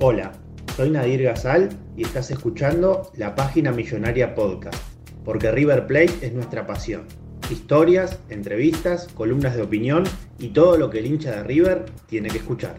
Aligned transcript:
Hola, 0.00 0.32
soy 0.76 0.90
Nadir 0.90 1.22
Gazal 1.22 1.68
y 1.96 2.02
estás 2.02 2.28
escuchando 2.32 3.12
la 3.14 3.36
página 3.36 3.70
Millonaria 3.70 4.34
Podcast, 4.34 4.76
porque 5.24 5.52
River 5.52 5.86
Plate 5.86 6.18
es 6.20 6.34
nuestra 6.34 6.66
pasión. 6.66 7.06
Historias, 7.48 8.18
entrevistas, 8.28 9.06
columnas 9.14 9.54
de 9.54 9.62
opinión 9.62 10.02
y 10.40 10.48
todo 10.48 10.76
lo 10.78 10.90
que 10.90 10.98
el 10.98 11.06
hincha 11.06 11.30
de 11.30 11.44
River 11.44 11.84
tiene 12.08 12.28
que 12.28 12.38
escuchar. 12.38 12.74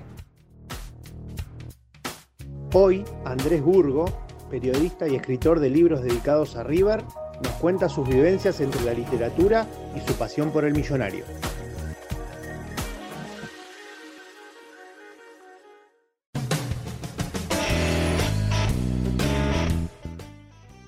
Hoy, 2.73 3.05
Andrés 3.23 3.61
Burgo, 3.61 4.05
periodista 4.51 5.07
y 5.07 5.15
escritor 5.15 5.61
de 5.61 5.69
libros 5.69 6.03
dedicados 6.03 6.57
a 6.57 6.63
River, 6.63 7.01
nos 7.41 7.53
cuenta 7.53 7.87
sus 7.87 8.07
vivencias 8.09 8.59
entre 8.59 8.83
la 8.83 8.93
literatura 8.93 9.65
y 9.95 10.05
su 10.05 10.17
pasión 10.17 10.51
por 10.51 10.65
el 10.65 10.73
millonario. 10.73 11.23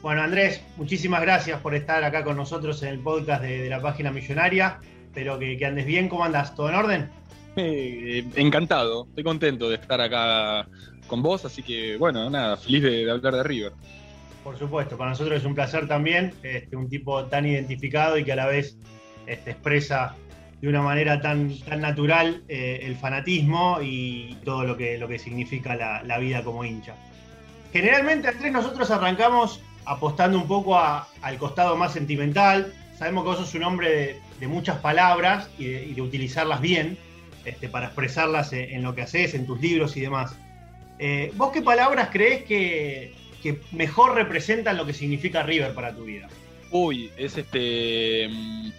Bueno, 0.07 0.21
Andrés, 0.21 0.63
muchísimas 0.77 1.21
gracias 1.21 1.59
por 1.59 1.75
estar 1.75 2.01
acá 2.01 2.23
con 2.23 2.37
nosotros 2.37 2.81
en 2.81 2.87
el 2.87 2.99
podcast 2.99 3.41
de, 3.41 3.67
la 3.67 3.81
página 3.81 4.09
Millonaria. 4.09 4.79
Espero 5.03 5.37
que, 5.37 5.59
andes 5.65 5.85
bien. 5.85 6.07
¿Cómo 6.07 6.23
andas? 6.23 6.55
¿Todo 6.55 6.69
en 6.69 6.75
orden? 6.75 7.09
Eh, 7.57 8.23
encantado, 8.35 9.05
estoy 9.09 9.25
contento 9.25 9.67
de 9.67 9.75
estar 9.75 9.99
acá 9.99 10.65
con 11.07 11.21
vos, 11.21 11.43
así 11.43 11.61
que 11.61 11.97
bueno, 11.97 12.29
nada, 12.29 12.55
feliz 12.55 12.83
de, 12.83 13.11
hablar 13.11 13.33
de 13.33 13.43
River. 13.43 13.73
Por 14.45 14.57
supuesto, 14.57 14.97
para 14.97 15.09
nosotros 15.09 15.39
es 15.39 15.43
un 15.43 15.53
placer 15.53 15.89
también, 15.89 16.33
este, 16.41 16.77
un 16.77 16.87
tipo 16.87 17.25
tan 17.25 17.45
identificado 17.45 18.17
y 18.17 18.23
que 18.23 18.31
a 18.31 18.37
la 18.37 18.45
vez 18.45 18.77
este, 19.25 19.51
expresa 19.51 20.15
de 20.61 20.69
una 20.69 20.81
manera 20.81 21.19
tan, 21.19 21.53
tan 21.59 21.81
natural 21.81 22.43
eh, 22.47 22.79
el 22.83 22.95
fanatismo 22.95 23.79
y 23.81 24.37
todo 24.45 24.63
lo 24.63 24.77
que, 24.77 24.97
lo 24.97 25.09
que 25.09 25.19
significa 25.19 25.75
la, 25.75 26.01
la 26.03 26.17
vida 26.17 26.45
como 26.45 26.63
hincha. 26.63 26.95
Generalmente, 27.73 28.29
Andrés, 28.29 28.53
nosotros 28.53 28.89
arrancamos 28.89 29.61
apostando 29.87 30.37
un 30.37 30.47
poco 30.47 30.77
al 30.77 31.37
costado 31.37 31.75
más 31.77 31.93
sentimental. 31.93 32.73
Sabemos 32.97 33.23
que 33.23 33.29
vos 33.29 33.37
sos 33.37 33.55
un 33.55 33.63
hombre 33.63 34.19
de, 34.39 34.47
muchas 34.47 34.77
palabras 34.79 35.49
y 35.57 35.65
de, 35.65 36.01
utilizarlas 36.01 36.61
bien 36.61 36.97
este, 37.45 37.69
para 37.69 37.87
expresarlas 37.87 38.53
en, 38.53 38.83
lo 38.83 38.93
que 38.93 39.01
haces, 39.01 39.33
en 39.33 39.45
tus 39.45 39.59
libros 39.61 39.95
y 39.97 40.01
demás. 40.01 40.35
Eh, 40.99 41.31
¿Vos 41.35 41.51
qué 41.51 41.61
palabras 41.61 42.09
crees 42.11 42.43
que, 42.43 43.13
mejor 43.71 44.15
representan 44.15 44.75
lo 44.75 44.85
que 44.85 44.93
significa 44.93 45.41
River 45.43 45.73
para 45.73 45.95
tu 45.95 46.03
vida? 46.03 46.27
Uy, 46.69 47.09
es 47.15 47.37
este. 47.37 48.27
Mm, 48.29 48.71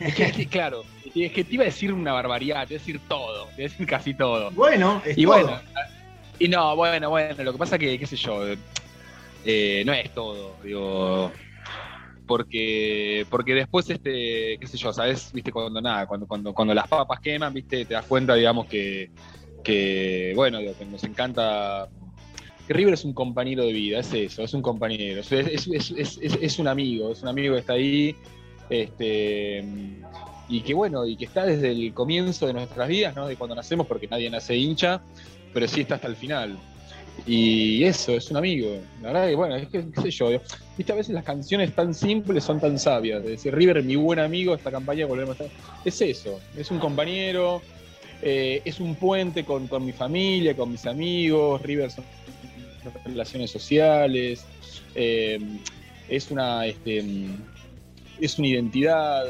es, 0.00 0.14
que, 0.14 0.46
claro, 0.50 0.84
es 1.12 1.32
que 1.32 1.42
te 1.42 1.54
iba 1.54 1.64
a 1.64 1.66
decir 1.66 1.92
una 1.92 2.12
barbaridad, 2.12 2.68
te 2.68 2.74
iba 2.74 2.80
a 2.80 2.84
decir 2.84 3.00
todo, 3.08 3.46
te 3.56 3.62
iba 3.62 3.68
a 3.68 3.72
decir 3.72 3.86
casi 3.88 4.14
todo. 4.14 4.52
Bueno, 4.52 5.02
es 5.04 5.18
y 5.18 5.24
todo. 5.24 5.32
bueno, 5.32 5.60
y 6.38 6.46
no, 6.48 6.76
bueno, 6.76 7.10
bueno, 7.10 7.42
lo 7.42 7.52
que 7.52 7.58
pasa 7.58 7.76
que, 7.76 7.98
qué 7.98 8.06
sé 8.06 8.16
yo, 8.16 8.44
eh, 9.44 9.82
no 9.86 9.92
es 9.92 10.12
todo, 10.12 10.56
digo, 10.62 11.32
porque, 12.26 13.26
porque 13.28 13.54
después, 13.54 13.88
este, 13.90 14.56
qué 14.60 14.66
sé 14.66 14.76
yo, 14.76 14.92
¿sabes? 14.92 15.32
Viste, 15.32 15.50
cuando 15.50 15.80
nada, 15.80 16.06
cuando, 16.06 16.26
cuando, 16.26 16.54
cuando 16.54 16.74
las 16.74 16.86
papas 16.86 17.20
queman, 17.20 17.52
viste, 17.52 17.84
te 17.84 17.94
das 17.94 18.04
cuenta, 18.04 18.34
digamos, 18.34 18.66
que, 18.66 19.10
que 19.64 20.32
bueno, 20.36 20.58
digo, 20.58 20.74
que 20.78 20.84
nos 20.84 21.02
encanta 21.04 21.88
que 22.66 22.74
River 22.74 22.94
es 22.94 23.04
un 23.04 23.14
compañero 23.14 23.64
de 23.64 23.72
vida, 23.72 23.98
es 23.98 24.14
eso, 24.14 24.44
es 24.44 24.54
un 24.54 24.62
compañero, 24.62 25.22
es, 25.22 26.58
un 26.60 26.68
amigo, 26.68 27.10
es 27.10 27.20
un 27.20 27.28
amigo 27.28 27.54
que 27.54 27.60
está 27.60 27.72
ahí, 27.72 28.14
este, 28.68 29.64
y 30.48 30.60
que 30.60 30.72
bueno, 30.72 31.04
y 31.04 31.16
que 31.16 31.24
está 31.24 31.44
desde 31.44 31.72
el 31.72 31.92
comienzo 31.92 32.46
de 32.46 32.52
nuestras 32.52 32.88
vidas, 32.88 33.16
¿no? 33.16 33.26
De 33.26 33.34
cuando 33.34 33.56
nacemos, 33.56 33.88
porque 33.88 34.06
nadie 34.06 34.30
nace 34.30 34.54
hincha, 34.56 35.02
pero 35.52 35.66
sí 35.66 35.80
está 35.80 35.96
hasta 35.96 36.06
el 36.06 36.14
final. 36.14 36.60
Y 37.26 37.84
eso, 37.84 38.12
es 38.12 38.30
un 38.30 38.36
amigo. 38.36 38.78
La 39.02 39.12
verdad 39.12 39.28
que, 39.28 39.34
bueno, 39.34 39.56
es 39.56 39.68
que, 39.68 39.84
qué 39.90 40.00
sé 40.02 40.10
yo, 40.10 40.30
viste, 40.76 40.92
a 40.92 40.96
veces 40.96 41.14
las 41.14 41.24
canciones 41.24 41.74
tan 41.74 41.94
simples 41.94 42.44
son 42.44 42.60
tan 42.60 42.78
sabias. 42.78 43.22
Es 43.24 43.30
decir, 43.30 43.54
River, 43.54 43.82
mi 43.82 43.96
buen 43.96 44.18
amigo, 44.18 44.54
esta 44.54 44.70
campaña 44.70 45.06
volvemos 45.06 45.40
a 45.40 45.44
estar. 45.44 45.60
Es 45.84 46.00
eso, 46.00 46.40
es 46.56 46.70
un 46.70 46.78
compañero, 46.78 47.62
eh, 48.22 48.62
es 48.64 48.80
un 48.80 48.94
puente 48.94 49.44
con, 49.44 49.68
mi 49.84 49.92
familia, 49.92 50.54
con 50.56 50.72
mis 50.72 50.86
amigos. 50.86 51.62
River 51.62 51.90
son 51.90 52.04
relaciones 53.04 53.50
sociales, 53.50 54.44
eh, 54.94 55.38
es 56.08 56.30
una, 56.30 56.66
este, 56.66 57.04
es 58.20 58.38
una 58.38 58.48
identidad, 58.48 59.24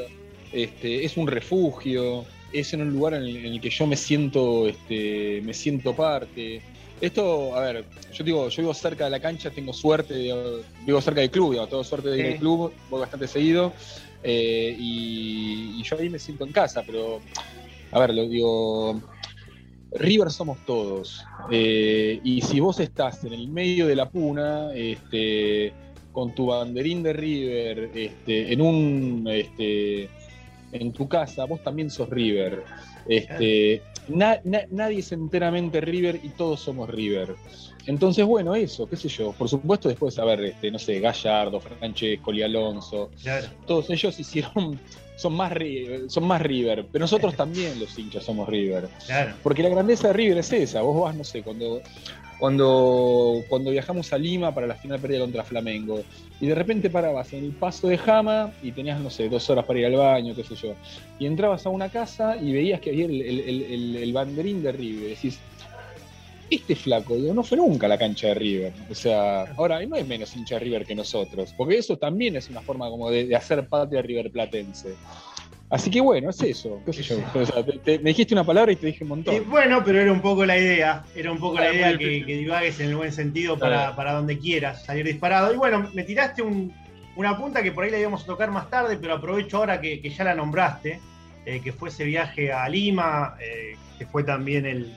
este, 0.53 1.05
es 1.05 1.17
un 1.17 1.27
refugio, 1.27 2.25
es 2.53 2.73
en 2.73 2.83
un 2.83 2.93
lugar 2.93 3.15
en 3.15 3.23
el, 3.23 3.61
que 3.61 3.71
yo 3.71 3.87
me 3.87 3.97
siento, 3.97 4.67
este, 4.67 5.41
me 5.43 5.55
siento 5.55 5.95
parte. 5.95 6.63
Esto, 7.01 7.57
a 7.57 7.61
ver, 7.61 7.85
yo 8.13 8.25
digo, 8.25 8.49
yo 8.51 8.63
vivo 8.63 8.75
cerca 8.75 9.05
de 9.05 9.11
la 9.11 9.21
cancha, 9.21 9.51
tengo 9.51 9.73
suerte, 9.73 10.33
vivo 10.85 11.01
cerca 11.01 11.21
del 11.21 11.31
club, 11.31 11.53
digo, 11.53 11.67
tengo 11.67 11.83
suerte 11.83 12.11
de 12.11 12.19
ir 12.19 12.27
al 12.35 12.39
club, 12.39 12.73
voy 12.91 13.01
bastante 13.01 13.27
seguido, 13.27 13.73
eh, 14.23 14.77
y, 14.79 15.83
yo 15.83 15.99
ahí 15.99 16.11
me 16.11 16.19
siento 16.19 16.45
en 16.45 16.53
casa, 16.53 16.83
pero, 16.85 17.21
a 17.91 17.99
ver, 18.01 18.15
lo 18.15 18.29
digo, 18.29 19.01
River 19.93 20.31
somos 20.31 20.59
todos, 20.67 21.25
eh, 21.51 22.21
y 22.23 22.43
si 22.43 22.61
vos 22.61 22.79
estás 22.81 23.25
en 23.25 23.33
el 23.33 23.49
medio 23.49 23.87
de 23.87 23.97
la 23.97 24.11
puna, 24.11 24.71
este, 24.75 25.73
con 26.13 26.35
tu 26.35 26.47
banderín 26.47 27.03
de 27.03 27.15
River, 27.15 27.91
este, 27.95 28.53
en 28.53 28.61
un, 28.61 29.27
este, 29.27 30.11
en 30.73 30.93
tu 30.93 31.09
casa, 31.09 31.47
vos 31.47 31.63
también 31.63 31.91
sos 31.91 32.11
River. 32.11 32.63
Este, 33.09 33.83
nadie 34.09 34.99
es 34.99 35.13
enteramente 35.13 35.81
River 35.81 36.21
y 36.23 36.31
todos 36.31 36.61
somos 36.61 36.89
River. 36.91 37.35
Entonces, 37.87 38.25
bueno, 38.25 38.55
eso, 38.55 38.89
qué 38.89 38.97
sé 38.97 39.09
yo. 39.09 39.33
Por 39.33 39.49
supuesto, 39.49 39.89
después, 39.89 40.19
a 40.19 40.25
ver, 40.25 40.45
este, 40.45 40.71
no 40.71 40.79
sé, 40.79 41.01
Gallardo, 41.01 41.61
Francesco, 41.61 42.33
y 42.33 42.43
Alonso, 42.43 43.11
todos 43.67 43.91
ellos 43.91 44.19
hicieron, 44.21 44.79
son 45.17 45.35
más, 45.35 45.53
son 46.09 46.25
más 46.27 46.43
River, 46.43 46.87
pero 46.93 47.05
nosotros 47.05 47.35
también 47.35 47.79
los 47.81 47.99
hinchas 47.99 48.25
somos 48.25 48.49
River. 48.49 48.89
Porque 49.43 49.63
la 49.63 49.71
grandeza 49.71 50.09
de 50.09 50.15
River 50.15 50.39
es 50.39 50.53
esa. 50.53 50.83
Vos 50.83 51.03
vas, 51.03 51.15
no 51.15 51.25
sé, 51.25 51.43
cuando 51.43 51.81
cuando, 52.41 53.45
cuando 53.49 53.71
viajamos 53.71 54.13
a 54.15 54.19
Lima 54.19 54.53
para 54.55 54.67
la 54.67 54.75
final 54.75 54.99
perdida 54.99 55.21
contra 55.21 55.45
Flamengo. 55.45 56.03
Y 56.41 56.47
de 56.47 56.55
repente 56.55 56.89
parabas 56.89 57.33
en 57.35 57.45
el 57.45 57.53
paso 57.53 57.87
de 57.87 57.99
Jama 57.99 58.51
y 58.63 58.73
tenías, 58.73 58.99
no 58.99 59.11
sé, 59.11 59.29
dos 59.29 59.49
horas 59.51 59.67
para 59.67 59.79
ir 59.79 59.87
al 59.87 59.97
baño, 59.97 60.35
qué 60.35 60.43
sé 60.43 60.55
yo. 60.55 60.75
Y 61.19 61.27
entrabas 61.27 61.67
a 61.67 61.69
una 61.69 61.91
casa 61.91 62.39
y 62.39 62.51
veías 62.51 62.81
que 62.81 62.91
había 62.91 63.05
el, 63.05 64.11
banderín 64.15 64.63
de 64.63 64.73
River. 64.73 65.05
Y 65.05 65.11
decís, 65.11 65.39
este 66.51 66.75
flaco, 66.75 67.15
no 67.17 67.45
fue 67.45 67.59
nunca 67.59 67.87
la 67.87 67.99
cancha 67.99 68.29
de 68.29 68.35
River. 68.35 68.73
O 68.91 68.95
sea, 68.95 69.43
ahora 69.57 69.85
no 69.85 69.97
es 69.97 70.07
menos 70.07 70.35
hincha 70.35 70.55
de 70.55 70.61
River 70.61 70.87
que 70.87 70.95
nosotros, 70.95 71.55
porque 71.55 71.77
eso 71.77 71.99
también 71.99 72.37
es 72.37 72.49
una 72.49 72.63
forma 72.63 72.89
como 72.89 73.11
de, 73.11 73.27
de 73.27 73.37
hacer 73.37 73.69
patria 73.69 74.01
River 74.01 74.33
Platense. 74.33 74.95
Así 75.71 75.89
que 75.89 76.01
bueno, 76.01 76.31
es 76.31 76.43
eso, 76.43 76.83
qué 76.85 76.93
sé 76.93 77.03
yo. 77.05 77.19
me 77.85 78.11
dijiste 78.11 78.35
una 78.35 78.43
palabra 78.43 78.73
y 78.73 78.77
te 78.77 78.89
dije 78.89 79.05
un 79.05 79.11
montón. 79.11 79.49
bueno, 79.49 79.85
pero 79.85 80.01
era 80.01 80.13
un 80.13 80.21
poco 80.21 80.45
la 80.45 80.59
idea, 80.59 81.05
era 81.15 81.31
un 81.31 81.39
poco 81.39 81.61
la 81.61 81.73
idea 81.73 81.97
que, 81.97 82.25
divagues 82.25 82.81
en 82.81 82.89
el 82.89 82.97
buen 82.97 83.13
sentido 83.13 83.57
para, 83.57 84.13
donde 84.13 84.37
quieras 84.37 84.85
salir 84.85 85.07
disparado. 85.07 85.55
Y 85.55 85.57
bueno, 85.57 85.89
me 85.95 86.03
tiraste 86.03 86.43
una 87.15 87.39
punta 87.39 87.63
que 87.63 87.71
por 87.71 87.85
ahí 87.85 87.91
la 87.93 88.01
íbamos 88.01 88.25
a 88.25 88.27
tocar 88.27 88.51
más 88.51 88.69
tarde, 88.69 88.99
pero 89.01 89.15
aprovecho 89.15 89.59
ahora 89.59 89.81
que, 89.81 90.01
ya 90.11 90.25
la 90.25 90.35
nombraste, 90.35 91.01
eh, 91.47 91.61
que 91.63 91.73
fue 91.73 91.91
ese 91.91 92.05
viaje 92.05 92.53
a 92.53 92.69
Lima, 92.69 93.37
eh, 93.41 93.77
que 93.97 94.07
fue 94.07 94.25
también 94.25 94.67
el, 94.67 94.93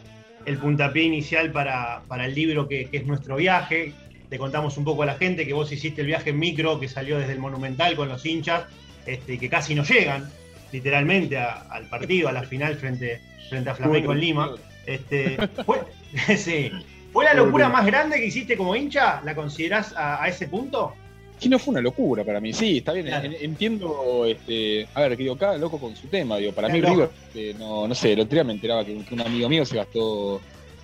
el 0.45 0.57
puntapié 0.57 1.03
inicial 1.03 1.51
para, 1.51 2.01
para 2.07 2.25
el 2.25 2.33
libro 2.33 2.67
que, 2.67 2.89
que, 2.89 2.97
es 2.97 3.05
nuestro 3.05 3.35
viaje. 3.35 3.93
Le 4.27 4.39
contamos 4.39 4.75
un 4.79 4.85
poco 4.85 5.03
a 5.03 5.05
la 5.05 5.15
gente 5.15 5.45
que 5.45 5.53
vos 5.53 5.71
hiciste 5.71 6.01
el 6.01 6.07
viaje 6.07 6.31
en 6.31 6.39
micro 6.39 6.79
que 6.79 6.87
salió 6.87 7.19
desde 7.19 7.33
el 7.33 7.39
Monumental 7.39 7.95
con 7.95 8.09
los 8.09 8.25
hinchas, 8.25 8.63
este, 9.05 9.37
que 9.37 9.49
casi 9.49 9.75
no 9.75 9.83
llegan, 9.83 10.31
literalmente, 10.73 11.37
a, 11.37 11.61
al 11.69 11.85
partido, 11.85 12.27
a 12.27 12.33
la 12.33 12.43
final 12.43 12.75
frente, 12.75 13.21
frente 13.47 13.69
a 13.69 13.75
Flamengo 13.75 14.11
en 14.11 14.19
Lima. 14.19 14.51
Este, 14.85 15.37
fue, 15.65 15.81
sí. 16.37 16.71
¿Fue 17.13 17.23
la 17.23 17.35
locura 17.35 17.69
más 17.69 17.85
grande 17.85 18.17
que 18.17 18.25
hiciste 18.25 18.57
como 18.57 18.75
hincha? 18.75 19.21
¿La 19.23 19.35
considerás 19.35 19.93
a, 19.95 20.21
a 20.21 20.27
ese 20.27 20.47
punto? 20.47 20.93
Sí, 21.37 21.47
no 21.47 21.59
fue 21.59 21.73
una 21.73 21.81
locura 21.81 22.23
para 22.23 22.39
mí. 22.39 22.53
Sí, 22.53 22.77
está 22.77 22.93
bien. 22.93 23.05
Claro. 23.05 23.29
Entiendo, 23.39 24.25
este, 24.25 24.87
a 24.93 25.01
ver, 25.01 25.15
que 25.15 25.23
digo, 25.23 25.37
cada 25.37 25.57
loco 25.57 25.79
con 25.79 25.95
su 25.95 26.07
tema. 26.07 26.37
Digo, 26.37 26.53
para 26.53 26.69
claro. 26.69 26.81
mí 26.81 26.95
River, 26.95 27.09
eh, 27.35 27.55
no, 27.59 27.87
no 27.87 27.93
sé, 27.93 28.13
el 28.13 28.21
otro 28.21 28.33
día 28.33 28.43
me 28.43 28.53
enteraba 28.53 28.83
que, 28.83 28.97
que 28.97 29.13
un 29.13 29.21
amigo 29.21 29.47
mío 29.47 29.65
se 29.65 29.75
gastó 29.75 30.41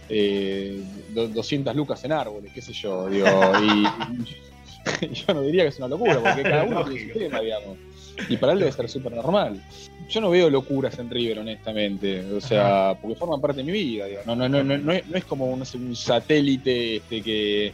eh, 0.09 0.81
200 1.13 1.75
lucas 1.75 2.03
en 2.03 2.11
árboles, 2.11 2.51
qué 2.53 2.61
sé 2.61 2.73
yo. 2.73 3.07
Digo, 3.09 3.27
y, 3.61 5.05
y, 5.05 5.13
yo 5.13 5.33
no 5.33 5.41
diría 5.41 5.63
que 5.63 5.69
es 5.69 5.77
una 5.77 5.87
locura, 5.87 6.19
porque 6.19 6.43
cada 6.43 6.63
uno 6.63 6.85
tiene 6.85 7.13
su 7.13 7.19
tema, 7.19 7.39
digamos. 7.41 7.77
Y 8.27 8.37
para 8.37 8.53
él 8.53 8.59
debe 8.59 8.71
ser 8.73 8.89
súper 8.89 9.13
normal. 9.13 9.61
Yo 10.09 10.21
no 10.21 10.29
veo 10.31 10.49
locuras 10.49 10.97
en 10.99 11.09
River, 11.09 11.39
honestamente. 11.39 12.21
O 12.31 12.41
sea, 12.41 12.97
porque 12.99 13.15
forman 13.15 13.39
parte 13.39 13.57
de 13.57 13.63
mi 13.63 13.71
vida. 13.71 14.05
Digo. 14.05 14.21
No, 14.25 14.35
no, 14.35 14.49
no, 14.49 14.63
no, 14.63 14.77
no, 14.77 14.91
es, 14.91 15.07
no 15.07 15.17
es 15.17 15.25
como 15.25 15.55
no 15.55 15.65
sé, 15.65 15.77
un 15.77 15.95
satélite 15.95 16.97
este, 16.97 17.21
que 17.21 17.73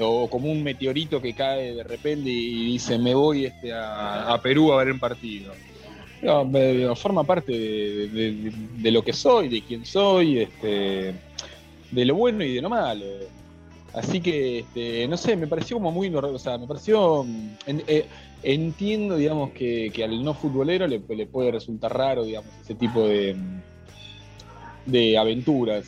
o 0.00 0.28
como 0.30 0.50
un 0.50 0.62
meteorito 0.62 1.20
que 1.20 1.34
cae 1.34 1.74
de 1.74 1.82
repente 1.82 2.30
y 2.30 2.72
dice 2.72 2.98
me 2.98 3.14
voy 3.14 3.46
este, 3.46 3.72
a, 3.72 4.32
a 4.32 4.40
Perú 4.40 4.72
a 4.72 4.78
ver 4.78 4.92
un 4.92 4.98
partido. 4.98 5.52
No, 6.20 6.96
forma 6.96 7.22
parte 7.22 7.52
de, 7.52 8.08
de, 8.08 8.52
de, 8.76 8.90
lo 8.90 9.04
que 9.04 9.12
soy, 9.12 9.48
de 9.48 9.62
quién 9.62 9.84
soy, 9.84 10.40
este, 10.40 11.14
de 11.92 12.04
lo 12.04 12.16
bueno 12.16 12.42
y 12.42 12.54
de 12.54 12.60
lo 12.60 12.68
malo. 12.68 13.04
Así 13.98 14.20
que, 14.20 14.60
este, 14.60 15.08
no 15.08 15.16
sé, 15.16 15.36
me 15.36 15.46
pareció 15.46 15.76
como 15.76 15.90
muy, 15.90 16.14
o 16.14 16.38
sea, 16.38 16.56
me 16.56 16.66
pareció, 16.66 17.24
en, 17.66 17.82
eh, 17.86 18.06
entiendo, 18.42 19.16
digamos, 19.16 19.50
que, 19.50 19.90
que, 19.92 20.04
al 20.04 20.22
no 20.22 20.34
futbolero 20.34 20.86
le, 20.86 21.00
le, 21.08 21.26
puede 21.26 21.50
resultar 21.50 21.96
raro, 21.96 22.24
digamos, 22.24 22.50
ese 22.62 22.74
tipo 22.74 23.06
de, 23.06 23.36
de 24.86 25.18
aventuras. 25.18 25.86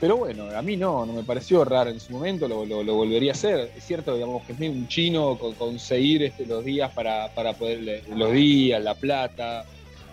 Pero 0.00 0.16
bueno, 0.16 0.44
a 0.56 0.62
mí 0.62 0.78
no, 0.78 1.04
no 1.04 1.12
me 1.12 1.22
pareció 1.22 1.62
raro 1.62 1.90
en 1.90 2.00
su 2.00 2.14
momento, 2.14 2.48
lo, 2.48 2.64
lo, 2.64 2.94
volvería 2.94 3.32
a 3.32 3.34
hacer. 3.34 3.70
Es 3.76 3.84
cierto, 3.84 4.14
digamos, 4.14 4.42
que 4.44 4.54
es 4.54 4.60
un 4.60 4.88
chino 4.88 5.36
con, 5.36 5.52
conseguir 5.54 6.22
este, 6.22 6.46
los 6.46 6.64
días 6.64 6.90
para, 6.92 7.28
para 7.34 7.52
poder, 7.52 8.02
los 8.08 8.32
días, 8.32 8.82
la 8.82 8.94
plata, 8.94 9.66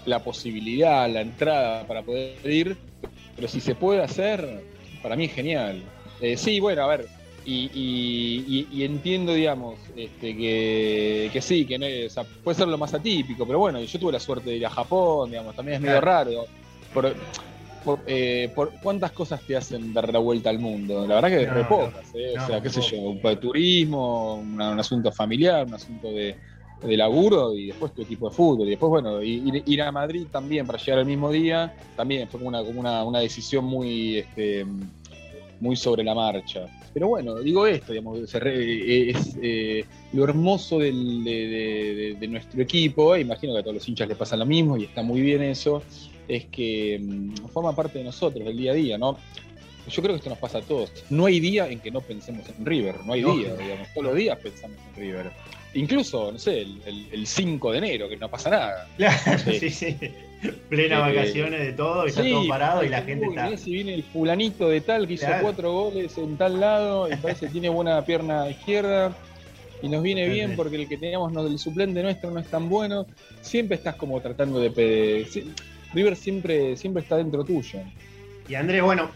la 0.06 0.20
posibilidad, 0.22 1.10
la 1.10 1.22
entrada 1.22 1.88
para 1.88 2.02
poder 2.02 2.36
ir. 2.44 2.76
Pero 3.38 3.48
si 3.48 3.62
se 3.62 3.76
puede 3.76 4.02
hacer, 4.02 4.62
para 5.02 5.16
mí 5.16 5.26
es 5.26 5.34
genial. 5.34 5.82
Eh, 6.20 6.36
sí, 6.36 6.60
bueno, 6.60 6.84
a 6.84 6.88
ver, 6.88 7.08
y, 7.50 7.72
y, 7.74 8.68
y, 8.74 8.84
entiendo, 8.84 9.34
digamos, 9.34 9.80
este, 9.96 10.36
que, 10.36 11.30
que, 11.32 11.42
sí, 11.42 11.66
que 11.66 11.80
no, 11.80 11.86
o 12.06 12.10
sea, 12.10 12.26
puede 12.44 12.58
ser 12.58 12.68
lo 12.68 12.78
más 12.78 12.94
atípico, 12.94 13.46
pero 13.46 13.58
bueno, 13.58 13.80
yo 13.80 14.00
tuve 14.00 14.12
la 14.12 14.20
suerte 14.20 14.50
de 14.50 14.58
ir 14.58 14.66
a 14.66 14.70
Japón, 14.70 15.30
digamos, 15.30 15.56
también 15.56 15.76
es 15.76 15.82
medio 15.82 16.02
raro. 16.02 16.44
Por, 16.94 17.16
por, 17.86 18.02
eh, 18.06 18.52
por, 18.54 18.74
cuántas 18.84 19.14
cosas 19.14 19.42
te 19.44 19.56
hacen 19.56 19.94
dar 19.94 20.12
la 20.12 20.20
vuelta 20.20 20.50
al 20.50 20.60
mundo. 20.60 21.08
La 21.08 21.22
verdad 21.22 21.30
que 21.30 21.48
no, 21.48 21.70
pocas, 21.70 22.14
¿eh? 22.16 22.34
no, 22.36 22.44
o 22.44 22.48
sea, 22.48 22.62
qué 22.62 22.70
sé 22.70 22.82
yo, 22.82 22.98
un 22.98 23.16
poco 23.16 23.30
de 23.30 23.36
turismo, 23.38 24.36
un 24.36 24.62
asunto 24.62 25.10
familiar, 25.14 25.66
un 25.66 25.76
asunto 25.76 26.10
de, 26.10 26.36
de, 26.84 26.98
laburo 26.98 27.56
y 27.56 27.68
después 27.68 27.94
tu 27.94 28.02
equipo 28.02 28.30
de 28.30 28.36
fútbol. 28.36 28.68
Y 28.68 28.72
después, 28.72 28.90
bueno, 28.90 29.24
ir, 29.24 29.64
ir, 29.66 29.82
a 29.82 29.90
Madrid 29.94 30.28
también 30.30 30.68
para 30.68 30.80
llegar 30.80 31.00
al 31.00 31.06
mismo 31.06 31.32
día, 31.32 31.74
también 31.96 32.28
fue 32.28 32.42
como 32.42 32.50
una, 32.50 32.62
como 32.62 32.82
una, 32.82 33.06
una 33.06 33.20
decisión 33.20 33.64
muy, 33.64 34.18
este, 34.18 34.66
muy 35.62 35.78
sobre 35.78 36.04
la 36.04 36.14
marcha. 36.14 36.66
Pero 36.98 37.10
bueno, 37.10 37.36
digo 37.36 37.68
esto, 37.68 37.92
digamos, 37.92 38.18
es 38.34 39.36
eh, 39.40 39.86
lo 40.14 40.24
hermoso 40.24 40.80
del, 40.80 41.24
de, 41.24 41.48
de, 41.48 42.18
de, 42.20 42.28
nuestro 42.28 42.60
equipo, 42.60 43.14
e 43.14 43.22
imagino 43.22 43.54
que 43.54 43.60
a 43.60 43.62
todos 43.62 43.76
los 43.76 43.88
hinchas 43.88 44.08
les 44.08 44.18
pasa 44.18 44.36
lo 44.36 44.48
mismo 44.48 44.78
y 44.78 44.86
está 44.86 45.04
muy 45.04 45.22
bien 45.22 45.44
eso, 45.44 45.84
es 46.28 46.46
que 46.46 47.00
um, 47.00 47.36
forma 47.50 47.76
parte 47.76 48.00
de 48.00 48.06
nosotros, 48.06 48.44
del 48.44 48.58
día 48.58 48.72
a 48.72 48.74
día, 48.74 48.98
¿no? 48.98 49.16
Yo 49.88 50.02
creo 50.02 50.16
que 50.16 50.18
esto 50.18 50.32
nos 50.32 50.40
pasa 50.40 50.58
a 50.58 50.62
todos. 50.62 50.92
No 51.12 51.28
hay 51.28 51.40
día 51.40 51.70
en 51.70 51.82
que 51.82 51.92
no 51.92 52.02
pensemos 52.02 52.50
en 52.50 52.66
River, 52.66 52.96
no 53.06 53.14
hay 53.14 53.22
no, 53.22 53.36
día, 53.36 53.54
digamos, 53.54 53.90
todos 53.94 54.08
los 54.08 54.16
días 54.16 54.40
pensamos 54.40 54.78
en 54.90 55.00
River. 55.00 55.32
Incluso, 55.76 56.32
no 56.32 56.40
sé, 56.40 56.62
el, 56.62 56.82
el, 56.88 57.08
el 57.12 57.28
5 57.28 57.74
de 57.74 57.78
enero, 57.78 58.10
que 58.10 58.18
no 58.18 58.28
pasa 58.28 58.50
nada. 58.50 58.88
Claro, 58.98 59.38
sí, 59.38 59.70
sí. 59.70 59.96
Plena 60.70 60.98
eh, 60.98 61.14
vacaciones 61.16 61.60
de 61.60 61.74
todo, 61.74 62.06
y 62.06 62.10
está 62.10 62.24
sí, 62.24 62.32
todo 62.32 62.48
parado 62.48 62.84
y 62.84 62.90
la 62.90 63.02
gente 63.02 63.28
está. 63.28 63.58
Si 63.58 63.72
viene 63.72 63.94
el 63.94 64.04
fulanito 64.04 64.70
de 64.70 64.82
tal 64.82 65.08
que 65.08 65.14
hizo 65.14 65.26
claro. 65.26 65.44
cuatro 65.44 65.72
goles 65.72 66.18
en 66.18 66.38
tal 66.38 66.60
lado, 66.60 67.12
y 67.12 67.16
parece 67.16 67.48
que 67.48 67.54
tiene 67.54 67.70
buena 67.70 68.04
pierna 68.06 68.50
izquierda, 68.50 69.16
y 69.82 69.90
nos 69.90 70.02
viene 70.02 70.28
bien 70.28 70.56
porque 70.56 70.76
el 70.76 70.88
que 70.88 70.98
teníamos, 70.98 71.34
el 71.36 71.60
suplente 71.60 72.02
nuestro 72.02 72.32
no 72.32 72.40
es 72.40 72.48
tan 72.48 72.68
bueno. 72.70 73.06
Siempre 73.42 73.78
estás 73.78 73.96
como 73.96 74.20
tratando 74.22 74.60
de. 74.60 75.28
River 75.94 76.16
siempre, 76.16 76.76
siempre 76.76 77.04
está 77.04 77.18
dentro 77.18 77.44
tuyo. 77.44 77.80
Y 78.48 78.56
Andrés, 78.56 78.82
bueno, 78.82 79.10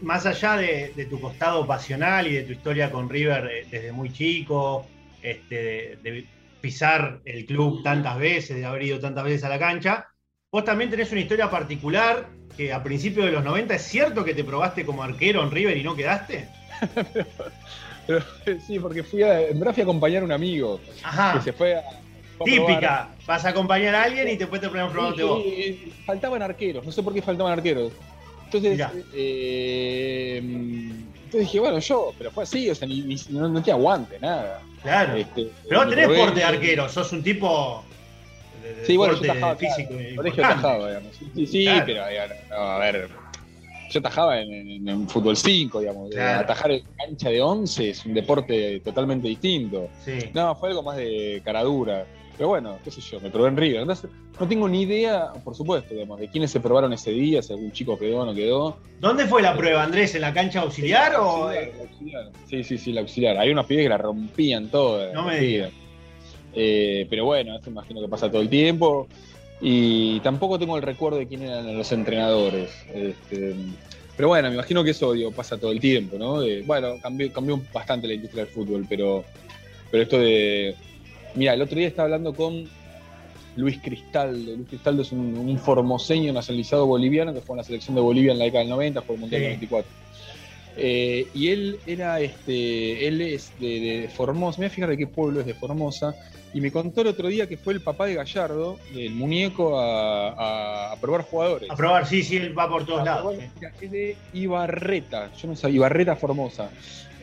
más 0.00 0.24
allá 0.26 0.56
de, 0.56 0.92
de, 0.94 1.04
tu 1.06 1.20
costado 1.20 1.66
pasional 1.66 2.26
y 2.26 2.34
de 2.34 2.42
tu 2.42 2.52
historia 2.52 2.90
con 2.90 3.08
River 3.10 3.50
eh, 3.50 3.66
desde 3.70 3.92
muy 3.92 4.10
chico, 4.12 4.86
este, 5.22 5.98
de, 6.02 6.12
de, 6.12 6.26
pisar 6.60 7.20
el 7.26 7.44
club 7.44 7.82
tantas 7.82 8.18
veces, 8.18 8.56
de 8.56 8.64
haber 8.64 8.84
ido 8.84 8.98
tantas 8.98 9.24
veces 9.24 9.44
a 9.44 9.50
la 9.50 9.58
cancha, 9.58 10.08
vos 10.54 10.64
también 10.64 10.88
tenés 10.88 11.10
una 11.10 11.20
historia 11.20 11.50
particular 11.50 12.28
que 12.56 12.72
a 12.72 12.80
principios 12.80 13.26
de 13.26 13.32
los 13.32 13.42
90 13.42 13.74
es 13.74 13.82
cierto 13.82 14.24
que 14.24 14.34
te 14.34 14.44
probaste 14.44 14.86
como 14.86 15.02
arquero 15.02 15.42
en 15.42 15.50
River 15.50 15.76
y 15.76 15.82
no 15.82 15.96
quedaste. 15.96 16.46
pero, 18.06 18.24
pero, 18.44 18.60
sí, 18.60 18.78
porque 18.78 19.02
fui 19.02 19.24
a, 19.24 19.48
en 19.48 19.58
verdad 19.58 19.74
fui 19.74 19.80
a 19.80 19.84
acompañar 19.84 20.22
a 20.22 20.26
un 20.26 20.30
amigo 20.30 20.78
Ajá. 21.02 21.32
que 21.32 21.42
se 21.42 21.52
fue 21.52 21.74
a, 21.74 21.82
Típica, 22.44 23.08
vas 23.26 23.44
a 23.44 23.48
acompañar 23.48 23.96
a 23.96 24.04
alguien 24.04 24.28
y 24.28 24.36
después 24.36 24.60
te 24.60 24.68
ponen 24.68 24.92
probándote 24.92 25.22
sí, 25.22 25.28
vos. 25.28 25.42
Sí, 25.42 25.92
faltaban 26.06 26.40
arqueros, 26.40 26.86
no 26.86 26.92
sé 26.92 27.02
por 27.02 27.12
qué 27.12 27.20
faltaban 27.20 27.52
arqueros. 27.52 27.92
Entonces, 28.44 28.80
eh, 29.12 30.38
entonces 30.38 31.40
dije, 31.40 31.58
bueno, 31.58 31.80
yo, 31.80 32.12
pero 32.16 32.30
fue 32.30 32.44
así, 32.44 32.70
o 32.70 32.76
sea, 32.76 32.86
ni, 32.86 33.00
ni 33.02 33.16
no, 33.30 33.48
no, 33.48 33.60
te 33.60 33.72
aguante, 33.72 34.20
nada. 34.20 34.62
Claro. 34.82 35.16
Este, 35.16 35.50
pero 35.68 35.80
vos 35.80 35.90
tenés 35.90 36.06
porte 36.16 36.38
de 36.38 36.44
arquero, 36.44 36.88
sos 36.88 37.12
un 37.12 37.24
tipo. 37.24 37.84
De, 38.64 38.86
sí, 38.86 38.96
bueno, 38.96 39.14
yo 39.14 39.26
tajaba, 39.26 39.56
físico. 39.56 39.94
Claro, 39.94 40.16
colegio 40.16 40.42
tajaba, 40.42 40.88
digamos. 40.88 41.16
Sí, 41.34 41.46
sí 41.46 41.64
claro. 41.64 41.84
pero 41.86 42.34
no, 42.50 42.56
a 42.56 42.78
ver. 42.78 43.08
Yo 43.90 44.02
tajaba 44.02 44.40
en, 44.40 44.52
en, 44.52 44.88
en 44.88 45.08
fútbol 45.08 45.36
5, 45.36 45.80
digamos. 45.80 46.10
Claro. 46.10 46.40
Atajar 46.40 46.70
en 46.72 46.84
cancha 46.96 47.28
de 47.28 47.40
11 47.40 47.90
es 47.90 48.04
un 48.06 48.14
deporte 48.14 48.80
totalmente 48.80 49.28
distinto. 49.28 49.88
Sí. 50.04 50.30
No, 50.32 50.54
fue 50.56 50.70
algo 50.70 50.82
más 50.82 50.96
de 50.96 51.40
caradura. 51.44 52.06
Pero 52.36 52.48
bueno, 52.48 52.78
qué 52.82 52.90
sé 52.90 53.00
yo, 53.00 53.20
me 53.20 53.30
probé 53.30 53.48
en 53.48 53.56
River. 53.56 53.80
Entonces, 53.82 54.10
no 54.40 54.48
tengo 54.48 54.68
ni 54.68 54.82
idea, 54.82 55.32
por 55.44 55.54
supuesto, 55.54 55.94
digamos, 55.94 56.18
de 56.18 56.28
quiénes 56.28 56.50
se 56.50 56.58
probaron 56.58 56.92
ese 56.92 57.12
día, 57.12 57.40
si 57.42 57.52
algún 57.52 57.70
chico 57.70 57.96
quedó 57.96 58.22
o 58.22 58.26
no 58.26 58.34
quedó. 58.34 58.78
¿Dónde 58.98 59.26
fue 59.26 59.40
la 59.40 59.56
prueba, 59.56 59.84
Andrés? 59.84 60.14
¿En 60.16 60.22
la 60.22 60.32
cancha 60.32 60.62
auxiliar 60.62 61.12
sí, 61.12 61.16
o...? 61.20 61.48
Auxiliar, 61.48 61.72
la 61.76 61.82
auxiliar. 61.82 62.32
Sí, 62.48 62.64
sí, 62.64 62.78
sí, 62.78 62.92
la 62.92 63.02
auxiliar. 63.02 63.38
Hay 63.38 63.50
unos 63.50 63.66
pibes 63.66 63.84
que 63.84 63.88
la 63.88 63.98
rompían 63.98 64.68
todas. 64.68 65.14
No 65.14 65.24
me 65.24 65.38
digas. 65.38 65.70
Eh, 66.54 67.06
pero 67.10 67.24
bueno, 67.24 67.56
esto 67.56 67.70
imagino 67.70 68.00
que 68.00 68.08
pasa 68.08 68.30
todo 68.30 68.42
el 68.42 68.48
tiempo. 68.48 69.08
Y 69.60 70.20
tampoco 70.20 70.58
tengo 70.58 70.76
el 70.76 70.82
recuerdo 70.82 71.18
de 71.18 71.26
quién 71.26 71.42
eran 71.42 71.76
los 71.76 71.90
entrenadores. 71.92 72.70
Este, 72.92 73.54
pero 74.16 74.28
bueno, 74.28 74.48
me 74.48 74.54
imagino 74.54 74.84
que 74.84 74.90
eso 74.90 75.12
digo, 75.12 75.32
pasa 75.32 75.58
todo 75.58 75.72
el 75.72 75.80
tiempo, 75.80 76.18
¿no? 76.18 76.40
De, 76.40 76.62
bueno, 76.62 76.96
cambió, 77.00 77.32
cambió 77.32 77.60
bastante 77.72 78.06
la 78.06 78.14
industria 78.14 78.44
del 78.44 78.52
fútbol, 78.52 78.86
pero, 78.88 79.24
pero 79.90 80.02
esto 80.02 80.18
de 80.18 80.74
Mira, 81.34 81.54
el 81.54 81.62
otro 81.62 81.76
día 81.76 81.88
estaba 81.88 82.06
hablando 82.06 82.32
con 82.32 82.68
Luis 83.56 83.78
Cristaldo. 83.82 84.54
Luis 84.54 84.68
Cristaldo 84.68 85.02
es 85.02 85.12
un, 85.12 85.36
un 85.36 85.58
formoseño 85.58 86.32
nacionalizado 86.32 86.86
boliviano 86.86 87.34
que 87.34 87.40
fue 87.40 87.54
en 87.54 87.58
la 87.58 87.64
selección 87.64 87.96
de 87.96 88.02
Bolivia 88.02 88.32
en 88.32 88.38
la 88.38 88.44
década 88.44 88.60
del 88.60 88.70
90, 88.70 89.02
fue 89.02 89.16
el 89.16 89.20
Mundial 89.20 89.42
sí. 89.42 89.46
94. 89.46 89.90
Eh, 90.76 91.26
y 91.34 91.48
él 91.48 91.78
era 91.86 92.20
este, 92.20 93.06
él 93.06 93.20
es 93.20 93.52
de, 93.60 93.80
de 93.80 94.08
Formosa, 94.08 94.58
me 94.58 94.66
voy 94.66 94.72
a 94.72 94.74
fijar 94.74 94.90
de 94.90 94.96
qué 94.96 95.06
pueblo 95.06 95.40
es 95.40 95.46
de 95.46 95.54
Formosa, 95.54 96.14
y 96.54 96.60
me 96.60 96.70
contó 96.70 97.00
el 97.00 97.08
otro 97.08 97.26
día 97.26 97.48
que 97.48 97.56
fue 97.56 97.72
el 97.72 97.80
papá 97.80 98.06
de 98.06 98.14
Gallardo, 98.14 98.78
el 98.94 99.10
muñeco, 99.10 99.76
a, 99.78 100.28
a, 100.28 100.92
a 100.92 100.96
probar 101.00 101.22
jugadores. 101.22 101.68
A 101.68 101.74
probar, 101.74 102.06
sí, 102.06 102.22
sí, 102.22 102.36
él 102.36 102.56
va 102.56 102.68
por 102.68 102.86
todos 102.86 103.04
lados. 103.04 103.34
Es 103.80 103.90
de 103.90 104.16
Ibarreta, 104.32 105.32
yo 105.34 105.48
no 105.48 105.56
sabía, 105.56 105.76
Ibarreta 105.76 106.14
Formosa. 106.14 106.70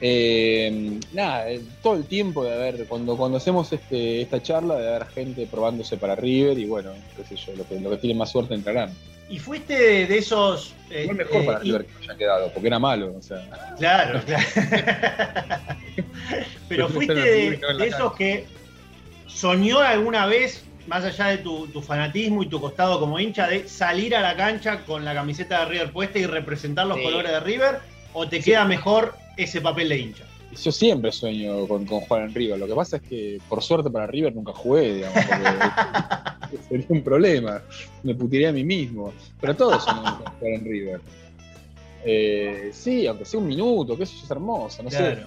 Eh, 0.02 1.00
nada, 1.14 1.46
todo 1.82 1.96
el 1.96 2.06
tiempo 2.06 2.44
de 2.44 2.54
haber, 2.54 2.86
cuando, 2.88 3.16
cuando 3.16 3.38
hacemos 3.38 3.72
este, 3.72 4.22
esta 4.22 4.44
charla, 4.44 4.76
de 4.76 4.90
haber 4.90 5.06
gente 5.08 5.48
probándose 5.48 5.96
para 5.96 6.16
River 6.16 6.60
y 6.60 6.66
bueno, 6.66 6.92
qué 7.16 7.24
sé 7.24 7.38
yo, 7.38 7.56
lo 7.56 7.66
que, 7.66 7.80
lo 7.80 7.90
que 7.92 7.98
tiene 7.98 8.20
más 8.20 8.32
suerte 8.32 8.54
entrarán. 8.54 8.92
¿Y 9.30 9.40
fuiste 9.40 10.08
de, 10.08 10.18
esos. 10.18 10.74
Eh, 10.90 11.06
Fue 11.06 11.14
mejor 11.14 11.46
para 11.46 11.60
eh, 11.60 11.62
River 11.64 11.86
que 11.86 12.04
haya 12.04 12.18
quedado, 12.18 12.52
porque 12.52 12.68
era 12.68 12.80
malo, 12.80 13.16
o 13.18 13.22
sea. 13.22 13.48
Claro, 13.78 14.20
claro. 14.26 14.46
Pero 16.68 16.90
fuiste 16.90 17.14
de, 17.14 17.58
de 17.78 17.88
esos 17.88 18.14
que 18.16 18.46
soñó 19.34 19.80
alguna 19.80 20.26
vez 20.26 20.64
más 20.88 21.04
allá 21.04 21.28
de 21.28 21.38
tu, 21.38 21.68
fanatismo 21.82 22.44
y 22.44 22.48
tu 22.48 22.60
costado 22.60 23.00
como 23.00 23.20
hincha, 23.20 23.48
de 23.48 23.68
salir 23.68 24.16
a 24.16 24.22
la 24.22 24.36
cancha 24.36 24.84
con 24.86 25.06
la 25.06 25.14
camiseta 25.14 25.60
de 25.60 25.66
River 25.66 25.92
puesta 25.92 26.20
y 26.20 26.26
representar 26.26 26.88
los 26.88 26.98
colores 26.98 27.32
de 27.32 27.40
River? 27.40 27.80
¿O 28.14 28.28
te 28.28 28.42
queda 28.42 28.66
mejor 28.66 29.16
ese 29.38 29.62
papel 29.62 29.90
de 29.90 29.98
hincha? 30.00 30.24
Yo 30.62 30.72
siempre 30.72 31.14
sueño 31.14 31.66
con, 31.66 31.86
jugar 31.86 32.24
en 32.24 32.34
River. 32.34 32.60
Lo 32.60 32.68
que 32.68 32.76
pasa 32.76 32.98
es 32.98 33.04
que, 33.04 33.40
por 33.48 33.64
suerte 33.64 33.90
para 33.90 34.06
River, 34.08 34.36
nunca 34.36 34.52
jugué, 34.52 34.96
digamos, 34.96 35.24
sería 36.70 36.86
un 36.90 37.04
problema. 37.04 37.62
Me 38.04 38.14
putiría 38.14 38.50
a 38.50 38.52
mí 38.52 38.66
mismo. 38.66 39.14
Pero 39.40 39.56
todos 39.56 39.84
sueñan 39.86 40.18
con 40.18 40.34
jugar 40.34 40.54
en 40.54 40.66
River. 40.66 41.02
Eh, 42.04 42.70
sí, 42.74 43.06
aunque 43.06 43.26
sea 43.26 43.40
un 43.40 43.48
minuto, 43.48 43.96
que 43.96 44.04
eso 44.04 44.16
es 44.24 44.32
hermoso. 44.32 44.84
No 44.84 44.90
sé, 44.90 45.18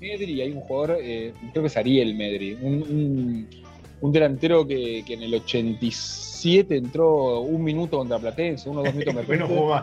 Medri, 0.00 0.40
hay 0.40 0.52
un 0.52 0.60
jugador, 0.60 0.98
eh, 1.00 1.32
creo 1.52 1.62
que 1.62 1.66
es 1.68 1.76
Ariel 1.76 2.14
Medri, 2.14 2.54
un, 2.54 4.12
delantero 4.12 4.66
que, 4.66 5.04
en 5.06 5.22
el 5.22 5.34
87 5.34 6.76
entró 6.76 7.40
un 7.40 7.62
minuto 7.62 7.98
contra 7.98 8.18
Platense, 8.18 8.68
uno 8.68 8.80
o 8.80 8.84
dos 8.84 8.94
minutos 8.94 9.14
me 9.28 9.82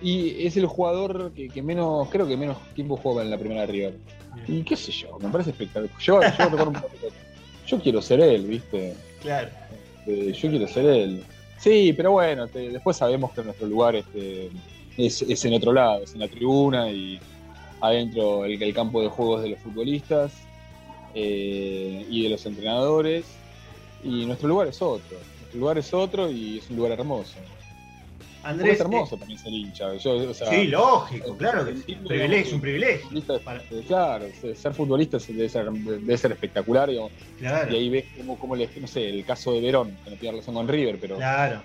Y 0.00 0.46
es 0.46 0.56
el 0.56 0.66
jugador 0.66 1.32
que, 1.32 1.62
menos, 1.62 2.08
creo 2.10 2.26
que 2.26 2.36
menos 2.36 2.56
tiempo 2.74 2.96
juega 2.96 3.22
en 3.22 3.30
la 3.30 3.38
primera 3.38 3.62
de 3.62 3.66
River. 3.66 3.94
Y 4.46 4.62
qué 4.62 4.76
sé 4.76 4.92
yo, 4.92 5.18
me 5.18 5.30
parece 5.30 5.50
espectacular. 5.50 5.98
Yo, 5.98 6.20
yo 7.66 7.80
quiero 7.80 8.02
ser 8.02 8.20
él, 8.20 8.46
¿viste? 8.46 8.94
Claro. 9.20 9.48
Este, 10.06 10.32
yo 10.32 10.50
quiero 10.50 10.68
ser 10.68 10.86
él. 10.86 11.24
Sí, 11.58 11.92
pero 11.96 12.12
bueno, 12.12 12.46
después 12.46 12.96
sabemos 12.96 13.32
que 13.32 13.42
nuestro 13.42 13.66
lugar 13.66 13.96
este, 13.96 14.50
es, 14.96 15.44
en 15.44 15.54
otro 15.54 15.72
lado, 15.72 16.02
es 16.02 16.14
en 16.14 16.20
la 16.20 16.28
tribuna 16.28 16.90
y 16.90 17.18
adentro 17.80 18.44
el, 18.44 18.62
el 18.62 18.74
campo 18.74 19.02
de 19.02 19.08
juegos 19.08 19.42
de 19.42 19.50
los 19.50 19.60
futbolistas 19.60 20.32
eh, 21.14 22.06
y 22.08 22.22
de 22.22 22.28
los 22.30 22.44
entrenadores. 22.46 23.26
Y 24.02 24.26
nuestro 24.26 24.48
lugar 24.48 24.68
es 24.68 24.80
otro. 24.80 25.18
Nuestro 25.40 25.60
lugar 25.60 25.78
es 25.78 25.94
otro 25.94 26.30
y 26.30 26.58
es 26.58 26.70
un 26.70 26.76
lugar 26.76 26.92
hermoso. 26.92 27.36
Andrés. 28.46 28.74
Es 28.74 28.80
hermoso 28.80 29.16
también 29.16 29.38
ser 29.38 29.52
hincha. 29.52 29.88
sí, 29.98 30.66
lógico, 30.68 31.36
claro 31.36 31.66
que 31.66 31.76
sí. 31.76 31.96
Privilegio, 32.06 32.54
un 32.54 32.60
privilegio. 32.60 33.08
Claro, 33.86 34.26
ser 34.54 34.74
futbolista 34.74 35.18
debe 35.18 35.48
ser, 35.48 35.70
debe 35.70 36.16
ser 36.16 36.32
espectacular. 36.32 36.90
Y 36.90 36.98
ahí 37.40 37.88
ves 37.88 38.04
cómo, 38.16 38.56
no 38.56 38.86
sé, 38.86 39.08
el 39.08 39.24
caso 39.24 39.52
de 39.52 39.60
Verón, 39.60 39.96
que 40.04 40.10
no 40.10 40.16
tiene 40.16 40.32
relación 40.32 40.54
con 40.54 40.68
River, 40.68 40.98
pero 41.00 41.18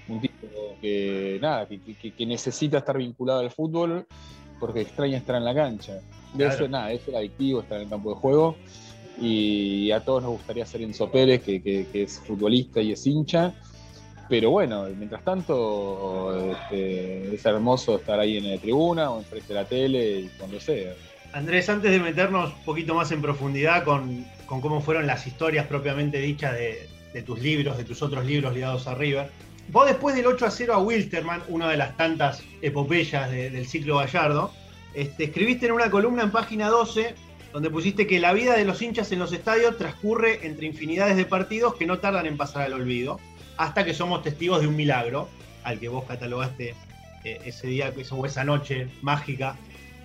un 0.07 0.21
tipo 0.21 0.47
que, 0.81 1.37
nada, 1.41 1.67
que, 1.67 2.25
necesita 2.25 2.79
estar 2.79 2.97
vinculado 2.97 3.41
al 3.41 3.51
fútbol 3.51 4.07
porque 4.59 4.81
extraña 4.81 5.17
estar 5.17 5.35
en 5.35 5.45
la 5.45 5.53
cancha. 5.53 5.99
De 6.33 6.47
eso, 6.47 6.67
nada, 6.67 6.91
eso 6.91 7.11
es 7.11 7.17
adictivo, 7.17 7.61
estar 7.61 7.77
en 7.77 7.83
el 7.83 7.89
campo 7.89 8.13
de 8.13 8.15
juego. 8.15 8.57
Y 9.19 9.91
a 9.91 9.99
todos 9.99 10.23
nos 10.23 10.31
gustaría 10.31 10.65
ser 10.65 10.81
Enzo 10.81 11.11
Pérez, 11.11 11.43
que, 11.43 11.61
que 11.61 12.03
es 12.03 12.19
futbolista 12.25 12.81
y 12.81 12.93
es 12.93 13.05
hincha 13.05 13.53
pero 14.31 14.49
bueno, 14.49 14.87
mientras 14.97 15.25
tanto 15.25 16.53
este, 16.53 17.35
es 17.35 17.45
hermoso 17.45 17.97
estar 17.97 18.17
ahí 18.17 18.37
en 18.37 18.49
la 18.49 18.57
tribuna 18.57 19.11
o 19.11 19.19
enfrente 19.19 19.49
de 19.49 19.53
la 19.53 19.65
tele 19.65 20.19
y 20.21 20.29
cuando 20.37 20.57
sea. 20.57 20.93
Andrés, 21.33 21.67
antes 21.67 21.91
de 21.91 21.99
meternos 21.99 22.53
un 22.53 22.63
poquito 22.63 22.95
más 22.95 23.11
en 23.11 23.21
profundidad 23.21 23.83
con, 23.83 24.25
cómo 24.47 24.79
fueron 24.79 25.05
las 25.05 25.27
historias 25.27 25.67
propiamente 25.67 26.21
dichas 26.21 26.53
de, 26.53 27.21
tus 27.23 27.41
libros, 27.41 27.77
de 27.77 27.83
tus 27.83 28.01
otros 28.01 28.25
libros 28.25 28.53
ligados 28.53 28.87
a 28.87 28.95
River, 28.95 29.29
vos 29.67 29.85
después 29.85 30.15
del 30.15 30.25
8 30.27 30.45
a 30.45 30.51
0 30.51 30.73
a 30.75 30.77
Wilsterman, 30.77 31.43
una 31.49 31.69
de 31.69 31.75
las 31.75 31.97
tantas 31.97 32.41
epopeyas 32.61 33.29
del 33.29 33.67
ciclo 33.67 33.97
Gallardo, 33.97 34.53
este, 34.93 35.25
escribiste 35.25 35.65
en 35.65 35.73
una 35.73 35.91
columna 35.91 36.23
en 36.23 36.31
página 36.31 36.69
12 36.69 37.15
donde 37.51 37.69
pusiste 37.69 38.07
que 38.07 38.21
la 38.21 38.31
vida 38.31 38.55
de 38.55 38.63
los 38.63 38.81
hinchas 38.81 39.11
en 39.11 39.19
los 39.19 39.33
estadios 39.33 39.77
transcurre 39.77 40.39
entre 40.47 40.67
infinidades 40.67 41.17
de 41.17 41.25
partidos 41.25 41.75
que 41.75 41.85
no 41.85 41.99
tardan 41.99 42.25
en 42.27 42.37
pasar 42.37 42.61
al 42.61 42.71
olvido 42.71 43.19
hasta 43.61 43.85
que 43.85 43.93
somos 43.93 44.23
testigos 44.23 44.61
de 44.61 44.67
un 44.67 44.75
milagro, 44.75 45.29
al 45.63 45.79
que 45.79 45.87
vos 45.87 46.03
catalogaste 46.05 46.73
eh, 47.23 47.41
ese 47.45 47.67
día 47.67 47.93
o 48.09 48.25
esa 48.25 48.43
noche 48.43 48.87
mágica 49.03 49.55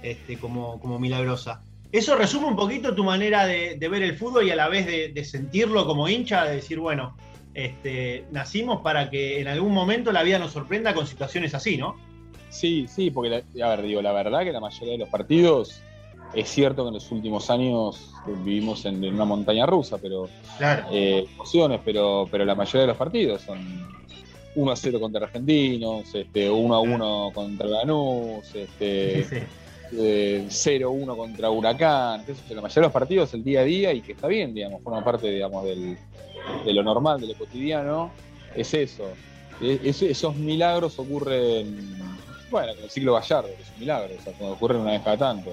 este, 0.03 0.37
como, 0.37 0.79
como 0.79 0.99
milagrosa. 0.99 1.63
¿Eso 1.91 2.17
resume 2.17 2.49
un 2.49 2.57
poquito 2.57 2.95
tu 2.95 3.03
manera 3.03 3.47
de, 3.47 3.79
ver 3.79 4.03
el 4.03 4.15
fútbol 4.15 4.47
y 4.47 4.51
a 4.51 4.57
la 4.57 4.69
vez 4.69 4.87
de, 4.87 5.25
sentirlo 5.25 5.87
como 5.87 6.07
hincha, 6.07 6.45
de 6.45 6.57
decir, 6.57 6.79
bueno, 6.79 7.17
este, 7.55 8.27
nacimos 8.31 8.83
para 8.83 9.09
que 9.09 9.41
en 9.41 9.49
algún 9.49 9.73
momento 9.73 10.13
la 10.13 10.23
vida 10.23 10.39
nos 10.39 10.53
sorprenda 10.53 10.93
con 10.93 11.07
situaciones 11.07 11.55
así, 11.55 11.79
¿no? 11.79 11.97
Sí, 12.51 12.87
sí, 12.89 13.11
porque, 13.11 13.43
a 13.63 13.69
ver, 13.71 13.83
digo, 13.83 14.03
la 14.03 14.13
verdad 14.13 14.45
que 14.45 14.53
la 14.53 14.61
mayoría 14.61 14.93
de 14.93 14.99
los 14.99 15.09
partidos 15.09 15.81
es 16.35 16.49
cierto 16.49 16.83
que 16.83 16.89
en 16.89 16.95
los 16.95 17.11
últimos 17.11 17.51
años 17.51 18.13
vivimos 18.45 18.85
en, 18.85 19.05
una 19.05 19.25
montaña 19.25 19.67
rusa, 19.67 19.99
pero 19.99 20.29
eh, 20.91 21.27
emociones, 21.35 21.81
pero, 21.85 22.27
pero 22.31 22.45
la 22.45 22.55
mayoría 22.55 22.83
de 22.83 22.87
los 22.89 22.97
partidos 22.97 23.43
son 23.43 23.59
1 24.55 24.73
a 24.73 24.77
0 24.77 25.01
contra 25.01 25.25
Argentinos, 25.27 26.15
este, 26.15 26.51
1 26.51 26.75
a 26.75 26.81
1 26.81 27.31
contra 27.35 27.67
Lanús, 27.67 28.55
este, 28.55 29.47
0 29.91 30.91
1 30.91 31.13
eh, 31.13 31.17
contra 31.17 31.51
Huracán. 31.51 32.25
la 32.51 32.61
mayoría 32.61 32.75
de 32.75 32.81
los 32.81 32.93
partidos 32.93 33.35
el 33.35 33.45
día 33.45 33.61
a 33.61 33.65
día 33.65 33.93
y 33.93 34.01
que 34.01 34.13
está 34.13 34.27
bien, 34.27 34.55
digamos, 34.55 34.83
forma 34.83 35.05
parte 35.05 35.31
digamos, 35.31 35.65
del, 35.65 35.97
de 36.65 36.73
lo 36.73 36.83
normal, 36.83 37.21
de 37.21 37.29
lo 37.29 37.35
cotidiano, 37.35 38.11
es 38.55 38.73
eso. 38.75 39.05
E, 39.61 39.81
esos 39.85 40.37
milagros 40.37 40.99
ocurren, 40.99 41.99
bueno, 42.51 42.75
con 42.75 42.85
el 42.85 42.91
ciclo 42.91 43.15
Gallardo, 43.15 43.49
es 43.49 43.71
un 43.75 43.81
milagro, 43.81 44.15
o 44.19 44.23
sea, 44.23 44.49
ocurren 44.51 44.81
una 44.81 44.93
vez 44.93 45.03
cada 45.03 45.17
tanto. 45.17 45.53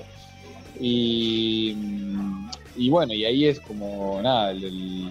Y, 0.85 1.77
y 2.75 2.89
bueno, 2.89 3.13
y 3.13 3.23
ahí 3.23 3.45
es 3.45 3.61
como 3.61 4.21
nada, 4.21 4.51
el, 4.51 5.09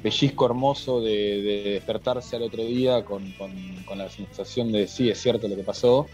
pellizco 0.00 0.46
hermoso 0.46 1.00
de, 1.00 1.72
despertarse 1.72 2.36
al 2.36 2.42
otro 2.42 2.62
día 2.62 3.04
con, 3.04 3.24
la 3.96 4.08
sensación 4.08 4.70
de 4.70 4.86
sí, 4.86 5.10
es 5.10 5.20
cierto 5.20 5.48
lo 5.48 5.56
que 5.56 5.64
pasó. 5.64 6.06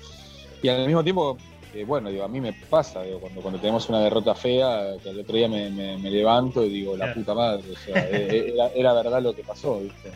Y 0.63 0.69
al 0.69 0.87
mismo 0.87 1.05
tiempo, 1.05 1.37
eh, 1.75 1.85
bueno, 1.85 2.09
digo, 2.09 2.25
a 2.25 2.29
mí 2.29 2.41
me 2.41 2.55
pasa, 2.55 3.03
cuando, 3.21 3.43
cuando 3.43 3.61
tenemos 3.61 3.87
una 3.91 4.01
derrota 4.01 4.35
fea, 4.35 4.97
que 5.03 5.11
el 5.11 5.21
otro 5.21 5.37
día 5.37 5.49
me, 5.49 5.99
levanto 5.99 6.65
y 6.65 6.71
digo, 6.71 6.97
la 6.97 7.13
puta 7.13 7.35
madre, 7.35 7.73
o 7.73 7.77
sea, 7.77 8.09
e, 8.09 8.49
e, 8.49 8.73
era, 8.75 8.95
verdad 8.95 9.21
lo 9.21 9.35
que 9.35 9.43
pasó, 9.43 9.79
¿viste? 9.81 10.11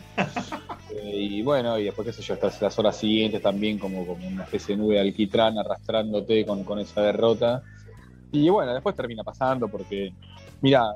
Eh, 0.95 1.19
y 1.19 1.41
bueno, 1.43 1.77
y 1.77 1.83
después, 1.83 2.07
qué 2.07 2.13
sé 2.13 2.23
yo, 2.23 2.33
estás 2.33 2.59
las 2.61 2.79
horas 2.79 2.97
siguientes 2.97 3.43
también 3.43 3.77
como, 3.77 4.07
como 4.07 4.27
una 4.27 4.43
especie 4.43 4.75
de 4.75 4.81
nube 4.81 4.95
de 4.95 5.01
alquitrán 5.01 5.55
arrastrándote 5.59 6.45
con, 6.47 6.63
con 6.63 6.79
esa 6.79 7.01
derrota. 7.01 7.61
Y 8.35 8.49
bueno, 8.49 8.73
después 8.73 8.95
termina 8.95 9.23
pasando 9.23 9.67
porque, 9.69 10.13
mira, 10.61 10.93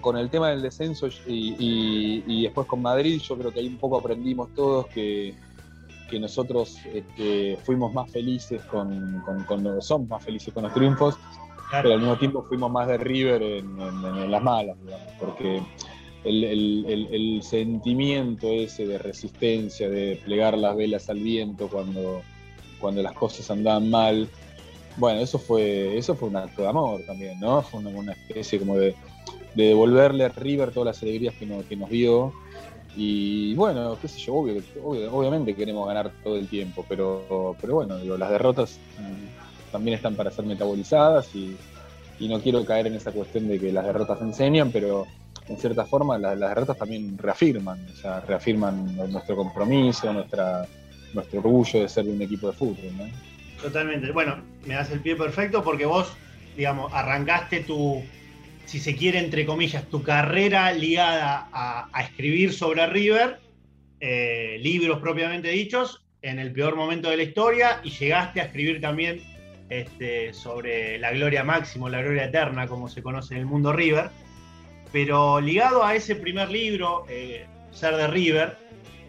con, 0.00 0.16
el 0.16 0.30
tema 0.30 0.50
del 0.50 0.62
descenso 0.62 1.08
y, 1.26 2.42
después 2.42 2.66
con 2.66 2.82
Madrid, 2.82 3.20
yo 3.20 3.36
creo 3.36 3.52
que 3.52 3.60
ahí 3.60 3.66
un 3.66 3.78
poco 3.78 3.98
aprendimos 3.98 4.54
todos 4.54 4.86
que, 4.86 5.34
nosotros 6.20 6.78
este, 6.94 7.58
fuimos 7.64 7.92
más 7.92 8.10
felices 8.10 8.62
con, 8.66 9.22
con, 9.46 9.82
somos 9.82 10.08
más 10.08 10.24
felices 10.24 10.54
con 10.54 10.62
los 10.62 10.72
triunfos, 10.72 11.18
pero 11.70 11.94
al 11.94 11.98
mismo 11.98 12.16
tiempo 12.16 12.42
fuimos 12.44 12.70
más 12.70 12.86
de 12.86 12.96
River 12.96 13.42
en, 13.42 14.30
las 14.30 14.42
malas, 14.42 14.76
porque 15.18 15.60
el, 16.24 16.44
el, 17.10 17.42
sentimiento 17.42 18.46
ese 18.46 18.86
de 18.86 18.98
resistencia, 18.98 19.88
de 19.88 20.20
plegar 20.24 20.56
las 20.56 20.76
velas 20.76 21.10
al 21.10 21.18
viento 21.18 21.68
cuando, 21.68 22.22
cuando 22.80 23.02
las 23.02 23.12
cosas 23.12 23.50
andaban 23.50 23.90
mal, 23.90 24.28
bueno, 24.96 25.20
eso 25.20 25.38
fue, 25.38 25.96
eso 25.96 26.14
fue 26.14 26.28
un 26.28 26.36
acto 26.36 26.62
de 26.62 26.68
amor 26.68 27.02
también, 27.06 27.38
¿no? 27.38 27.62
Fue 27.62 27.80
una, 27.80 28.12
especie 28.12 28.58
como 28.58 28.76
de, 28.76 28.94
devolverle 29.54 30.24
a 30.24 30.28
River 30.28 30.70
todas 30.70 30.96
las 30.96 31.02
alegrías 31.02 31.34
que, 31.34 31.46
que 31.68 31.76
nos 31.76 31.90
dio. 31.90 32.32
Y 32.96 33.54
bueno, 33.54 33.98
qué 34.00 34.08
sé 34.08 34.18
yo, 34.20 34.34
obviamente 34.34 35.54
queremos 35.54 35.86
ganar 35.86 36.10
todo 36.24 36.36
el 36.36 36.48
tiempo, 36.48 36.84
pero, 36.88 37.54
pero 37.60 37.74
bueno, 37.74 37.98
digo, 37.98 38.16
las 38.16 38.30
derrotas 38.30 38.78
mm, 38.98 39.70
también 39.70 39.96
están 39.96 40.14
para 40.14 40.30
ser 40.30 40.46
metabolizadas 40.46 41.34
y, 41.34 41.56
no 42.18 42.40
quiero 42.40 42.64
caer 42.64 42.86
en 42.86 42.94
esa 42.94 43.12
cuestión 43.12 43.46
de 43.46 43.60
que 43.60 43.70
las 43.70 43.84
derrotas 43.84 44.22
enseñan, 44.22 44.72
pero 44.72 45.06
en 45.46 45.58
cierta 45.58 45.84
forma 45.84 46.16
las, 46.16 46.38
derrotas 46.40 46.78
también 46.78 47.18
reafirman, 47.18 47.86
o 47.92 47.96
sea, 47.96 48.20
reafirman 48.20 48.96
nuestro 49.12 49.36
compromiso, 49.36 50.10
nuestra, 50.14 50.66
nuestro 51.12 51.40
orgullo 51.40 51.80
de 51.82 51.88
ser 51.90 52.06
un 52.06 52.22
equipo 52.22 52.46
de 52.46 52.54
fútbol. 52.54 52.96
¿no? 52.96 53.35
Totalmente. 53.60 54.10
Bueno, 54.12 54.42
me 54.66 54.74
das 54.74 54.90
el 54.90 55.00
pie 55.00 55.16
perfecto 55.16 55.62
porque 55.62 55.86
vos, 55.86 56.12
digamos, 56.56 56.92
arrancaste 56.92 57.60
tu, 57.60 58.04
si 58.66 58.80
se 58.80 58.94
quiere, 58.94 59.18
entre 59.18 59.46
comillas, 59.46 59.88
tu 59.88 60.02
carrera 60.02 60.72
ligada 60.72 61.48
a, 61.52 62.02
escribir 62.02 62.52
sobre 62.52 62.86
River, 62.86 63.38
eh, 64.00 64.58
libros 64.60 65.00
propiamente 65.00 65.48
dichos, 65.48 66.04
en 66.22 66.38
el 66.38 66.52
peor 66.52 66.76
momento 66.76 67.08
de 67.08 67.16
la 67.16 67.22
historia, 67.22 67.80
y 67.84 67.90
llegaste 67.90 68.40
a 68.40 68.44
escribir 68.44 68.80
también 68.80 69.22
este, 69.70 70.32
sobre 70.34 70.98
la 70.98 71.12
gloria 71.12 71.44
máxima, 71.44 71.88
la 71.88 72.02
gloria 72.02 72.24
eterna, 72.24 72.66
como 72.66 72.88
se 72.88 73.02
conoce 73.02 73.34
en 73.34 73.40
el 73.40 73.46
mundo 73.46 73.72
River. 73.72 74.10
Pero 74.92 75.40
ligado 75.40 75.84
a 75.84 75.94
ese 75.94 76.16
primer 76.16 76.50
libro, 76.50 77.04
eh, 77.08 77.46
Ser 77.70 77.96
de 77.96 78.06
River, 78.08 78.56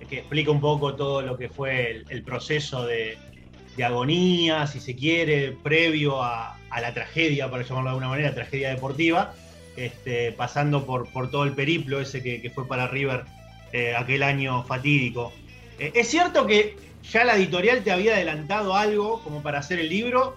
que 0.10 0.20
explica 0.20 0.51
un 0.51 0.62
poco 0.62 0.96
todo 0.96 1.22
lo 1.22 1.38
que 1.38 1.50
fue 1.50 2.04
el 2.10 2.24
proceso 2.24 2.86
de, 2.86 3.18
de 3.77 3.86
agonía, 3.86 4.65
si 4.67 4.79
se 4.79 4.96
quiere, 4.96 5.51
previo 5.51 6.22
a, 6.22 6.57
la 6.81 6.93
tragedia, 6.93 7.50
para 7.50 7.63
llamarlo 7.63 7.89
de 7.89 7.89
alguna 7.91 8.10
manera, 8.10 8.34
tragedia 8.34 8.69
deportiva, 8.69 9.34
este, 9.75 10.31
pasando 10.31 10.86
por, 10.86 11.07
todo 11.31 11.43
el 11.43 11.53
periplo 11.53 12.01
ese 12.01 12.22
que, 12.22 12.51
fue 12.53 12.67
para 12.67 12.88
River 12.88 13.24
eh, 13.72 13.96
aquel 13.96 14.24
año 14.24 14.63
fatídico. 14.63 15.31
Eh, 15.79 15.91
¿Es 15.96 16.10
cierto 16.10 16.46
que 16.46 16.75
ya 17.12 17.24
la 17.24 17.36
editorial 17.36 17.84
te 17.84 17.91
había 17.91 18.15
adelantado 18.15 18.75
algo 18.75 19.22
como 19.24 19.41
para 19.41 19.60
hacer 19.60 19.79
el 19.79 19.89
libro? 19.89 20.36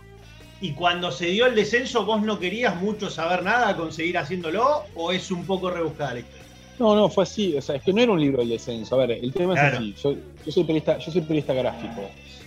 Y 0.61 0.73
cuando 0.73 1.11
se 1.11 1.27
dio 1.27 1.47
el 1.47 1.55
descenso, 1.55 2.05
vos 2.05 2.23
no 2.23 2.39
querías 2.39 2.77
mucho 2.77 3.09
saber 3.09 3.43
nada, 3.43 3.77
conseguir 3.77 4.19
haciéndolo, 4.19 4.85
o 4.95 5.13
es 5.13 5.31
un 5.31 5.47
poco 5.47 5.71
rebuscada 5.71 6.15
la 6.15 6.21
historia? 6.21 6.50
No, 6.81 6.97
no, 6.97 7.11
fue 7.11 7.25
así. 7.25 7.55
O 7.57 7.61
sea, 7.61 7.77
es 7.77 7.83
que 7.83 7.93
no 7.93 8.01
era 8.01 8.11
un 8.11 8.21
libro 8.21 8.39
del 8.39 8.49
descenso. 8.49 8.95
A 8.95 9.07
ver, 9.07 9.23
el 9.23 9.33
tema 9.35 9.53
es 9.53 9.75
así. 9.75 9.95
Yo, 10.03 10.17
soy 10.51 10.65
periodista, 10.65 10.97
yo 10.97 11.13
soy 11.13 11.21
periodista 11.21 11.53
gráfico. 11.53 12.01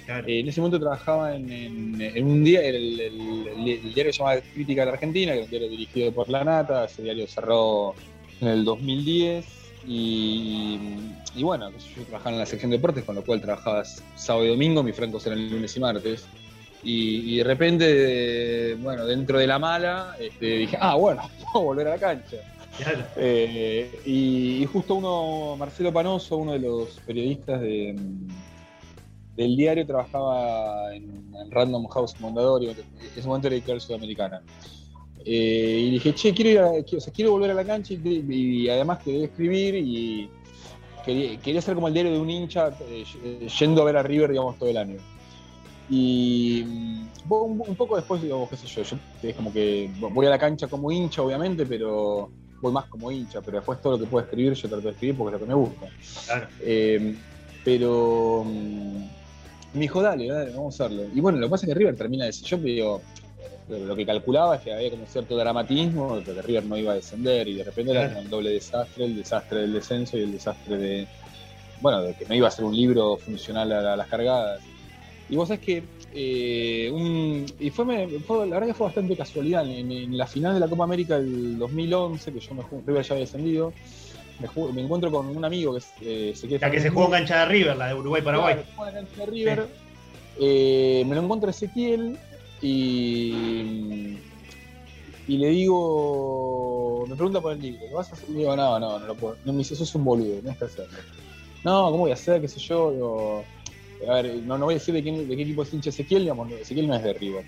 Eh, 0.08 0.40
en 0.40 0.50
ese 0.50 0.60
momento 0.60 0.80
trabajaba 0.80 1.36
en, 1.36 2.26
un 2.26 2.44
día, 2.44 2.62
el, 2.62 3.00
el, 3.00 3.94
diario 3.94 4.12
se 4.12 4.20
llamaba 4.20 4.42
Crítica 4.54 4.82
de 4.82 4.86
la 4.88 4.92
Argentina, 4.94 5.34
que 5.34 5.38
era 5.38 5.46
un 5.46 5.50
diario 5.52 5.70
dirigido 5.70 6.12
por 6.12 6.30
La 6.30 6.44
Nata. 6.44 6.86
Ese 6.86 7.04
diario 7.04 7.28
cerró 7.28 7.94
en 8.42 8.48
el 8.48 8.66
2010. 8.66 9.46
Y, 9.86 10.80
bueno, 11.36 11.70
yo 11.70 12.04
trabajaba 12.06 12.32
en 12.32 12.40
la 12.40 12.46
sección 12.48 12.72
de 12.72 12.78
deportes, 12.78 13.04
con 13.04 13.14
lo 13.14 13.24
cual 13.24 13.40
trabajaba 13.40 13.84
sábado 14.16 14.46
y 14.46 14.50
domingo, 14.50 14.82
mis 14.82 14.96
francos 14.96 15.28
eran 15.28 15.48
lunes 15.48 15.78
y 15.78 15.80
martes. 15.80 16.26
Y, 16.82 17.38
de 17.38 17.44
repente, 17.44 18.76
bueno, 18.80 19.06
dentro 19.06 19.38
de 19.38 19.46
la 19.46 19.60
mala, 19.60 20.16
este, 20.20 20.58
dije, 20.58 20.78
ah, 20.82 20.96
bueno, 20.96 21.30
puedo 21.54 21.66
volver 21.66 21.88
a 21.88 21.92
la 21.92 22.00
cancha. 22.00 22.38
Eh, 23.18 24.02
y, 24.06 24.66
justo 24.66 24.96
uno, 24.96 25.56
Marcelo 25.58 25.94
Panoso, 25.94 26.38
uno 26.38 26.54
de 26.54 26.60
los 26.60 27.00
periodistas 27.06 27.62
de, 27.62 27.96
del 29.36 29.56
diario, 29.56 29.86
trabajaba 29.86 30.94
en, 30.94 31.24
Random 31.50 31.88
House 31.88 32.20
Mondadori, 32.20 32.70
en 32.70 32.78
ese 33.16 33.28
momento 33.28 33.48
era 33.48 33.56
editorial 33.56 33.82
sudamericana. 33.82 34.42
Eh, 35.26 35.86
y 35.88 35.92
dije, 35.92 36.14
che, 36.14 36.34
quiero, 36.34 36.50
ir 36.50 36.60
a, 36.60 37.12
quiero, 37.14 37.32
volver 37.32 37.52
a 37.52 37.54
la 37.54 37.64
cancha 37.64 37.94
y, 37.94 38.68
además 38.70 39.00
quería 39.04 39.26
escribir 39.26 39.76
y 39.76 40.30
quería, 41.06 41.40
quería, 41.40 41.62
ser 41.62 41.76
como 41.76 41.88
el 41.88 41.94
diario 41.94 42.12
de 42.12 42.20
un 42.20 42.30
hincha 42.30 42.70
eh, 42.90 43.48
yendo 43.60 43.82
a 43.82 43.86
ver 43.86 43.98
a 43.98 44.04
River, 44.04 44.32
digamos, 44.32 44.58
todo 44.58 44.70
el 44.70 44.78
año. 44.78 44.98
Y 45.90 46.64
mm, 46.66 47.08
un, 47.30 47.76
poco 47.76 47.96
después, 47.96 48.22
digo, 48.22 48.48
qué 48.50 48.58
sé 48.58 48.68
yo, 48.68 48.84
yo 48.84 48.98
es 49.22 49.36
como 49.36 49.52
que 49.52 49.90
voy 50.00 50.26
a 50.26 50.30
la 50.30 50.40
cancha 50.40 50.68
como 50.68 50.92
hincha, 50.92 51.22
obviamente, 51.22 51.66
pero 51.66 52.30
voy 52.64 52.72
más 52.72 52.86
como 52.86 53.12
hincha, 53.12 53.42
pero 53.42 53.58
después 53.58 53.82
todo 53.82 53.94
lo 53.94 54.00
que 54.00 54.10
puedo 54.10 54.24
escribir, 54.24 54.54
yo 54.54 54.70
trato 54.70 54.84
de 54.84 54.92
escribir 54.92 55.18
porque 55.18 55.36
es 55.36 55.42
lo 55.42 55.46
que 55.46 55.54
me 55.54 55.60
gusta. 55.60 55.86
Eh, 56.62 57.16
pero 57.64 58.44
mm, 58.46 59.04
me 59.74 59.82
dijo, 59.82 60.02
dale, 60.02 60.28
dale, 60.28 60.52
vamos 60.52 60.80
a 60.80 60.86
hacerlo. 60.86 61.04
Y 61.14 61.20
bueno, 61.20 61.40
lo 61.40 61.48
que 61.48 61.52
pasa 61.52 61.66
es 61.66 61.74
que 61.74 61.78
River 61.78 61.96
termina 61.96 62.26
de 62.26 62.32
Yo 62.32 62.58
digo, 62.58 63.02
lo 63.68 63.96
que 63.96 64.06
calculaba 64.06 64.56
es 64.56 64.62
que 64.62 64.74
había 64.74 64.90
como 64.92 65.06
cierto 65.06 65.36
dramatismo, 65.36 66.24
que 66.24 66.42
River 66.42 66.66
no 66.66 66.78
iba 66.78 66.94
a 66.94 66.96
descender 66.96 67.48
y 67.50 67.56
de 67.56 67.66
repente 67.66 67.92
era 67.92 68.08
como 68.08 68.22
un 68.22 68.30
doble 68.30 68.52
desastre, 68.52 69.06
el 69.06 69.16
desastre 69.18 69.60
del 69.60 69.74
descenso 69.74 70.18
y 70.18 70.22
el 70.22 70.32
desastre 70.32 70.78
de, 70.78 71.08
bueno, 71.82 72.02
de 72.02 72.14
que 72.16 72.26
no 72.26 72.34
iba 72.34 72.48
a 72.48 72.52
ser 72.52 72.64
un 72.64 72.76
libro 72.76 73.18
funcional 73.18 73.72
a 73.74 73.98
las 73.98 74.08
cargadas. 74.08 74.62
Y 75.30 75.36
vos 75.36 75.48
sabés 75.48 75.64
que 75.64 75.84
eh, 76.16 76.92
y 77.60 77.70
fue, 77.72 77.86
la 77.86 78.46
verdad 78.46 78.68
que 78.68 78.74
fue 78.74 78.88
bastante 78.88 79.18
casualidad. 79.18 79.68
En, 79.68 80.16
la 80.16 80.28
final 80.28 80.54
de 80.54 80.60
la 80.60 80.68
Copa 80.68 80.84
América 80.84 81.18
del 81.18 81.58
2011, 81.58 82.34
que 82.34 82.40
yo 82.40 82.54
me 82.54 82.64
River 82.86 83.04
ya 83.04 83.14
había 83.14 83.26
descendido, 83.26 83.74
me, 84.40 84.82
encuentro 84.82 85.12
con 85.12 85.36
un 85.36 85.44
amigo 85.44 85.76
que 85.76 86.30
eh, 86.30 86.36
se 86.36 86.48
La 86.60 86.70
que 86.70 86.80
se 86.80 86.90
jugó 86.90 87.06
en 87.06 87.12
cancha 87.12 87.40
de 87.40 87.46
River, 87.46 87.78
la 87.78 87.88
de 87.88 87.94
Uruguay-Paraguay. 87.96 88.58
de 89.18 89.26
River. 89.26 89.68
Eh, 90.40 91.04
me 91.08 91.16
lo 91.16 91.24
encuentro 91.24 91.50
Ezequiel 91.50 92.18
y, 92.62 94.18
y 95.28 95.38
le 95.38 95.50
digo, 95.50 97.06
me 97.08 97.16
pregunta 97.16 97.42
por 97.42 97.54
el 97.54 97.62
libro, 97.62 97.82
¿lo 97.90 97.98
vas 97.98 98.12
a 98.12 98.14
hacer? 98.14 98.30
Y 98.30 98.34
digo, 98.34 98.56
no, 98.56 98.80
no, 98.80 99.00
no 99.00 99.08
lo 99.08 99.16
puedo. 99.16 99.38
No, 99.46 99.54
me 99.54 99.60
dice, 99.60 99.76
sos 99.76 99.94
un 99.96 100.04
boludo, 100.04 100.42
no 100.44 100.52
es 100.52 100.58
que 100.58 100.66
hacerlo. 100.66 100.98
No, 101.64 101.86
¿cómo 101.86 102.00
voy 102.00 102.12
a 102.12 102.16
hacer? 102.16 102.42
¿Qué 102.42 102.48
sé 102.48 102.60
yo? 102.60 103.44
A 104.08 104.22
ver, 104.22 104.36
no, 104.44 104.58
no 104.58 104.66
voy 104.66 104.76
a 104.76 104.78
decir 104.78 104.94
de, 104.94 105.04
quién, 105.04 105.28
de 105.28 105.36
qué 105.36 105.44
equipo 105.44 105.64
es 105.64 105.74
hincha 105.74 105.90
Ezequiel, 105.90 106.24
digamos, 106.24 106.52
Ezequiel 106.52 106.88
no 106.88 106.96
es 106.96 107.04
de 107.04 107.14
River. 107.14 107.46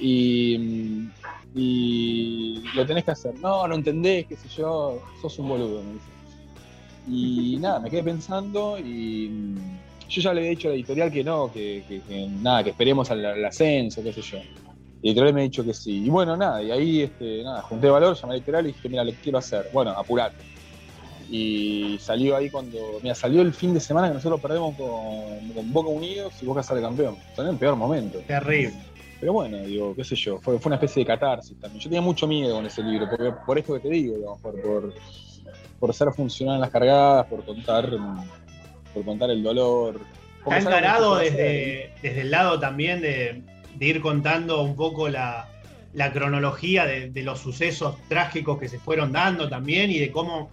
Y, 0.00 1.08
y 1.54 2.62
lo 2.74 2.84
tenés 2.84 3.04
que 3.04 3.12
hacer. 3.12 3.34
No, 3.40 3.66
no 3.66 3.74
entendés, 3.74 4.26
qué 4.26 4.36
sé 4.36 4.48
yo, 4.48 5.00
sos 5.20 5.38
un 5.38 5.48
boludo, 5.48 5.82
me 5.82 5.92
dice. 5.94 6.06
Y 7.08 7.56
nada, 7.60 7.80
me 7.80 7.90
quedé 7.90 8.02
pensando 8.02 8.78
y 8.78 9.54
yo 10.08 10.20
ya 10.20 10.34
le 10.34 10.40
había 10.40 10.50
dicho 10.50 10.68
a 10.68 10.70
la 10.70 10.76
editorial 10.76 11.10
que 11.10 11.24
no, 11.24 11.52
que, 11.52 11.84
que, 11.88 12.28
nada, 12.28 12.64
que 12.64 12.70
esperemos 12.70 13.10
al, 13.10 13.44
ascenso, 13.44 14.02
qué 14.02 14.12
sé 14.12 14.22
yo. 14.22 14.38
La 14.38 15.10
editorial 15.10 15.34
me 15.34 15.40
ha 15.42 15.44
dicho 15.44 15.64
que 15.64 15.74
sí. 15.74 16.04
Y 16.04 16.10
bueno, 16.10 16.36
nada, 16.36 16.62
y 16.62 16.70
ahí 16.70 17.02
este, 17.02 17.42
nada, 17.42 17.62
junté 17.62 17.88
valor, 17.88 18.16
llamé 18.16 18.26
a 18.26 18.28
la 18.28 18.36
editorial 18.36 18.64
y 18.66 18.72
dije, 18.72 18.88
mira, 18.88 19.04
lo 19.04 19.12
quiero 19.22 19.38
hacer. 19.38 19.68
Bueno, 19.72 19.90
apurate 19.90 20.53
y 21.30 21.98
salió 22.00 22.36
ahí 22.36 22.50
cuando. 22.50 23.00
Mira, 23.02 23.14
salió 23.14 23.42
el 23.42 23.52
fin 23.52 23.74
de 23.74 23.80
semana 23.80 24.08
que 24.08 24.14
nosotros 24.14 24.40
perdemos 24.40 24.76
con, 24.76 25.72
Boca 25.72 25.88
Unidos 25.88 26.34
y 26.42 26.46
Boca 26.46 26.62
sale 26.62 26.80
campeón. 26.80 27.16
Salió 27.34 27.50
en 27.50 27.54
el 27.54 27.58
peor 27.58 27.76
momento. 27.76 28.18
Terrible. 28.26 28.74
Pero 29.20 29.32
bueno, 29.32 29.58
digo, 29.58 29.94
qué 29.94 30.04
sé 30.04 30.16
yo, 30.16 30.38
fue, 30.38 30.58
fue 30.58 30.68
una 30.68 30.76
especie 30.76 31.00
de 31.00 31.06
catarsis 31.06 31.58
también. 31.58 31.80
Yo 31.80 31.88
tenía 31.88 32.02
mucho 32.02 32.26
miedo 32.26 32.56
con 32.56 32.66
ese 32.66 32.82
libro, 32.82 33.08
porque, 33.08 33.32
por 33.46 33.58
esto 33.58 33.74
que 33.74 33.80
te 33.80 33.88
digo, 33.88 34.38
por, 34.42 34.60
por, 34.60 34.94
por, 35.80 35.94
ser 35.94 36.12
funcional 36.12 36.56
en 36.56 36.60
las 36.60 36.70
cargadas, 36.70 37.26
por 37.26 37.42
contar, 37.44 37.88
por 38.92 39.04
contar 39.04 39.30
el 39.30 39.42
dolor. 39.42 40.00
Está 40.40 40.58
encarado 40.58 41.16
desde, 41.16 41.94
desde 42.02 42.20
el 42.20 42.30
lado 42.30 42.60
también 42.60 43.00
de, 43.00 43.42
de 43.76 43.86
ir 43.86 44.02
contando 44.02 44.62
un 44.62 44.76
poco 44.76 45.08
la, 45.08 45.48
la 45.94 46.12
cronología 46.12 46.84
de, 46.84 47.08
de, 47.08 47.22
los 47.22 47.38
sucesos 47.38 47.96
trágicos 48.08 48.58
que 48.58 48.68
se 48.68 48.78
fueron 48.78 49.10
dando 49.12 49.48
también 49.48 49.90
y 49.90 49.98
de 50.00 50.10
cómo 50.10 50.50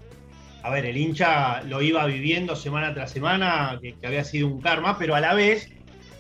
a 0.63 0.69
ver, 0.69 0.85
el 0.85 0.97
hincha 0.97 1.63
lo 1.63 1.81
iba 1.81 2.05
viviendo 2.05 2.55
semana 2.55 2.93
tras 2.93 3.11
semana, 3.11 3.79
que, 3.81 3.95
había 4.05 4.23
sido 4.23 4.47
un 4.47 4.61
karma, 4.61 4.97
pero 4.97 5.15
a 5.15 5.19
la 5.19 5.33
vez, 5.33 5.69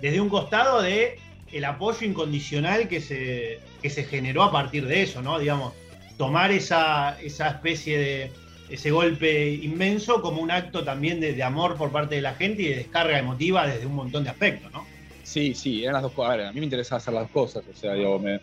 desde 0.01 0.19
un 0.19 0.29
costado 0.29 0.81
de 0.81 1.19
el 1.51 1.65
apoyo 1.65 2.07
incondicional 2.07 2.87
que 2.87 3.01
se, 3.01 3.59
se 3.87 4.03
generó 4.03 4.43
a 4.43 4.51
partir 4.51 4.87
de 4.87 5.03
eso, 5.03 5.21
¿no? 5.21 5.37
Digamos, 5.37 5.73
tomar 6.17 6.51
esa, 6.51 7.19
esa 7.21 7.49
especie 7.49 7.97
de 7.97 8.31
ese 8.69 8.89
golpe 8.89 9.53
inmenso 9.53 10.21
como 10.21 10.41
un 10.41 10.49
acto 10.49 10.83
también 10.83 11.19
de, 11.19 11.43
amor 11.43 11.75
por 11.75 11.91
parte 11.91 12.15
de 12.15 12.21
la 12.21 12.35
gente 12.35 12.61
y 12.61 12.67
de 12.69 12.75
descarga 12.77 13.19
emotiva 13.19 13.67
desde 13.67 13.85
un 13.85 13.95
montón 13.95 14.23
de 14.23 14.29
aspectos, 14.29 14.71
¿no? 14.71 14.85
Sí, 15.23 15.53
sí, 15.53 15.83
eran 15.83 15.93
las 15.93 16.03
dos 16.03 16.13
cosas. 16.13 16.39
A, 16.39 16.51
mí 16.53 16.59
me 16.59 16.65
interesaba 16.65 16.97
hacer 16.97 17.13
las 17.13 17.23
dos 17.23 17.31
cosas. 17.31 17.63
O 17.69 17.75
sea, 17.75 17.93
digo, 17.93 18.21
eh, 18.25 18.39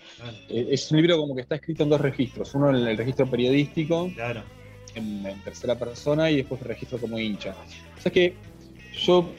es 0.48 0.90
un 0.90 0.98
libro 0.98 1.16
como 1.16 1.34
que 1.34 1.42
está 1.42 1.56
escrito 1.56 1.82
en 1.82 1.90
dos 1.90 2.00
registros. 2.00 2.54
Uno 2.54 2.70
en 2.70 2.86
el 2.86 2.96
registro 2.96 3.26
periodístico, 3.26 4.10
claro 4.14 4.42
en, 4.98 5.22
tercera 5.42 5.74
persona 5.76 6.30
y 6.30 6.36
después 6.36 6.60
registro 6.60 6.98
como 6.98 7.18
hincha. 7.18 7.54
O 7.96 8.00
sea 8.00 8.12
que 8.12 8.34
yo, 8.92 9.30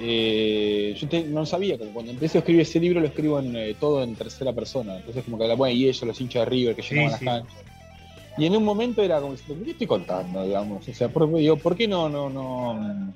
eh, 0.00 0.96
yo 0.96 1.24
no 1.28 1.46
sabía, 1.46 1.78
como 1.78 1.92
cuando 1.92 2.12
empecé 2.12 2.38
a 2.38 2.40
escribir 2.40 2.62
ese 2.62 2.80
libro 2.80 3.00
lo 3.00 3.06
escribo 3.06 3.38
en, 3.40 3.54
eh, 3.56 3.76
todo 3.78 4.02
en 4.02 4.14
tercera 4.14 4.52
persona. 4.52 4.96
Entonces 4.96 5.24
como 5.24 5.38
que 5.38 5.46
la 5.46 5.54
bueno, 5.54 5.74
y 5.74 5.84
ellos, 5.84 6.02
los 6.02 6.20
hinchas 6.20 6.44
de 6.44 6.50
River 6.50 6.76
que 6.76 6.82
llenaban 6.82 7.12
las 7.12 7.20
canchas. 7.20 7.54
Y 8.38 8.46
en 8.46 8.56
un 8.56 8.64
momento 8.64 9.02
era 9.02 9.20
como 9.20 9.34
¿qué 9.34 9.70
estoy 9.72 9.86
contando? 9.86 10.44
Digamos? 10.44 10.88
O 10.88 10.94
sea, 10.94 11.08
¿por, 11.08 11.32
digo, 11.34 11.56
¿por 11.56 11.76
qué 11.76 11.88
no, 11.88 12.08
no, 12.08 12.30
no? 12.30 13.12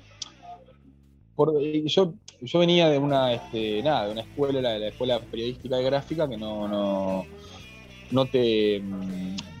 yo, 1.85 2.13
yo 2.41 2.59
venía 2.59 2.89
de 2.89 2.97
una, 2.97 3.33
este, 3.33 3.81
nada, 3.81 4.07
de 4.07 4.11
una 4.11 4.21
escuela, 4.21 4.61
la, 4.61 4.77
la 4.77 4.87
escuela 4.89 5.19
periodística 5.19 5.79
y 5.79 5.83
gráfica, 5.83 6.27
que 6.27 6.37
no, 6.37 6.67
no, 6.67 7.25
no 8.11 8.25
te, 8.25 8.81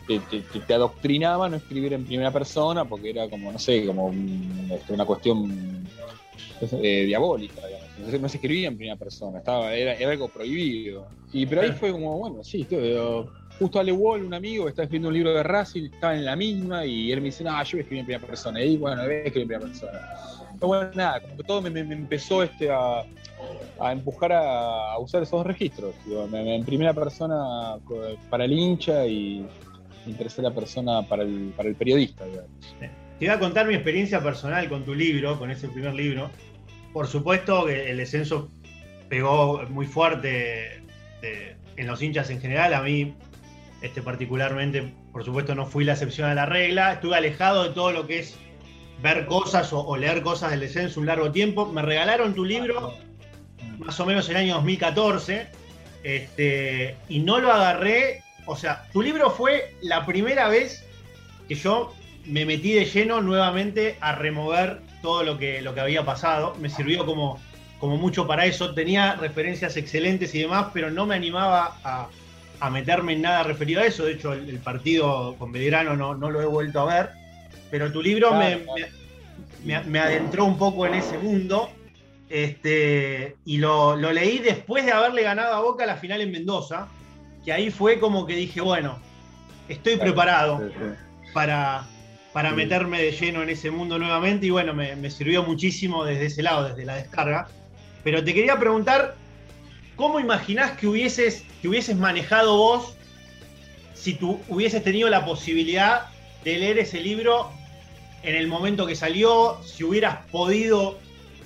te, 0.07 0.19
te, 0.19 0.73
adoctrinaba 0.73 1.49
no 1.49 1.55
escribir 1.55 1.93
en 1.93 2.05
primera 2.05 2.31
persona 2.31 2.85
porque 2.85 3.11
era 3.11 3.29
como, 3.29 3.51
no 3.51 3.59
sé, 3.59 3.85
como 3.85 4.11
este, 4.71 4.93
una 4.93 5.05
cuestión 5.05 5.87
eh, 6.61 7.05
diabólica, 7.05 7.61
digamos. 7.65 8.21
no 8.21 8.29
se 8.29 8.37
escribía 8.37 8.67
en 8.67 8.77
primera 8.77 8.97
persona, 8.97 9.39
estaba, 9.39 9.73
era, 9.73 9.93
algo 10.09 10.27
prohibido. 10.27 11.07
Y 11.31 11.45
pero 11.45 11.61
ahí 11.61 11.71
fue 11.71 11.91
como, 11.91 12.17
bueno, 12.17 12.43
sí, 12.43 12.67
justo 13.59 13.79
Ale 13.79 13.91
Wall, 13.91 14.25
un 14.25 14.33
amigo 14.33 14.65
que 14.65 14.71
estaba 14.71 14.83
escribiendo 14.83 15.09
un 15.09 15.13
libro 15.13 15.33
de 15.33 15.43
Racing, 15.43 15.85
estaba 15.85 16.15
en 16.15 16.25
la 16.25 16.35
misma 16.35 16.85
y 16.85 17.11
él 17.11 17.19
me 17.19 17.25
dice, 17.25 17.43
no, 17.43 17.51
yo 17.63 17.71
voy 17.71 17.79
a 17.79 17.81
escribir 17.81 17.99
en 17.99 18.05
primera 18.05 18.27
persona. 18.27 18.61
Y 18.61 18.77
bueno, 18.77 19.03
voy 19.03 19.13
a 19.13 19.17
escribir 19.19 19.41
en 19.41 19.47
primera 19.47 19.65
persona. 19.65 19.99
Pero 20.53 20.67
bueno, 20.67 20.91
nada, 20.95 21.21
como 21.21 21.37
que 21.37 21.43
todo 21.43 21.61
me, 21.61 21.79
empezó 21.79 22.43
este 22.43 22.71
a, 22.71 23.03
a 23.79 23.91
empujar 23.91 24.31
a, 24.33 24.97
usar 24.99 25.23
esos 25.23 25.45
registros. 25.45 25.93
en 26.07 26.63
primera 26.65 26.93
persona 26.93 27.77
para 28.29 28.45
el 28.45 28.53
hincha 28.53 29.05
y, 29.05 29.45
en 30.05 30.15
tercera 30.15 30.51
persona 30.51 31.01
para 31.07 31.23
el, 31.23 31.53
para 31.55 31.69
el 31.69 31.75
periodista. 31.75 32.25
Te 33.19 33.25
iba 33.25 33.33
a 33.33 33.39
contar 33.39 33.67
mi 33.67 33.75
experiencia 33.75 34.21
personal 34.21 34.67
con 34.69 34.83
tu 34.83 34.93
libro, 34.93 35.37
con 35.39 35.51
ese 35.51 35.67
primer 35.69 35.93
libro. 35.93 36.29
Por 36.91 37.07
supuesto 37.07 37.65
que 37.65 37.89
el 37.89 37.97
descenso 37.97 38.49
pegó 39.09 39.63
muy 39.69 39.85
fuerte 39.85 40.83
en 41.77 41.87
los 41.87 42.01
hinchas 42.01 42.29
en 42.29 42.41
general. 42.41 42.73
A 42.73 42.81
mí, 42.81 43.15
este, 43.81 44.01
particularmente, 44.01 44.93
por 45.11 45.23
supuesto, 45.23 45.55
no 45.55 45.65
fui 45.65 45.83
la 45.83 45.93
excepción 45.93 46.29
a 46.29 46.35
la 46.35 46.45
regla. 46.45 46.93
Estuve 46.93 47.15
alejado 47.15 47.63
de 47.63 47.69
todo 47.71 47.91
lo 47.91 48.07
que 48.07 48.19
es 48.19 48.35
ver 49.01 49.25
cosas 49.25 49.71
o, 49.73 49.97
leer 49.97 50.21
cosas 50.21 50.51
del 50.51 50.61
descenso 50.61 50.99
un 50.99 51.07
largo 51.07 51.31
tiempo. 51.31 51.65
Me 51.65 51.81
regalaron 51.81 52.33
tu 52.33 52.45
libro 52.45 52.93
más 53.77 53.99
o 53.99 54.05
menos 54.05 54.29
en 54.29 54.37
el 54.37 54.43
año 54.43 54.53
2014 54.55 55.47
este, 56.03 56.95
y 57.09 57.19
no 57.19 57.39
lo 57.39 57.51
agarré 57.51 58.22
o 58.45 58.55
sea, 58.55 58.87
tu 58.91 59.01
libro 59.01 59.29
fue 59.31 59.75
la 59.81 60.05
primera 60.05 60.47
vez 60.47 60.85
que 61.47 61.55
yo 61.55 61.93
me 62.25 62.45
metí 62.45 62.73
de 62.73 62.85
lleno 62.85 63.21
nuevamente 63.21 63.97
a 64.01 64.13
remover 64.13 64.79
todo 65.01 65.23
lo 65.23 65.37
que, 65.37 65.61
lo 65.61 65.73
que 65.73 65.81
había 65.81 66.05
pasado. 66.05 66.55
Me 66.59 66.69
sirvió 66.69 67.05
como, 67.05 67.39
como 67.79 67.97
mucho 67.97 68.27
para 68.27 68.45
eso. 68.45 68.73
Tenía 68.73 69.15
referencias 69.15 69.77
excelentes 69.77 70.33
y 70.35 70.39
demás, 70.39 70.67
pero 70.73 70.89
no 70.89 71.05
me 71.05 71.15
animaba 71.15 71.77
a, 71.83 72.09
meterme 72.69 73.11
en 73.11 73.21
nada 73.21 73.43
referido 73.43 73.81
a 73.81 73.85
eso. 73.85 74.05
De 74.05 74.13
hecho, 74.13 74.31
el, 74.31 74.57
partido 74.59 75.35
con 75.37 75.51
Belgrano 75.51 75.97
no, 75.97 76.15
no, 76.15 76.31
lo 76.31 76.41
he 76.41 76.45
vuelto 76.45 76.79
a 76.79 76.85
ver. 76.85 77.09
Pero 77.69 77.91
tu 77.91 78.01
libro 78.01 78.33
me, 79.65 79.99
adentró 79.99 80.45
un 80.45 80.57
poco 80.57 80.85
en 80.85 80.93
ese 80.93 81.17
mundo. 81.17 81.69
Este, 82.29 83.35
y 83.45 83.57
lo, 83.57 83.97
lo 83.97 84.11
leí 84.13 84.39
después 84.39 84.85
de 84.85 84.93
haberle 84.93 85.23
ganado 85.23 85.53
a 85.53 85.59
Boca 85.59 85.85
la 85.85 85.97
final 85.97 86.21
en 86.21 86.31
Mendoza, 86.31 86.87
que 87.43 87.51
ahí 87.51 87.69
fue 87.71 87.99
como 87.99 88.25
que 88.25 88.35
dije, 88.35 88.61
bueno, 88.61 88.99
estoy 89.67 89.97
preparado 89.97 90.69
para, 91.33 91.87
para 92.31 92.51
meterme 92.51 93.01
de 93.01 93.11
lleno 93.11 93.43
en 93.43 93.49
ese 93.49 93.71
mundo 93.71 93.99
nuevamente 93.99 94.45
y 94.45 94.49
bueno, 94.49 94.73
me, 94.73 95.09
sirvió 95.09 95.43
muchísimo 95.43 96.05
desde 96.05 96.27
ese 96.27 96.43
lado, 96.43 96.69
desde 96.69 96.85
la 96.85 96.95
descarga. 96.95 97.47
Pero 98.03 98.23
te 98.23 98.33
quería 98.33 98.59
preguntar, 98.59 99.15
¿cómo 99.95 100.19
imaginás 100.19 100.71
que 100.71 100.87
hubieses, 100.87 101.43
que 101.61 101.67
hubieses 101.67 101.97
manejado 101.97 102.57
vos 102.57 102.95
si 103.93 104.13
tú 104.15 104.39
hubieses 104.49 104.83
tenido 104.83 105.09
la 105.09 105.25
posibilidad 105.25 106.07
de 106.43 106.57
leer 106.57 106.79
ese 106.79 106.99
libro 106.99 107.51
en 108.21 108.35
el 108.35 108.47
momento 108.47 108.85
que 108.85 108.95
salió, 108.95 109.61
si 109.63 109.83
hubieras 109.83 110.25
podido 110.31 110.99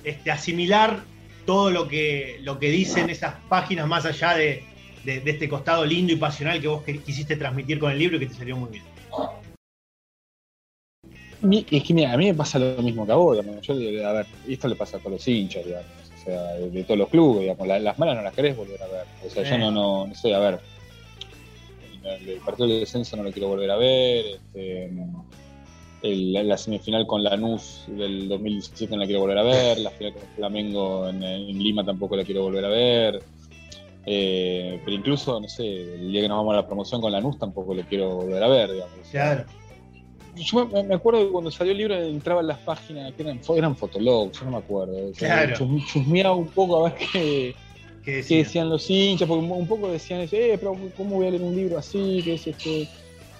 este, 0.04 0.30
asimilar 0.30 1.00
todo 1.44 1.70
lo 1.70 1.88
que, 1.88 2.38
lo 2.42 2.58
que 2.58 2.70
dicen 2.70 3.10
esas 3.10 3.34
páginas 3.48 3.86
más 3.86 4.04
allá 4.04 4.34
de, 4.34 4.64
de, 5.16 5.30
este 5.30 5.48
costado 5.48 5.84
lindo 5.84 6.12
y 6.12 6.16
pasional 6.16 6.60
que 6.60 6.68
vos 6.68 6.82
quisiste 6.84 7.36
transmitir 7.36 7.78
con 7.78 7.90
el 7.90 7.98
libro 7.98 8.16
y 8.16 8.20
que 8.20 8.26
te 8.26 8.34
salió 8.34 8.56
muy 8.56 8.70
bien. 8.70 8.84
Es 11.70 11.84
que 11.84 11.94
mira, 11.94 12.12
a 12.12 12.16
mí 12.16 12.26
me 12.26 12.34
pasa 12.34 12.58
lo 12.58 12.82
mismo 12.82 13.06
que 13.06 13.12
a 13.12 13.14
vos, 13.14 13.38
Yo, 13.62 13.74
a 13.74 14.12
ver, 14.12 14.26
esto 14.48 14.68
le 14.68 14.74
pasa 14.74 14.96
a 14.96 15.00
todos 15.00 15.12
los 15.12 15.28
hinchas, 15.28 15.64
digamos. 15.64 15.86
O 16.20 16.24
sea, 16.24 16.54
de, 16.54 16.84
todos 16.84 16.98
los 16.98 17.08
clubes, 17.08 17.42
digamos. 17.42 17.66
las 17.66 17.98
malas 17.98 18.16
no 18.16 18.22
las 18.22 18.34
querés 18.34 18.56
volver 18.56 18.82
a 18.82 18.86
ver. 18.88 19.04
O 19.24 19.30
sea, 19.30 19.44
yo 19.44 19.56
no, 19.56 19.70
no, 19.70 20.06
no 20.08 20.14
sé, 20.14 20.34
a 20.34 20.40
ver. 20.40 20.58
El, 22.04 22.38
partido 22.40 22.68
de 22.68 22.80
descenso 22.80 23.16
no 23.16 23.22
lo 23.22 23.32
quiero 23.32 23.48
volver 23.48 23.70
a 23.70 23.76
ver. 23.76 24.24
Este, 24.52 24.90
la 26.02 26.58
semifinal 26.58 27.06
con 27.06 27.22
Lanús 27.22 27.84
del 27.86 28.28
2017 28.28 28.94
no 28.94 29.00
la 29.00 29.06
quiero 29.06 29.20
volver 29.20 29.38
a 29.38 29.42
ver. 29.42 29.78
La 29.78 29.90
final 29.90 30.14
con 30.14 30.28
Flamengo 30.36 31.08
en, 31.08 31.22
en 31.22 31.62
Lima 31.62 31.84
tampoco 31.84 32.16
la 32.16 32.24
quiero 32.24 32.42
volver 32.42 32.64
a 32.64 32.68
ver. 32.68 33.22
Eh, 34.10 34.80
pero 34.86 34.96
incluso, 34.96 35.38
no 35.38 35.46
sé, 35.50 35.66
el 35.66 36.10
día 36.10 36.22
que 36.22 36.28
nos 36.28 36.38
vamos 36.38 36.54
a 36.54 36.56
la 36.56 36.66
promoción 36.66 37.02
con 37.02 37.12
la 37.12 37.20
NUS 37.20 37.38
tampoco 37.38 37.74
lo 37.74 37.82
quiero 37.82 38.08
volver 38.14 38.42
a 38.42 38.48
ver, 38.48 38.72
digamos. 38.72 39.06
Claro. 39.10 39.44
Yo 40.34 40.66
me, 40.66 40.94
acuerdo 40.94 41.26
que 41.26 41.30
cuando 41.30 41.50
salió 41.50 41.72
el 41.72 41.78
libro 41.78 41.94
entraba 41.94 42.40
en 42.40 42.46
las 42.46 42.58
páginas 42.60 43.12
que 43.12 43.22
eran, 43.22 43.38
eran 43.54 43.76
fotologs, 43.76 44.38
yo 44.38 44.46
no 44.46 44.52
me 44.52 44.56
acuerdo. 44.56 45.12
claro. 45.12 45.54
chusmeaba 45.92 46.34
un 46.34 46.46
poco 46.48 46.86
a 46.86 46.90
ver 46.90 46.98
qué, 47.12 47.54
decían? 48.06 48.70
los 48.70 48.88
hinchas, 48.88 49.28
porque 49.28 49.44
un 49.44 49.66
poco 49.66 49.92
decían, 49.92 50.20
eh, 50.22 50.56
pero 50.58 50.74
¿cómo 50.96 51.16
voy 51.16 51.26
a 51.26 51.30
leer 51.30 51.42
un 51.42 51.54
libro 51.54 51.76
así? 51.76 52.22
Que 52.24 52.34
es 52.34 52.46
este, 52.46 52.88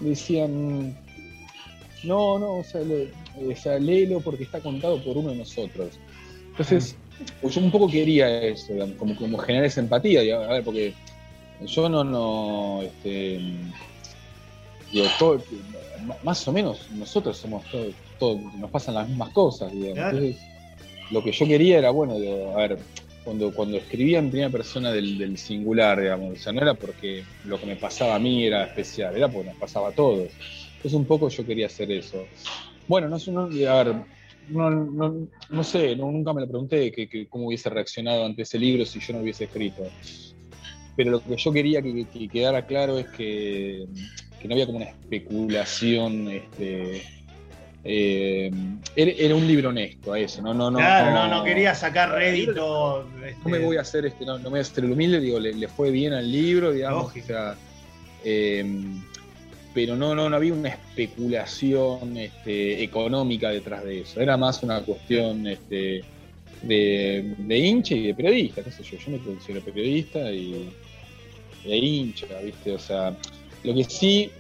decían, 0.01 0.95
no, 2.05 2.39
no, 2.39 2.59
o 2.59 2.65
sea, 2.65 3.79
léelo 3.79 4.21
porque 4.21 4.43
está 4.43 4.61
contado 4.61 5.03
por 5.03 5.17
uno 5.17 5.31
de 5.31 5.37
nosotros. 5.37 5.99
Entonces, 6.51 6.95
pues 7.41 7.55
yo 7.55 7.61
un 7.61 7.71
poco 7.71 7.89
quería 7.89 8.43
eso, 8.43 8.75
como, 8.99 9.17
como 9.17 9.39
generar 9.39 9.67
esa 9.67 9.81
empatía, 9.81 10.21
a 10.21 10.53
ver, 10.53 10.65
porque 10.65 10.95
yo 11.67 11.89
no, 11.89 12.05
no, 12.05 12.83
este, 12.83 13.41
digo, 14.93 15.07
todo, 15.19 15.43
más 16.23 16.47
o 16.47 16.53
menos 16.53 16.89
nosotros 16.93 17.37
somos 17.37 17.65
todos, 18.19 18.41
nos 18.55 18.71
pasan 18.71 18.95
las 18.95 19.09
mismas 19.09 19.31
cosas, 19.31 19.73
digamos. 19.73 19.99
Entonces, 19.99 20.37
lo 21.11 21.23
que 21.23 21.33
yo 21.33 21.47
quería 21.47 21.79
era, 21.79 21.91
bueno, 21.91 22.15
a 22.55 22.57
ver, 22.57 22.79
cuando, 23.25 23.53
cuando 23.53 23.77
escribía 23.77 24.19
en 24.19 24.31
primera 24.31 24.51
persona 24.51 24.93
del, 24.93 25.37
singular, 25.37 26.01
digamos, 26.01 26.39
o 26.39 26.43
sea, 26.43 26.53
no 26.53 26.63
era 26.63 26.75
porque 26.75 27.25
lo 27.45 27.59
que 27.59 27.67
me 27.67 27.77
pasaba 27.77 28.15
a 28.15 28.19
mí 28.19 28.47
era 28.47 28.65
especial, 28.65 29.17
era 29.17 29.29
porque 29.29 29.49
nos 29.49 29.59
pasaba 29.59 29.89
a 29.89 29.93
todos. 29.93 30.31
Entonces 30.77 30.95
un 30.95 31.07
poco 31.07 31.29
yo 31.29 31.45
quería 31.45 31.67
hacer 31.67 31.91
eso. 31.91 32.25
Bueno, 32.87 33.09
no, 33.09 33.19
no 33.33 33.71
a 33.71 33.83
ver, 33.83 33.97
no, 34.51 34.71
no, 34.71 35.29
no 35.51 35.65
sé, 35.65 35.97
nunca 35.97 36.33
me 36.33 36.43
lo 36.43 36.49
pregunté 36.49 36.93
que, 36.93 37.27
cómo 37.29 37.49
hubiese 37.49 37.71
reaccionado 37.71 38.25
ante 38.25 38.43
ese 38.43 38.59
libro 38.59 38.85
si 38.85 39.01
yo 39.01 39.15
no 39.15 39.21
hubiese 39.21 39.45
escrito. 39.45 39.85
Pero 40.97 41.13
lo 41.13 41.23
que 41.23 41.37
yo 41.37 41.53
quería 41.53 41.81
que, 41.83 42.29
quedara 42.33 42.67
claro 42.67 42.99
es 42.99 43.07
que, 43.09 43.87
no 44.45 44.55
había 44.55 44.67
como 44.67 44.79
una 44.79 44.87
especulación. 44.87 46.29
Este, 46.29 47.03
eh, 47.85 48.51
era, 48.97 49.35
un 49.35 49.47
libro 49.47 49.69
honesto 49.69 50.13
a 50.13 50.19
eso, 50.19 50.43
no, 50.43 50.53
no, 50.53 50.71
no. 50.71 50.79
Claro, 50.79 51.35
no, 51.35 51.45
quería 51.45 51.75
sacar 51.75 52.11
rédito. 52.11 53.07
No, 53.07 53.21
me 53.21 53.31
este, 53.31 53.65
voy 53.65 53.77
a 53.77 53.83
hacer 53.83 54.07
este, 54.07 54.27
no, 54.27 54.39
me 54.39 54.49
voy 54.49 54.59
a 54.59 54.63
hacer 54.63 54.85
el 54.85 54.93
humilde, 54.93 55.21
digo, 55.21 55.39
le, 55.39 55.69
fue 55.69 55.91
bien 55.91 56.13
al 56.13 56.31
libro, 56.31 56.73
digamos. 56.73 57.15
O 57.17 57.21
sea, 57.23 57.57
eh, 58.25 58.65
pero 59.79 59.95
no, 59.95 60.12
no, 60.12 60.29
no 60.29 60.35
había 60.35 60.53
una 60.53 60.71
especulación 60.71 62.17
este, 62.17 62.83
económica 62.83 63.51
detrás 63.51 63.85
de 63.85 64.01
eso. 64.01 64.21
Era 64.21 64.37
más 64.37 64.61
una 64.64 64.81
cuestión 64.81 65.47
este, 65.47 66.03
de, 66.62 67.35
de, 67.38 67.59
hincha 67.59 67.95
y 67.95 68.09
de 68.09 68.14
periodista, 68.14 68.64
qué 68.64 68.73
sé 68.73 68.83
yo. 68.83 68.99
Yo 68.99 69.12
me 69.12 69.19
considero 69.19 69.64
periodista 69.64 70.33
y 70.33 70.69
de 71.64 71.77
hincha, 71.77 72.27
¿viste? 72.45 72.73
O 72.73 72.79
sea, 72.81 73.17
lo 73.62 73.73
que 73.73 73.85
sí, 73.85 74.33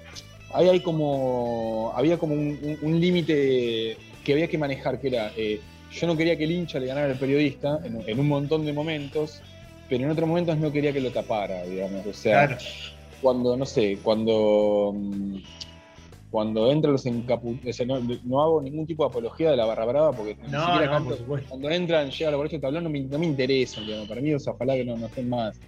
hay, 0.52 0.70
hay 0.70 0.80
como, 0.80 1.92
había 1.94 2.18
como 2.18 2.34
un, 2.34 3.00
límite 3.00 3.96
que 4.24 4.32
había 4.32 4.48
que 4.48 4.58
manejar, 4.58 5.00
que 5.00 5.06
era, 5.06 5.30
eh, 5.36 5.60
yo 5.92 6.08
no 6.08 6.16
quería 6.16 6.36
que 6.36 6.42
el 6.42 6.50
hincha 6.50 6.80
le 6.80 6.88
ganara 6.88 7.12
al 7.12 7.16
periodista 7.16 7.78
en, 7.84 8.18
un 8.18 8.26
montón 8.26 8.66
de 8.66 8.72
momentos, 8.72 9.40
pero 9.88 10.02
en 10.02 10.10
otros 10.10 10.28
momentos 10.28 10.58
no 10.58 10.72
quería 10.72 10.92
que 10.92 11.00
lo 11.00 11.12
tapara, 11.12 11.62
digamos. 11.62 12.04
O 12.06 12.12
sea, 12.12 12.58
cuando, 13.20 13.56
no 13.56 13.66
sé, 13.66 13.98
cuando 14.02 14.92
mm, 14.94 15.36
cuando 16.30 16.70
entran 16.70 16.92
los 16.92 17.06
encapuchados, 17.06 17.86
no, 18.24 18.42
hago 18.42 18.60
ningún 18.60 18.86
tipo 18.86 19.02
de 19.04 19.08
apología 19.08 19.50
de 19.50 19.56
la 19.56 19.64
barra 19.64 19.86
brava 19.86 20.12
porque 20.12 20.34
ni 20.34 20.42
siquiera 20.44 21.02
cuando 21.48 21.70
entran, 21.70 22.10
llega 22.10 22.28
a 22.28 22.36
la 22.36 22.44
de 22.44 22.58
tablón, 22.58 22.84
no 22.84 22.90
me, 22.90 23.00
no 23.00 23.18
me 23.18 23.26
interesan, 23.26 23.84
para 24.06 24.20
mí, 24.20 24.34
o 24.34 24.38
sea, 24.38 24.52
ojalá 24.52 24.74
que 24.74 24.84
no, 24.84 24.96
no 24.96 25.06
estén 25.06 25.28
más. 25.28 25.58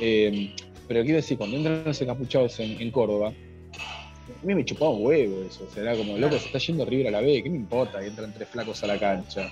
Eh, 0.00 0.54
pero 0.88 1.02
quiero 1.02 1.16
decir, 1.16 1.36
cuando 1.36 1.56
entran 1.56 1.82
los 1.84 2.00
encapuchados 2.00 2.58
en, 2.60 2.90
Córdoba, 2.90 3.28
a 3.28 4.46
mí 4.46 4.54
me 4.54 4.64
chupaba 4.64 4.92
un 4.92 5.04
huevo 5.04 5.42
eso, 5.42 5.66
o 5.68 5.72
sea, 5.72 5.82
era 5.82 5.96
como, 5.96 6.16
loco, 6.16 6.38
se 6.38 6.46
está 6.46 6.58
yendo 6.58 6.86
River 6.86 7.08
a 7.08 7.10
la 7.10 7.20
B, 7.20 7.42
¿qué 7.42 7.50
me 7.50 7.56
importa? 7.56 8.02
Y 8.02 8.08
entran 8.08 8.32
tres 8.32 8.48
flacos 8.48 8.82
a 8.82 8.86
la 8.86 8.98
cancha. 8.98 9.50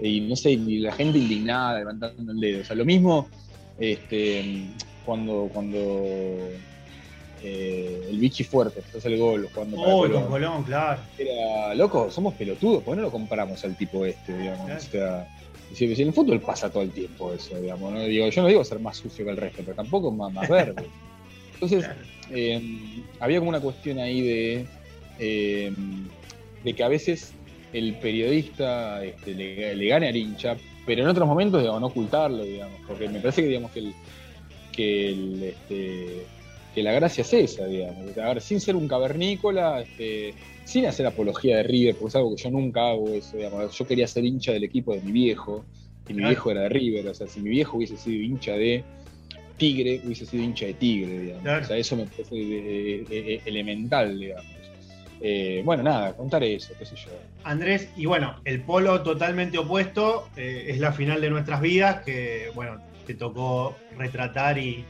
Y 0.00 0.20
no 0.22 0.34
sé, 0.34 0.52
y 0.52 0.80
la 0.80 0.92
gente 0.92 1.18
indignada, 1.18 1.78
levantando 1.78 2.32
el 2.32 2.40
dedo. 2.40 2.62
O 2.62 2.64
sea, 2.64 2.74
lo 2.74 2.84
mismo, 2.84 3.28
este, 3.78 4.66
cuando, 5.04 5.50
cuando 5.52 5.78
eh, 7.42 8.06
el 8.08 8.18
bichi 8.18 8.42
fuerte, 8.44 8.80
entonces 8.84 9.12
el 9.12 9.18
gol, 9.18 9.48
cuando 9.54 9.78
oh, 9.78 10.00
Colón. 10.00 10.26
Colón, 10.26 10.62
claro. 10.62 11.00
Era, 11.18 11.74
loco, 11.74 12.10
somos 12.10 12.34
pelotudos, 12.34 12.82
¿por 12.82 12.94
qué 12.94 12.96
no 12.96 13.06
lo 13.06 13.12
compramos 13.12 13.62
al 13.64 13.76
tipo 13.76 14.06
este, 14.06 14.36
digamos? 14.36 14.70
O 14.70 14.80
sea, 14.80 15.28
si, 15.74 15.84
en 15.84 16.08
el 16.08 16.12
fútbol 16.12 16.40
pasa 16.40 16.70
todo 16.70 16.82
el 16.82 16.90
tiempo 16.90 17.32
eso, 17.32 17.60
digamos, 17.60 17.92
¿no? 17.92 18.00
Digo, 18.00 18.28
yo 18.28 18.42
no 18.42 18.48
digo 18.48 18.64
ser 18.64 18.80
más 18.80 18.96
sucio 18.96 19.24
que 19.24 19.30
el 19.32 19.36
resto, 19.36 19.62
pero 19.62 19.76
tampoco 19.76 20.10
más, 20.10 20.32
más 20.32 20.48
verde. 20.48 20.84
Entonces, 21.54 21.86
eh, 22.30 23.02
había 23.20 23.38
como 23.38 23.50
una 23.50 23.60
cuestión 23.60 23.98
ahí 23.98 24.22
de, 24.22 24.66
eh, 25.18 25.72
de 26.64 26.74
que 26.74 26.82
a 26.82 26.88
veces 26.88 27.32
el 27.72 27.94
periodista 27.98 29.04
este, 29.04 29.34
le, 29.34 29.76
le, 29.76 29.86
gane 29.86 30.08
al 30.08 30.16
hincha, 30.16 30.56
pero 30.86 31.02
en 31.02 31.08
otros 31.08 31.26
momentos, 31.26 31.60
digamos, 31.60 31.80
no 31.80 31.88
ocultarlo, 31.88 32.42
digamos, 32.44 32.80
porque 32.86 33.08
me 33.08 33.20
parece 33.20 33.42
que, 33.42 33.48
digamos, 33.48 33.70
que 33.72 33.80
el, 33.80 33.94
que, 34.74 35.48
este, 35.48 36.26
que 36.74 36.82
la 36.82 36.92
gracia 36.92 37.22
es 37.22 37.32
esa, 37.32 37.66
digamos. 37.66 38.16
A 38.18 38.28
ver, 38.28 38.40
sin 38.40 38.60
ser 38.60 38.76
un 38.76 38.88
cavernícola, 38.88 39.80
este, 39.80 40.34
sin 40.64 40.86
hacer 40.86 41.06
apología 41.06 41.58
de 41.58 41.62
River, 41.62 41.94
porque 41.94 42.08
es 42.08 42.16
algo 42.16 42.34
que 42.34 42.42
yo 42.42 42.50
nunca 42.50 42.90
hago 42.90 43.08
eso, 43.08 43.36
digamos. 43.36 43.76
Yo 43.76 43.86
quería 43.86 44.06
ser 44.06 44.24
hincha 44.24 44.52
del 44.52 44.64
equipo 44.64 44.94
de 44.94 45.00
mi 45.00 45.12
viejo, 45.12 45.64
y 46.08 46.14
mi 46.14 46.24
viejo 46.24 46.50
era 46.50 46.62
de 46.62 46.68
River, 46.68 47.08
o 47.08 47.14
sea, 47.14 47.26
si 47.26 47.40
mi 47.40 47.50
viejo 47.50 47.76
hubiese 47.76 47.96
sido 47.96 48.22
hincha 48.22 48.52
de 48.52 48.84
Tigre, 49.56 50.00
hubiese 50.04 50.26
sido 50.26 50.42
hincha 50.42 50.66
de 50.66 50.74
Tigre, 50.74 51.18
digamos. 51.20 51.62
O 51.62 51.64
sea, 51.64 51.76
eso 51.76 51.96
me 51.96 52.04
parece 52.04 52.34
eh, 52.34 53.04
eh, 53.10 53.40
elemental, 53.44 54.18
digamos. 54.18 54.46
Eh, 55.20 55.62
bueno, 55.64 55.82
nada, 55.82 56.14
contar 56.14 56.44
eso, 56.44 56.74
qué 56.78 56.84
sé 56.84 56.96
yo. 56.96 57.10
Andrés, 57.44 57.88
y 57.96 58.04
bueno, 58.04 58.40
el 58.44 58.60
polo 58.60 59.02
totalmente 59.02 59.56
opuesto 59.56 60.28
es 60.36 60.78
la 60.78 60.92
final 60.92 61.20
de 61.20 61.30
nuestras 61.30 61.62
vidas, 61.62 62.04
que 62.04 62.50
bueno, 62.54 62.78
te 63.04 63.14
tocó 63.14 63.76
retratar 63.96 64.58
y, 64.58 64.84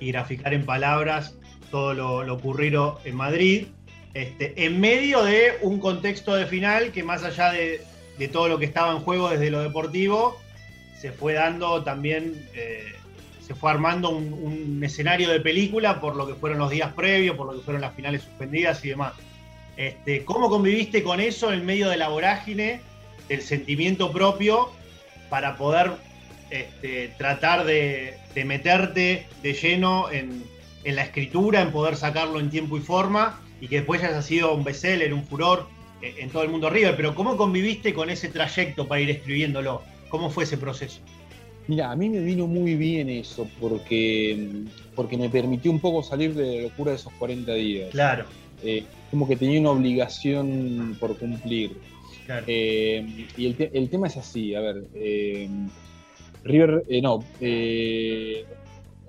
graficar 0.00 0.54
en 0.54 0.64
palabras 0.64 1.34
todo 1.70 1.92
lo, 1.92 2.34
ocurrido 2.34 2.98
en 3.04 3.14
Madrid, 3.16 3.66
este, 4.14 4.64
en 4.64 4.80
medio 4.80 5.22
de 5.22 5.58
un 5.60 5.78
contexto 5.78 6.34
de 6.34 6.46
final 6.46 6.90
que 6.90 7.02
más 7.02 7.22
allá 7.22 7.52
de, 7.52 7.82
todo 8.32 8.48
lo 8.48 8.58
que 8.58 8.64
estaba 8.64 8.92
en 8.92 9.00
juego 9.00 9.28
desde 9.28 9.50
lo 9.50 9.60
deportivo, 9.60 10.38
se 10.98 11.12
fue 11.12 11.34
dando 11.34 11.82
también, 11.84 12.48
eh, 12.54 12.92
se 13.46 13.54
fue 13.54 13.70
armando 13.70 14.10
un, 14.10 14.82
escenario 14.82 15.28
de 15.28 15.40
película 15.40 16.00
por 16.00 16.16
lo 16.16 16.26
que 16.26 16.34
fueron 16.34 16.58
los 16.58 16.70
días 16.70 16.92
previos, 16.94 17.36
por 17.36 17.46
lo 17.46 17.58
que 17.58 17.64
fueron 17.64 17.82
las 17.82 17.94
finales 17.94 18.22
suspendidas 18.22 18.82
y 18.84 18.88
demás. 18.90 19.12
Este, 19.76 20.24
¿Cómo 20.24 20.48
conviviste 20.48 21.02
con 21.02 21.20
eso 21.20 21.52
en 21.52 21.64
medio 21.64 21.88
de 21.88 21.98
la 21.98 22.08
vorágine, 22.08 22.80
del 23.28 23.42
sentimiento 23.42 24.12
propio, 24.12 24.70
para 25.28 25.56
poder 25.56 25.92
este, 26.50 27.12
tratar 27.18 27.64
de, 27.64 28.14
meterte 28.44 29.26
de 29.42 29.52
lleno 29.52 30.10
en, 30.10 30.42
la 30.84 31.02
escritura, 31.02 31.60
en 31.60 31.72
poder 31.72 31.96
sacarlo 31.96 32.40
en 32.40 32.50
tiempo 32.50 32.76
y 32.76 32.80
forma, 32.80 33.40
y 33.60 33.68
que 33.68 33.76
después 33.76 34.02
haya 34.02 34.22
sido 34.22 34.54
un 34.54 34.64
bestseller, 34.64 35.12
un 35.12 35.24
furor 35.24 35.66
eh, 36.00 36.14
en 36.18 36.30
todo 36.30 36.42
el 36.42 36.48
mundo 36.48 36.70
River? 36.70 36.96
Pero 36.96 37.14
¿cómo 37.14 37.36
conviviste 37.36 37.92
con 37.92 38.08
ese 38.10 38.28
trayecto 38.28 38.88
para 38.88 39.00
ir 39.00 39.10
escribiéndolo? 39.10 39.82
¿Cómo 40.08 40.30
fue 40.30 40.44
ese 40.44 40.56
proceso? 40.56 41.00
Mira, 41.70 41.92
a 41.92 41.96
mí 41.96 42.08
me 42.08 42.18
vino 42.20 42.46
muy 42.46 42.74
bien 42.74 43.08
eso, 43.08 43.48
porque, 43.60 44.64
porque 44.96 45.16
me 45.16 45.28
permitió 45.28 45.70
un 45.70 45.78
poco 45.78 46.02
salir 46.02 46.34
de 46.34 46.56
la 46.56 46.62
locura 46.62 46.90
de 46.90 46.96
esos 46.96 47.12
40 47.12 47.54
días. 47.54 47.90
Claro. 47.90 48.24
Eh, 48.64 48.84
como 49.10 49.28
que 49.28 49.36
tenía 49.36 49.60
una 49.60 49.70
obligación 49.70 50.96
por 50.98 51.16
cumplir. 51.16 51.76
Claro. 52.26 52.44
Eh, 52.48 53.26
y 53.36 53.46
el, 53.46 53.88
tema 53.88 54.08
es 54.08 54.16
así, 54.16 54.54
a 54.54 54.60
ver, 54.60 54.84
eh, 54.94 55.48
River, 56.44 56.84
no, 57.02 57.24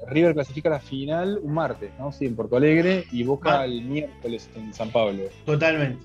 River 0.08 0.34
clasifica 0.34 0.70
la 0.70 0.80
final 0.80 1.40
un 1.42 1.54
martes, 1.54 1.92
¿no? 2.00 2.12
Sí, 2.12 2.26
en 2.26 2.36
Porto 2.36 2.58
Alegre 2.58 3.06
y 3.12 3.24
Boca 3.24 3.64
el 3.66 3.82
miércoles 3.82 4.50
en 4.56 4.74
San 4.74 4.90
Pablo. 4.90 5.24
Totalmente. 5.46 6.04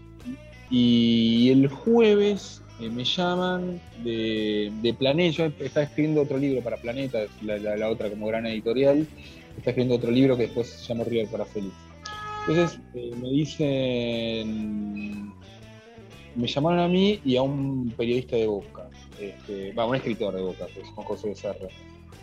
Y 0.71 1.51
el 1.51 1.69
jueves 1.69 2.63
eh, 2.81 2.91
me 2.91 3.05
llaman 3.05 3.81
de, 4.03 4.71
de 4.83 4.95
Planeta, 4.95 5.37
yo 5.37 5.65
estaba 5.65 5.85
escribiendo 5.85 6.23
otro 6.23 6.37
libro 6.37 6.61
para 6.63 6.77
Planeta, 6.77 7.21
la, 7.43 7.89
otra 7.89 8.11
como 8.11 8.27
gran 8.27 8.47
editorial, 8.47 9.07
está 9.57 9.71
escribiendo 9.71 9.95
otro 9.95 10.11
libro 10.11 10.37
que 10.37 10.43
después 10.43 10.69
se 10.69 10.87
llama 10.87 11.05
River 11.05 11.29
para 11.29 11.47
Feliz. 11.47 11.73
Entonces 12.47 12.79
eh, 12.95 13.13
me 13.21 13.31
dicen, 13.31 14.53
me 16.35 16.47
llamaron 16.47 16.81
a 16.81 16.89
mí 16.89 17.21
y 17.25 17.37
a 17.37 17.43
un 17.43 17.93
periodista 17.97 18.37
de 18.37 18.47
Boca, 18.47 18.91
este, 19.21 19.73
un 19.77 19.95
escritor 19.95 20.35
de 20.35 20.43
Boca, 20.43 20.67
que 20.67 20.81
es 20.81 20.89
Juan 20.89 21.07
José 21.07 21.29
Becerra. 21.29 21.69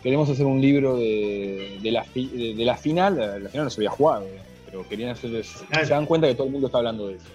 Queremos 0.02 0.28
hacer 0.28 0.44
un 0.44 0.60
libro 0.60 0.96
de, 0.96 1.78
la, 1.84 2.04
de, 2.14 2.54
la 2.58 2.76
final, 2.76 3.16
la 3.16 3.48
final 3.48 3.64
no 3.64 3.70
se 3.70 3.80
había 3.80 3.90
jugado, 3.90 4.26
pero 4.66 4.86
querían 4.86 5.10
hacer, 5.10 5.44
se 5.44 5.86
dan 5.86 6.04
cuenta 6.04 6.26
que 6.26 6.34
todo 6.34 6.46
el 6.46 6.52
mundo 6.52 6.66
está 6.66 6.78
hablando 6.78 7.08
de 7.08 7.14
eso. 7.14 7.26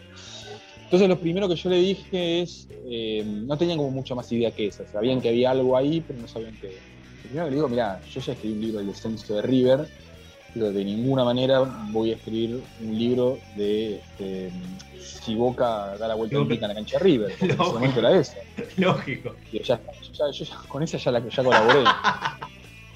Entonces 0.83 1.07
lo 1.07 1.19
primero 1.19 1.47
que 1.47 1.55
yo 1.55 1.69
le 1.69 1.77
dije 1.77 2.41
es, 2.41 2.67
eh, 2.85 3.23
no 3.23 3.57
tenían 3.57 3.77
como 3.77 3.91
mucha 3.91 4.15
más 4.15 4.31
idea 4.31 4.49
que 4.49 4.67
esa, 4.67 4.87
sabían 4.87 5.21
que 5.21 5.29
había 5.29 5.51
algo 5.51 5.77
ahí, 5.77 6.03
pero 6.05 6.19
no 6.19 6.27
sabían 6.27 6.57
qué. 6.59 6.67
Lo 6.67 7.21
primero 7.21 7.45
que 7.45 7.49
le 7.51 7.55
digo, 7.55 7.69
mira, 7.69 8.01
yo 8.11 8.21
ya 8.21 8.33
escribí 8.33 8.55
un 8.55 8.61
libro 8.61 8.77
del 8.79 8.87
descenso 8.87 9.35
de 9.35 9.41
River, 9.43 9.87
de 10.55 10.83
ninguna 10.83 11.23
manera 11.23 11.59
voy 11.91 12.11
a 12.11 12.15
escribir 12.15 12.61
un 12.81 12.97
libro 12.97 13.37
de 13.55 14.01
si 14.99 15.35
Boca 15.35 15.97
da 15.97 16.07
la 16.07 16.15
vuelta 16.15 16.37
en 16.37 16.61
la 16.61 16.73
cancha 16.73 16.97
de 16.97 17.03
River, 17.03 17.35
en 17.39 17.51
ese 17.51 17.57
momento 17.57 17.99
era 17.99 18.19
eso. 18.19 18.33
Lógico. 18.77 19.35
yo 19.51 19.59
ya, 19.61 19.79
con 20.67 20.83
esa 20.83 20.97
ya, 20.97 21.11
la, 21.11 21.27
ya 21.27 21.43
colaboré. 21.43 21.83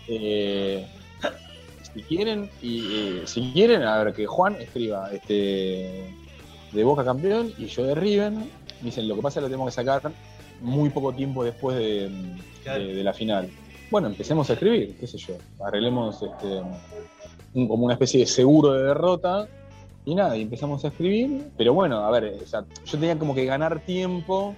Eh, 0.10 0.86
si 1.94 2.02
quieren, 2.02 2.50
y 2.62 2.80
eh, 2.92 3.22
si 3.26 3.54
quieren, 3.54 3.84
a 3.84 4.04
ver, 4.04 4.14
que 4.14 4.26
Juan 4.26 4.58
escriba 4.60 5.10
este 5.14 6.14
de 6.74 6.84
Boca 6.84 7.06
campeón 7.06 7.54
y 7.58 7.68
yo 7.68 7.86
de 7.86 7.96
River. 7.96 8.34
Dicen, 8.82 9.08
lo 9.08 9.16
que 9.16 9.22
pasa 9.22 9.40
es 9.40 9.42
que 9.42 9.42
lo 9.44 9.48
tenemos 9.48 9.68
que 9.68 9.76
sacar 9.76 10.12
muy 10.60 10.90
poco 10.90 11.14
tiempo 11.14 11.44
después 11.44 11.78
de, 11.78 12.10
la 13.02 13.14
final. 13.14 13.50
Bueno, 13.90 14.08
empecemos 14.08 14.50
a 14.50 14.54
escribir, 14.54 14.98
qué 15.00 15.08
sé 15.08 15.18
yo. 15.18 15.36
Arreglemos 15.66 16.22
este, 16.22 16.62
como 17.54 17.86
una 17.86 17.94
especie 17.94 18.20
de 18.20 18.26
seguro 18.26 18.74
de 18.74 18.84
derrota 18.84 19.48
y 20.06 20.16
nada, 20.16 20.36
y 20.36 20.42
empezamos 20.42 20.84
a 20.84 20.90
escribir. 20.90 21.50
Pero 21.58 21.74
bueno, 21.74 22.00
a 22.00 22.12
ver, 22.12 22.36
yo 22.44 23.00
tenía 23.00 23.18
como 23.18 23.34
que 23.36 23.46
ganar 23.46 23.80
tiempo 23.86 24.56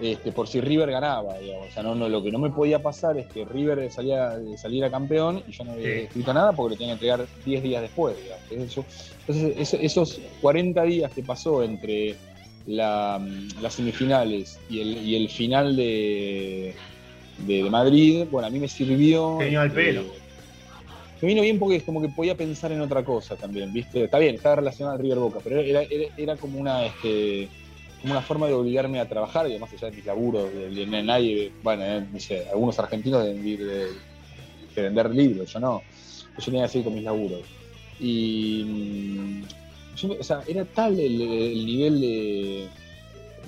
este, 0.00 0.32
por 0.32 0.48
si 0.48 0.60
River 0.60 0.90
ganaba, 0.90 1.34
O 1.34 1.72
sea, 1.72 1.82
no, 1.84 1.94
no, 1.94 2.08
lo 2.08 2.20
que 2.22 2.32
no 2.32 2.40
me 2.40 2.50
podía 2.50 2.82
pasar 2.82 3.16
es 3.16 3.26
que 3.26 3.44
River 3.44 3.90
salía, 3.92 4.36
saliera 4.56 4.90
campeón 4.90 5.42
y 5.46 5.52
yo 5.52 5.64
no 5.64 5.72
había 5.72 5.88
escrito 5.88 6.34
nada 6.34 6.52
porque 6.52 6.74
lo 6.74 6.78
tenía 6.78 6.98
que 6.98 7.06
entregar 7.06 7.26
10 7.46 7.62
días 7.62 7.82
después. 7.82 8.16
Entonces, 8.50 9.74
esos 9.80 10.20
40 10.40 10.82
días 10.82 11.12
que 11.12 11.22
pasó 11.22 11.62
entre 11.62 12.16
las 12.66 13.22
semifinales 13.68 14.58
y 14.68 15.14
el, 15.14 15.28
final 15.28 15.76
de, 15.76 16.74
de, 17.46 17.70
Madrid, 17.70 18.24
bueno, 18.30 18.48
a 18.48 18.50
mí 18.50 18.58
me 18.58 18.68
sirvió. 18.68 19.36
Tenía 19.38 19.62
al 19.62 19.70
pelo. 19.70 20.02
Me 21.24 21.28
vino 21.28 21.42
bien 21.42 21.58
porque 21.58 21.76
es 21.76 21.82
como 21.82 22.02
que 22.02 22.08
podía 22.08 22.36
pensar 22.36 22.70
en 22.72 22.80
otra 22.80 23.02
cosa 23.02 23.34
también, 23.36 23.72
¿viste? 23.72 24.04
Está 24.04 24.18
bien, 24.18 24.34
estaba 24.34 24.56
relacionado 24.56 24.96
al 24.96 25.02
River 25.02 25.18
Boca, 25.18 25.38
pero 25.42 25.60
era, 25.60 25.82
era 26.16 26.36
como 26.36 26.58
una. 26.58 26.84
Este, 26.84 27.48
como 28.02 28.12
una 28.12 28.22
forma 28.22 28.46
de 28.48 28.52
obligarme 28.52 29.00
a 29.00 29.08
trabajar, 29.08 29.50
y 29.50 29.58
más 29.58 29.72
allá 29.72 29.88
de 29.88 29.96
mis 29.96 30.04
laburos, 30.04 30.52
de, 30.52 30.86
nadie, 31.02 31.50
bueno, 31.62 31.84
eh, 31.84 32.46
algunos 32.52 32.78
argentinos 32.78 33.24
deben 33.24 33.42
de, 33.42 33.88
vender 34.76 35.08
libros, 35.10 35.50
yo 35.50 35.58
no, 35.58 35.82
yo 36.36 36.44
tenía 36.44 36.64
que 36.64 36.68
seguir 36.68 36.84
con 36.84 36.94
mis 36.94 37.02
laburos. 37.02 37.40
Y, 37.98 38.64
mm, 38.66 39.42
o 40.20 40.22
sea, 40.22 40.42
era 40.46 40.66
tal 40.66 41.00
el, 41.00 41.16
nivel 41.64 41.98
de, 42.02 42.68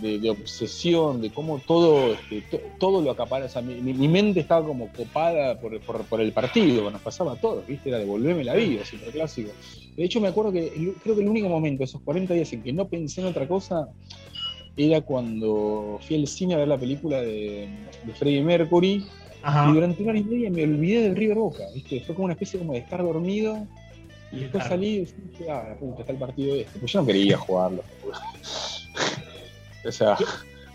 de, 0.01 0.31
obsesión, 0.31 1.21
de 1.21 1.31
cómo 1.31 1.59
todo, 1.59 2.15
este, 2.31 2.59
todo 2.79 3.03
lo 3.03 3.11
acapara, 3.11 3.47
o 3.47 3.49
sea, 3.49 3.63
mi, 3.63 4.09
mente 4.09 4.41
estaba 4.41 4.67
como 4.67 4.89
copada 4.93 5.59
por, 5.59 5.81
por, 5.81 6.21
el 6.21 6.33
partido, 6.33 6.91
nos 6.91 7.01
pasaba 7.01 7.33
a 7.33 7.37
todos, 7.37 7.67
¿viste? 7.67 7.89
Era 7.89 7.99
devolverme 7.99 8.45
la 8.45 8.55
vida, 8.55 8.85
super 8.85 9.11
clásico. 9.11 9.51
De 9.97 10.05
hecho, 10.05 10.21
me 10.21 10.29
acuerdo 10.29 10.53
que 10.53 10.95
creo 11.03 11.15
que 11.15 11.23
el 11.23 11.29
único 11.29 11.49
momento, 11.49 11.85
esos 11.85 12.03
40 12.03 12.35
días 12.35 12.53
en 12.53 12.63
que 12.63 12.73
no 12.73 12.87
pensé 12.89 13.21
en 13.21 13.29
otra 13.29 13.49
cosa, 13.49 13.89
era 14.77 15.01
cuando 15.01 15.99
fui 16.07 16.17
al 16.17 16.27
cine 16.27 16.55
a 16.55 16.59
ver 16.59 16.69
la 16.69 16.79
película 16.79 17.21
de, 17.23 17.69
de 18.05 18.13
Freddie 18.13 18.43
Mercury. 18.43 19.07
Y 19.69 19.73
durante 19.73 20.03
una 20.03 20.11
hora 20.11 20.19
y 20.19 20.25
media 20.25 20.51
me 20.51 20.65
olvidé 20.65 21.03
del 21.03 21.17
River 21.17 21.37
Boca, 21.37 21.63
¿viste? 21.73 22.01
Fue 22.01 22.15
como 22.15 22.25
una 22.25 22.35
especie 22.35 22.59
como 22.59 22.73
de 22.73 22.81
estar 22.81 23.01
dormido. 23.03 23.65
Y 24.33 24.41
después 24.41 24.65
salí 24.65 24.89
y 24.89 24.99
dije, 25.31 25.51
ah, 25.51 25.67
la 25.69 25.77
puta, 25.77 26.01
está 26.01 26.13
el 26.13 26.19
partido 26.19 26.57
este. 26.57 26.79
Pues 26.81 26.93
yo 26.93 27.01
no 27.01 27.07
quería 27.07 27.39
jugarlo. 27.39 27.83
O 29.89 29.93
sea, 29.93 30.17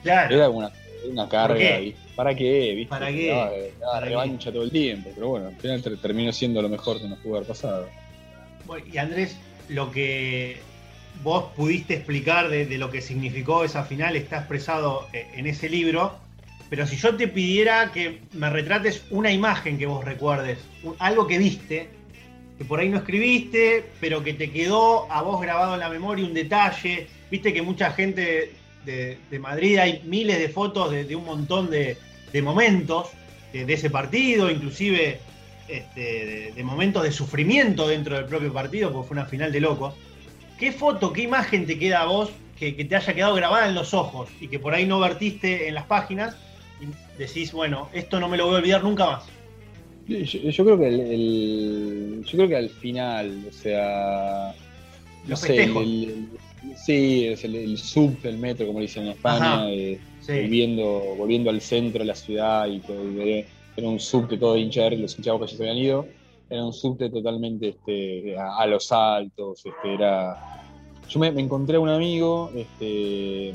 era 0.04 0.50
una, 0.50 0.72
una 1.10 1.28
carga 1.28 1.76
ahí. 1.76 1.96
¿Para 2.16 2.36
qué? 2.36 2.74
¿viste? 2.76 2.90
¿Para 2.90 3.08
qué? 3.08 3.74
Daba, 3.80 4.00
revancha 4.02 4.52
todo 4.52 4.64
el 4.64 4.72
tiempo. 4.72 5.10
Pero 5.16 5.30
bueno, 5.30 5.48
al 5.48 5.56
final 5.56 5.82
terminó 6.02 6.32
siendo 6.32 6.62
lo 6.62 6.70
mejor 6.70 7.00
que 7.00 7.08
nos 7.08 7.20
pudo 7.20 7.38
haber 7.38 7.48
pasado. 7.48 7.88
y 8.92 8.98
Andrés, 8.98 9.38
lo 9.70 9.92
que 9.92 10.58
vos 11.24 11.46
pudiste 11.56 11.96
explicar 11.96 12.50
de, 12.50 12.78
lo 12.78 12.90
que 12.90 13.02
significó 13.02 13.64
esa 13.64 13.84
final, 13.84 14.16
está 14.16 14.40
expresado 14.40 15.08
eh, 15.14 15.28
en 15.36 15.48
ese 15.48 15.70
libro. 15.70 16.18
Pero 16.70 16.88
si 16.88 16.96
yo 16.96 17.16
te 17.16 17.28
pidiera 17.28 17.92
que 17.92 18.22
me 18.34 18.50
retrates 18.50 19.04
una 19.10 19.32
imagen 19.32 19.78
que 19.78 19.86
vos 19.86 20.06
recuerdes, 20.06 20.58
algo 21.00 21.28
que 21.28 21.38
viste, 21.38 21.90
que 22.58 22.64
por 22.64 22.80
ahí 22.80 22.88
no 22.88 23.00
escribiste, 23.00 23.84
pero 24.00 24.24
que 24.24 24.34
te 24.34 24.52
quedó 24.52 25.12
a 25.12 25.22
vos 25.22 25.42
grabado 25.42 25.74
en 25.74 25.82
la 25.82 25.90
memoria, 25.90 26.26
un 26.26 26.34
detalle. 26.34 27.08
Viste 27.30 27.52
que 27.52 27.62
mucha 27.62 27.92
gente 27.92 28.54
de, 28.86 29.18
Madrid 29.40 29.78
hay 29.78 30.02
miles 30.06 30.40
de 30.40 30.50
fotos 30.50 30.92
de, 30.92 31.16
un 31.16 31.26
montón 31.26 31.70
de, 31.70 31.98
momentos 32.42 33.10
de, 33.54 33.72
ese 33.72 33.90
partido, 33.90 34.50
inclusive 34.50 35.20
este, 35.68 36.54
de, 36.56 36.64
momentos 36.64 37.04
de 37.04 37.12
sufrimiento 37.12 37.88
dentro 37.88 38.16
del 38.16 38.26
propio 38.26 38.52
partido, 38.54 38.92
porque 38.92 39.08
fue 39.10 39.18
una 39.18 39.26
final 39.26 39.52
de 39.52 39.60
locos. 39.60 39.94
¿Qué 40.58 40.72
foto, 40.72 41.12
qué 41.12 41.24
imagen 41.24 41.66
te 41.66 41.78
queda 41.80 42.02
a 42.02 42.06
vos 42.06 42.30
que, 42.58 42.72
te 42.86 42.96
haya 42.96 43.14
quedado 43.14 43.34
grabada 43.34 43.68
en 43.68 43.76
los 43.76 43.94
ojos 43.94 44.30
y 44.40 44.48
que 44.48 44.60
por 44.60 44.74
ahí 44.74 44.86
no 44.86 45.00
vertiste 45.00 45.68
en 45.68 45.74
las 45.74 45.86
páginas 45.86 46.36
y 46.80 47.18
decís, 47.18 47.52
bueno, 47.52 47.90
esto 47.94 48.20
no 48.20 48.30
me 48.30 48.38
lo 48.38 48.46
voy 48.46 48.56
a 48.56 48.58
olvidar 48.60 48.84
nunca 48.84 49.06
más? 49.08 49.24
Yo, 50.08 50.64
creo 50.66 50.78
que 50.78 50.88
el, 50.88 52.24
yo 52.26 52.32
creo 52.38 52.50
que 52.50 52.56
al 52.56 52.70
final, 52.70 53.46
o 53.50 53.54
sea, 53.54 54.54
no 55.26 55.36
sé, 55.36 55.64
el, 55.64 56.28
sí, 56.76 57.26
es 57.26 57.44
el, 57.44 57.78
sub 57.78 58.22
del 58.22 58.38
metro, 58.38 58.68
como 58.68 58.80
dicen 58.80 59.04
en 59.04 59.10
España, 59.10 59.70
eh, 59.72 60.00
volviendo, 60.28 61.16
volviendo 61.18 61.50
al 61.50 61.62
centro 61.62 62.00
de 62.00 62.06
la 62.06 62.16
ciudad 62.16 62.68
y 62.68 62.80
todo, 62.80 63.02
era 63.78 63.88
un 63.88 64.00
subte 64.00 64.38
todo 64.38 64.58
hincha 64.58 64.90
los 64.90 65.18
hinchados 65.18 65.42
que 65.42 65.48
ya 65.48 65.58
se 65.58 65.64
habían 65.64 65.78
ido 65.78 66.06
era 66.52 66.66
un 66.66 66.74
subte 66.74 67.10
totalmente 67.10 67.70
este, 67.70 68.38
a, 68.38 68.68
los 68.68 68.92
altos, 68.92 69.66
este, 69.66 69.94
era... 69.94 70.68
Yo 71.08 71.20
me, 71.20 71.28
encontré 71.28 71.78
a 71.78 71.80
un 71.80 71.88
amigo, 71.88 72.52
este, 72.54 73.54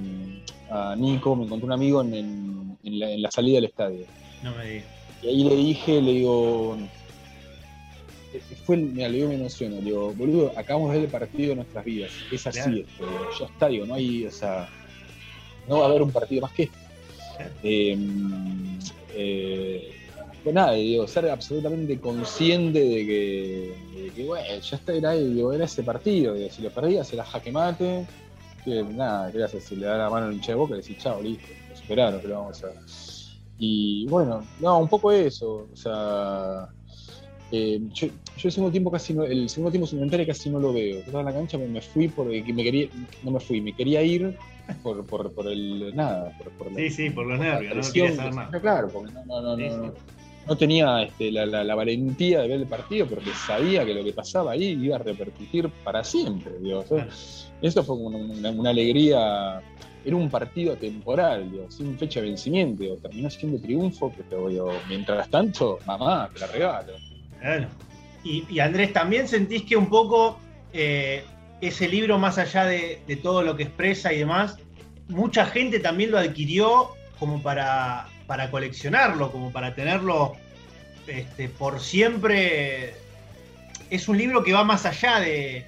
a 0.71 0.97
Nico, 0.97 1.37
me 1.37 1.45
encontré 1.45 1.66
un 1.66 1.73
amigo 1.73 2.03
en, 2.03 2.79
la, 2.83 3.31
salida 3.31 3.57
del 3.57 3.66
estadio. 3.66 4.07
No 4.42 4.55
me 4.57 4.64
digas. 4.64 4.87
Y 5.23 5.29
ahí 5.29 5.45
le 5.45 5.57
dije, 5.57 6.01
le 6.01 6.12
digo, 6.12 6.77
fue, 8.64 8.77
mira, 8.77 9.09
le 9.09 9.18
digo, 9.18 9.29
me 9.29 9.35
emociono, 9.35 9.77
digo, 9.81 10.12
boludo, 10.14 10.53
acabamos 10.57 10.90
de 10.90 10.99
ver 10.99 11.05
el 11.07 11.11
partido 11.11 11.51
de 11.51 11.57
nuestras 11.57 11.85
vidas, 11.85 12.12
es 12.31 12.46
así, 12.46 12.81
este, 12.81 13.05
ya 13.38 13.46
está, 13.46 13.68
digo, 13.68 13.87
no 13.87 13.94
hay, 13.94 14.27
o 14.27 14.31
sea, 14.31 14.68
no 15.68 15.79
va 15.79 15.85
a 15.85 15.88
haber 15.88 16.03
un 16.03 16.12
partido 16.12 16.42
más 16.42 16.53
que 16.53 16.64
este. 16.64 16.87
Eh, 17.62 17.99
eh, 19.14 19.92
pues 20.42 20.55
nada, 20.55 20.75
digo, 20.75 21.09
ser 21.09 21.29
absolutamente 21.29 21.99
consciente 21.99 22.79
de 22.79 23.07
que, 24.14 24.25
bueno, 24.25 24.46
ya 24.61 24.77
está, 24.77 24.92
era, 24.92 25.12
digo, 25.12 25.53
era 25.53 25.64
ese 25.64 25.83
partido, 25.83 26.37
si 26.51 26.62
lo 26.62 26.70
perdías 26.70 27.12
era 27.12 27.25
jaque 27.25 27.51
mate, 27.51 28.07
que 28.64 28.83
nada, 28.85 29.33
¿qué 29.33 29.42
haces? 29.42 29.64
Si 29.64 29.75
le 29.75 29.87
da 29.87 29.99
la 29.99 30.11
mano 30.11 30.27
al 30.27 30.35
hincha 30.35 30.53
de 30.53 30.55
boca, 30.55 30.75
le 30.75 30.83
decís, 30.83 30.99
chao, 30.99 31.20
listo, 31.20 31.49
lo 31.68 31.77
superaron, 31.77 32.20
pero 32.22 32.38
vamos 32.38 32.62
a. 32.62 32.68
Y 33.59 34.07
bueno, 34.07 34.46
no, 34.61 34.79
un 34.79 34.88
poco 34.88 35.11
eso, 35.11 35.68
o 35.72 35.77
sea. 35.77 36.68
Eh, 37.52 37.80
yo, 37.92 38.09
yo, 38.09 38.48
el 38.48 38.52
segundo 38.52 38.72
tiempo 38.72 38.90
casi 38.90 39.14
no, 39.14 39.24
el 39.24 39.48
segundo 39.48 39.70
tiempo 39.70 39.87
suplementario 39.87 40.26
casi 40.26 40.50
no 40.50 40.59
lo 40.59 40.72
veo. 40.72 40.98
Estaba 40.98 41.20
en 41.20 41.26
la 41.26 41.32
cancha, 41.32 41.59
me, 41.59 41.68
me 41.68 41.80
fui 41.80 42.09
porque 42.09 42.42
me 42.52 42.64
quería, 42.64 42.88
no 43.22 43.30
me 43.30 43.40
fui, 43.40 43.61
me 43.61 43.72
quería 43.72 44.02
ir 44.02 44.37
por, 44.82 45.04
por, 45.06 45.32
por 45.32 45.46
el 45.46 45.94
nada, 45.94 46.37
por, 46.38 46.50
por 46.52 46.72
la, 46.72 46.78
sí, 46.78 46.90
sí, 46.90 47.11
por 47.11 47.26
los 47.26 47.38
nervios, 47.38 47.94
no 48.16 48.32
más. 48.32 48.50
Claro, 48.61 48.88
porque 48.88 49.12
no, 49.12 49.24
no, 49.24 49.40
no, 49.42 49.56
sí, 49.56 49.68
no, 49.68 49.85
sí 49.87 49.90
no 50.46 50.56
tenía 50.56 51.02
este, 51.02 51.32
la, 51.32 51.44
la, 51.44 51.64
la, 51.64 51.74
valentía 51.74 52.42
de 52.42 52.48
ver 52.48 52.61
el 52.61 52.66
partido 52.66 53.06
porque 53.06 53.30
sabía 53.46 53.85
que 53.85 53.94
lo 53.94 54.04
que 54.04 54.12
pasaba 54.12 54.52
ahí 54.52 54.78
iba 54.80 54.96
a 54.96 54.98
repercutir 54.98 55.68
para 55.85 56.04
siempre. 56.04 56.52
Digo. 56.61 56.85
Eso 57.61 57.82
fue 57.82 57.96
una, 57.96 58.50
una, 58.50 58.70
alegría, 58.70 59.61
era 60.04 60.16
un 60.16 60.30
partido 60.30 60.76
temporal, 60.76 61.50
digo, 61.50 61.66
sin 61.70 61.98
fecha 61.98 62.20
de 62.20 62.28
vencimiento, 62.28 62.82
digo. 62.82 62.96
terminó 62.96 63.28
siendo 63.28 63.59
triunfo, 63.59 64.12
pero 64.16 64.48
digo, 64.48 64.72
mientras 64.88 65.28
tanto, 65.30 65.78
mamá, 65.85 66.28
te 66.32 66.40
la 66.40 66.46
regalo. 66.46 66.92
Bueno. 67.42 67.68
Y, 68.25 68.59
Andrés, 68.59 68.92
¿también 68.92 69.29
sentís 69.29 69.62
que 69.62 69.77
un 69.77 69.88
poco 69.88 70.40
eh, 70.72 71.22
ese 71.61 71.88
libro, 71.88 72.18
más 72.18 72.38
allá 72.38 72.64
de, 72.64 73.01
todo 73.22 73.42
lo 73.42 73.57
que 73.57 73.62
expresa 73.62 74.12
y 74.12 74.18
demás, 74.18 74.59
mucha 75.09 75.46
gente 75.46 75.79
también 75.79 76.11
lo 76.11 76.18
adquirió 76.18 76.90
como 77.20 77.40
para 77.40 78.09
para 78.27 78.51
coleccionarlo, 78.51 79.31
como 79.31 79.51
para 79.51 79.75
tenerlo 79.75 80.35
este, 81.07 81.49
por 81.49 81.81
siempre. 81.81 82.94
Es 83.90 84.09
un 84.09 84.18
libro 84.18 84.42
que 84.42 84.53
va 84.53 84.64
más 84.64 84.85
allá 84.85 85.20
de, 85.20 85.64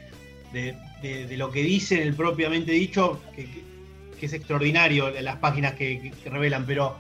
de, 0.52 1.36
lo 1.36 1.50
que 1.50 1.62
dice 1.62 2.02
el 2.02 2.14
propiamente 2.14 2.72
dicho, 2.72 3.22
que, 3.34 3.46
es 4.20 4.32
extraordinario 4.32 5.10
las 5.20 5.36
páginas 5.36 5.74
que, 5.74 6.12
revelan, 6.24 6.66
pero 6.66 6.96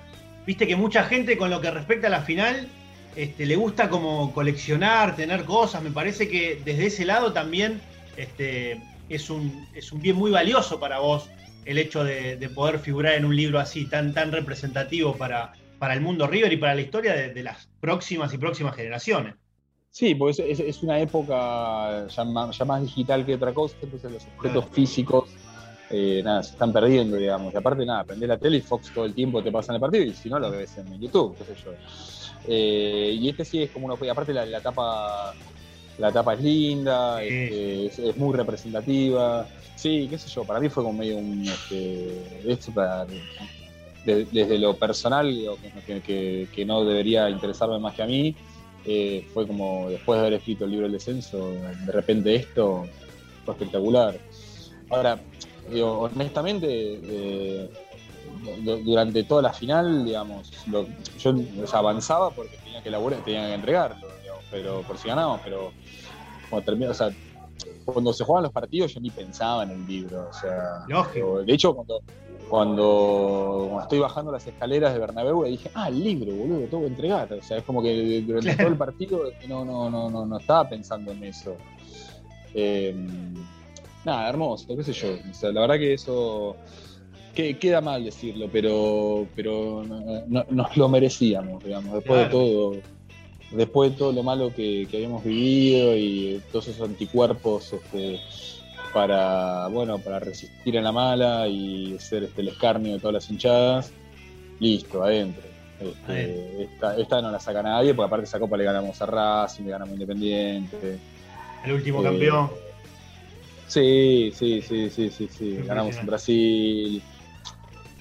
viste 0.46 0.68
que 0.68 0.76
mucha 0.76 1.02
gente 1.04 1.36
con 1.36 1.50
lo 1.50 1.60
que 1.60 1.70
respecta 1.70 2.06
a 2.06 2.10
la 2.10 2.22
final 2.22 2.68
este, 3.18 3.46
le 3.46 3.56
gusta 3.56 3.90
como 3.90 4.32
coleccionar, 4.32 5.16
tener 5.16 5.44
cosas, 5.44 5.82
me 5.82 5.90
parece 5.90 6.28
que 6.28 6.62
desde 6.64 6.86
ese 6.86 7.04
lado 7.04 7.32
también 7.32 7.80
este, 8.16 8.80
es, 9.08 9.28
un, 9.28 9.66
es 9.74 9.90
un 9.90 10.00
bien 10.00 10.14
muy 10.14 10.30
valioso 10.30 10.78
para 10.78 11.00
vos 11.00 11.28
el 11.64 11.78
hecho 11.78 12.04
de, 12.04 12.36
de, 12.36 12.48
poder 12.48 12.78
figurar 12.78 13.14
en 13.14 13.24
un 13.24 13.34
libro 13.34 13.58
así, 13.58 13.86
tan, 13.86 14.14
tan 14.14 14.30
representativo 14.30 15.16
para, 15.16 15.52
para 15.80 15.94
el 15.94 16.00
mundo 16.00 16.28
River 16.28 16.52
y 16.52 16.58
para 16.58 16.76
la 16.76 16.80
historia 16.80 17.12
de, 17.12 17.34
de 17.34 17.42
las 17.42 17.68
próximas 17.80 18.32
y 18.34 18.38
próximas 18.38 18.76
generaciones. 18.76 19.34
Sí, 19.90 20.14
porque 20.14 20.52
es, 20.52 20.82
una 20.84 21.00
época 21.00 22.06
ya 22.06 22.24
más, 22.24 22.56
ya 22.56 22.64
más, 22.64 22.82
digital 22.82 23.26
que 23.26 23.34
otra 23.34 23.52
cosa, 23.52 23.74
entonces 23.82 24.12
los 24.12 24.26
objetos 24.36 24.64
físicos 24.70 25.28
eh, 25.90 26.20
nada, 26.22 26.44
se 26.44 26.52
están 26.52 26.72
perdiendo, 26.72 27.16
digamos. 27.16 27.52
Y 27.52 27.56
aparte, 27.56 27.84
nada, 27.84 28.04
prendés 28.04 28.28
la 28.28 28.38
tele 28.38 28.58
y 28.58 28.60
Fox 28.60 28.92
todo 28.94 29.06
el 29.06 29.14
tiempo 29.14 29.42
te 29.42 29.50
pasa 29.50 29.72
en 29.72 29.76
el 29.76 29.80
partido 29.80 30.04
y 30.04 30.12
si 30.12 30.28
no 30.28 30.38
lo 30.38 30.52
ves 30.52 30.78
en 30.78 31.00
YouTube, 31.00 31.36
qué 31.38 31.44
sé 31.44 31.54
yo. 31.64 31.72
Eh, 32.46 33.16
y 33.18 33.28
este 33.28 33.44
sí 33.44 33.62
es 33.62 33.70
como 33.70 33.86
uno, 33.86 33.98
aparte 34.10 34.32
la, 34.32 34.46
la 34.46 34.60
tapa 34.60 35.34
la 35.98 36.12
tapa 36.12 36.34
es 36.34 36.40
linda, 36.40 37.18
sí. 37.18 37.26
este, 37.26 37.86
es, 37.86 37.98
es, 37.98 38.16
muy 38.16 38.36
representativa. 38.36 39.48
Sí, 39.74 40.06
qué 40.08 40.18
sé 40.18 40.28
yo, 40.28 40.44
para 40.44 40.60
mí 40.60 40.68
fue 40.68 40.84
como 40.84 40.98
medio 40.98 41.16
un. 41.16 41.44
Este, 41.46 42.52
esto 42.52 42.72
para, 42.72 43.04
de, 43.04 44.24
desde 44.32 44.58
lo 44.58 44.74
personal, 44.76 45.28
que, 45.86 46.00
que, 46.00 46.48
que, 46.52 46.64
no 46.64 46.84
debería 46.84 47.28
interesarme 47.28 47.78
más 47.78 47.94
que 47.94 48.02
a 48.02 48.06
mí, 48.06 48.34
eh, 48.84 49.26
fue 49.34 49.46
como 49.46 49.90
después 49.90 50.16
de 50.16 50.26
haber 50.26 50.38
escrito 50.38 50.64
el 50.64 50.70
libro 50.70 50.86
El 50.86 50.92
Descenso, 50.92 51.52
de 51.84 51.92
repente 51.92 52.34
esto 52.34 52.86
fue 53.44 53.54
espectacular. 53.54 54.18
Ahora, 54.90 55.18
digo, 55.70 56.00
honestamente, 56.00 56.68
eh, 56.70 57.70
durante 58.84 59.24
toda 59.24 59.42
la 59.42 59.52
final, 59.52 60.04
digamos, 60.04 60.52
lo, 60.66 60.86
yo 61.18 61.34
o 61.62 61.66
sea, 61.66 61.78
avanzaba 61.80 62.30
porque 62.30 62.56
tenía 62.58 62.82
que 62.82 62.90
laburar, 62.90 63.20
tenía 63.24 63.46
que 63.46 63.54
entregarlo, 63.54 64.06
digamos, 64.22 64.44
pero 64.50 64.82
por 64.82 64.98
si 64.98 65.08
ganamos, 65.08 65.40
pero 65.44 65.72
cuando 66.48 66.64
terminó, 66.64 66.90
o 66.90 66.94
sea, 66.94 67.10
cuando 67.84 68.12
se 68.12 68.24
jugaban 68.24 68.44
los 68.44 68.52
partidos 68.52 68.94
yo 68.94 69.00
ni 69.00 69.10
pensaba 69.10 69.62
en 69.62 69.70
el 69.70 69.86
libro. 69.86 70.28
O 70.28 70.32
sea, 70.32 70.84
Lógico. 70.88 71.42
De 71.42 71.52
hecho, 71.52 71.74
cuando, 71.74 72.02
cuando, 72.48 73.66
cuando, 73.68 73.82
estoy 73.82 73.98
bajando 73.98 74.32
las 74.32 74.46
escaleras 74.46 74.92
de 74.92 75.00
Bernabéu 75.00 75.44
dije, 75.44 75.70
ah, 75.74 75.88
el 75.88 76.02
libro, 76.02 76.32
boludo, 76.32 76.66
tengo 76.66 76.82
que 76.82 76.88
entregar. 76.88 77.32
O 77.32 77.42
sea, 77.42 77.58
es 77.58 77.64
como 77.64 77.82
que 77.82 78.22
durante 78.22 78.54
claro. 78.54 78.58
todo 78.58 78.68
el 78.68 78.78
partido 78.78 79.22
no, 79.48 79.64
no, 79.64 79.90
no, 79.90 80.10
no, 80.10 80.26
no 80.26 80.38
estaba 80.38 80.68
pensando 80.68 81.12
en 81.12 81.24
eso. 81.24 81.56
Eh, 82.54 82.94
nada, 84.04 84.28
hermoso, 84.28 84.66
qué 84.76 84.82
sé 84.82 84.92
yo. 84.92 85.08
O 85.30 85.34
sea, 85.34 85.52
la 85.52 85.62
verdad 85.62 85.76
que 85.76 85.94
eso 85.94 86.56
que, 87.38 87.56
queda 87.56 87.80
mal 87.80 88.04
decirlo, 88.04 88.48
pero, 88.50 89.28
pero 89.36 89.84
no, 89.86 90.24
no, 90.26 90.44
nos 90.50 90.76
lo 90.76 90.88
merecíamos, 90.88 91.62
digamos, 91.62 91.94
después 91.94 92.18
claro. 92.18 92.24
de 92.24 92.30
todo 92.30 92.76
después 93.52 93.92
de 93.92 93.96
todo 93.96 94.12
lo 94.12 94.22
malo 94.24 94.52
que, 94.54 94.88
que, 94.90 94.96
habíamos 94.96 95.24
vivido 95.24 95.96
y 95.96 96.42
todos 96.50 96.68
esos 96.68 96.86
anticuerpos 96.86 97.72
este, 97.72 98.20
para, 98.92 99.68
bueno, 99.68 99.98
para 100.00 100.18
resistir 100.18 100.76
en 100.76 100.84
la 100.84 100.90
mala 100.90 101.46
y 101.46 101.96
ser 102.00 102.24
este, 102.24 102.42
el 102.42 102.48
escarnio 102.48 102.94
de 102.94 102.98
todas 102.98 103.14
las 103.14 103.30
hinchadas, 103.30 103.92
listo, 104.58 105.04
adentro. 105.04 105.44
Este, 105.80 106.64
esta, 106.64 106.96
esta, 106.96 107.22
no 107.22 107.30
la 107.30 107.38
saca 107.38 107.62
nadie, 107.62 107.94
porque 107.94 108.06
aparte 108.08 108.24
esa 108.24 108.40
copa 108.40 108.56
le 108.56 108.64
ganamos 108.64 109.00
a 109.00 109.06
Racing, 109.06 109.62
le 109.62 109.70
ganamos 109.70 109.92
a 109.92 109.94
Independiente. 109.94 110.98
El 111.64 111.72
último 111.72 112.00
eh, 112.00 112.04
campeón. 112.04 112.50
Sí, 113.68 114.32
sí, 114.34 114.60
sí, 114.60 114.90
sí, 114.90 115.08
sí, 115.08 115.28
sí. 115.30 115.60
ganamos 115.64 115.96
en 115.96 116.06
Brasil. 116.06 117.02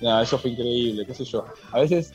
No, 0.02 0.22
eso 0.22 0.38
fue 0.38 0.52
increíble, 0.52 1.06
qué 1.06 1.14
sé 1.14 1.26
yo. 1.26 1.46
A 1.72 1.80
veces 1.80 2.14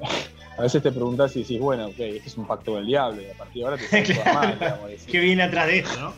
a 0.56 0.62
veces 0.62 0.82
te 0.82 0.92
preguntas 0.92 1.34
y 1.36 1.42
decís, 1.42 1.60
bueno, 1.60 1.86
ok, 1.86 1.98
este 1.98 2.28
es 2.28 2.36
un 2.36 2.46
pacto 2.46 2.72
con 2.72 2.80
el 2.80 2.86
diablo 2.86 3.20
y 3.20 3.26
a 3.26 3.34
partir 3.34 3.62
de 3.62 3.64
ahora 3.64 3.76
te 3.76 4.02
claro. 4.04 4.34
mal, 4.34 4.58
digamos, 4.58 4.88
decís, 4.88 5.06
¿Qué 5.10 5.18
viene 5.20 5.42
atrás 5.42 5.66
de 5.66 5.78
esto, 5.78 6.00
no? 6.00 6.12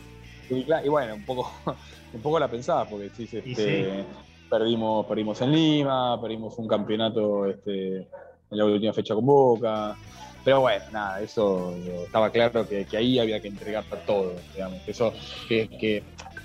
Y, 0.48 0.66
y, 0.84 0.88
bueno, 0.88 1.14
un 1.14 1.24
poco, 1.24 1.52
un 2.12 2.20
poco 2.20 2.38
la 2.38 2.48
pensaba, 2.48 2.88
porque 2.88 3.04
decís, 3.04 3.32
este, 3.32 3.54
sí. 3.54 4.06
perdimos, 4.50 5.06
perdimos 5.06 5.40
en 5.40 5.52
Lima, 5.52 6.20
perdimos 6.20 6.58
un 6.58 6.68
campeonato 6.68 7.46
este, 7.46 7.96
en 7.98 8.08
la 8.50 8.64
última 8.64 8.92
fecha 8.92 9.14
con 9.14 9.26
Boca. 9.26 9.96
Pero 10.44 10.60
bueno, 10.60 10.84
nada, 10.92 11.20
eso 11.20 11.74
estaba 12.04 12.30
claro 12.30 12.68
que, 12.68 12.84
que 12.84 12.96
ahí 12.96 13.18
había 13.18 13.40
que 13.40 13.48
entregar 13.48 13.84
todo, 14.06 14.34
digamos, 14.54 14.80
que 14.82 14.92
eso, 14.92 15.12
que, 15.48 15.68
que, 15.68 16.04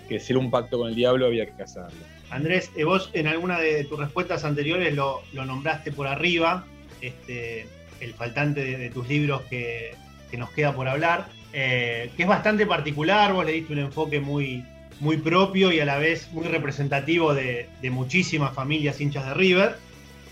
que 0.10 0.20
ser 0.20 0.38
un 0.38 0.50
pacto 0.50 0.80
con 0.80 0.90
el 0.90 0.96
diablo 0.96 1.28
había 1.28 1.46
que 1.46 1.54
casarlo. 1.54 2.00
Andrés, 2.32 2.72
eh, 2.76 2.84
vos 2.86 3.10
en 3.14 3.28
alguna 3.28 3.60
de 3.60 3.84
tus 3.84 4.00
respuestas 4.00 4.44
anteriores 4.46 4.96
lo, 4.96 5.22
nombraste 5.34 5.92
por 5.92 6.08
arriba, 6.08 6.66
este, 7.02 7.68
el 8.00 8.14
faltante 8.14 8.78
de, 8.78 8.90
tus 8.90 9.08
libros 9.08 9.42
que, 9.44 9.96
nos 10.38 10.50
queda 10.52 10.74
por 10.74 10.88
hablar, 10.88 11.28
eh, 11.52 12.10
que 12.16 12.24
es 12.24 12.30
bastante 12.30 12.66
particular, 12.66 13.34
vos 13.34 13.46
le 13.46 13.52
diste 13.52 13.74
un 13.74 13.80
enfoque 13.80 14.22
muy, 14.22 14.64
muy 15.02 15.18
propio 15.18 15.74
y 15.74 15.82
a 15.82 15.86
la 15.86 15.98
vez 15.98 16.32
muy 16.32 16.46
representativo 16.48 17.34
de, 17.34 17.68
de, 17.82 17.90
muchísimas 17.90 18.54
familias 18.54 19.02
hinchas 19.02 19.26
de 19.26 19.34
River, 19.34 19.76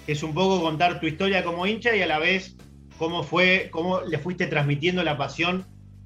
que 0.06 0.14
es 0.14 0.24
un 0.24 0.34
poco 0.34 0.62
contar 0.62 1.02
tu 1.02 1.08
historia 1.08 1.44
como 1.44 1.68
hincha 1.68 1.94
y 1.94 2.02
a 2.02 2.08
la 2.08 2.18
vez 2.18 2.56
cómo 2.98 3.24
fue, 3.24 3.70
cómo 3.72 4.02
le 4.02 4.20
fuiste 4.20 4.48
transmitiendo 4.48 5.04
la 5.04 5.18
pasión 5.18 5.66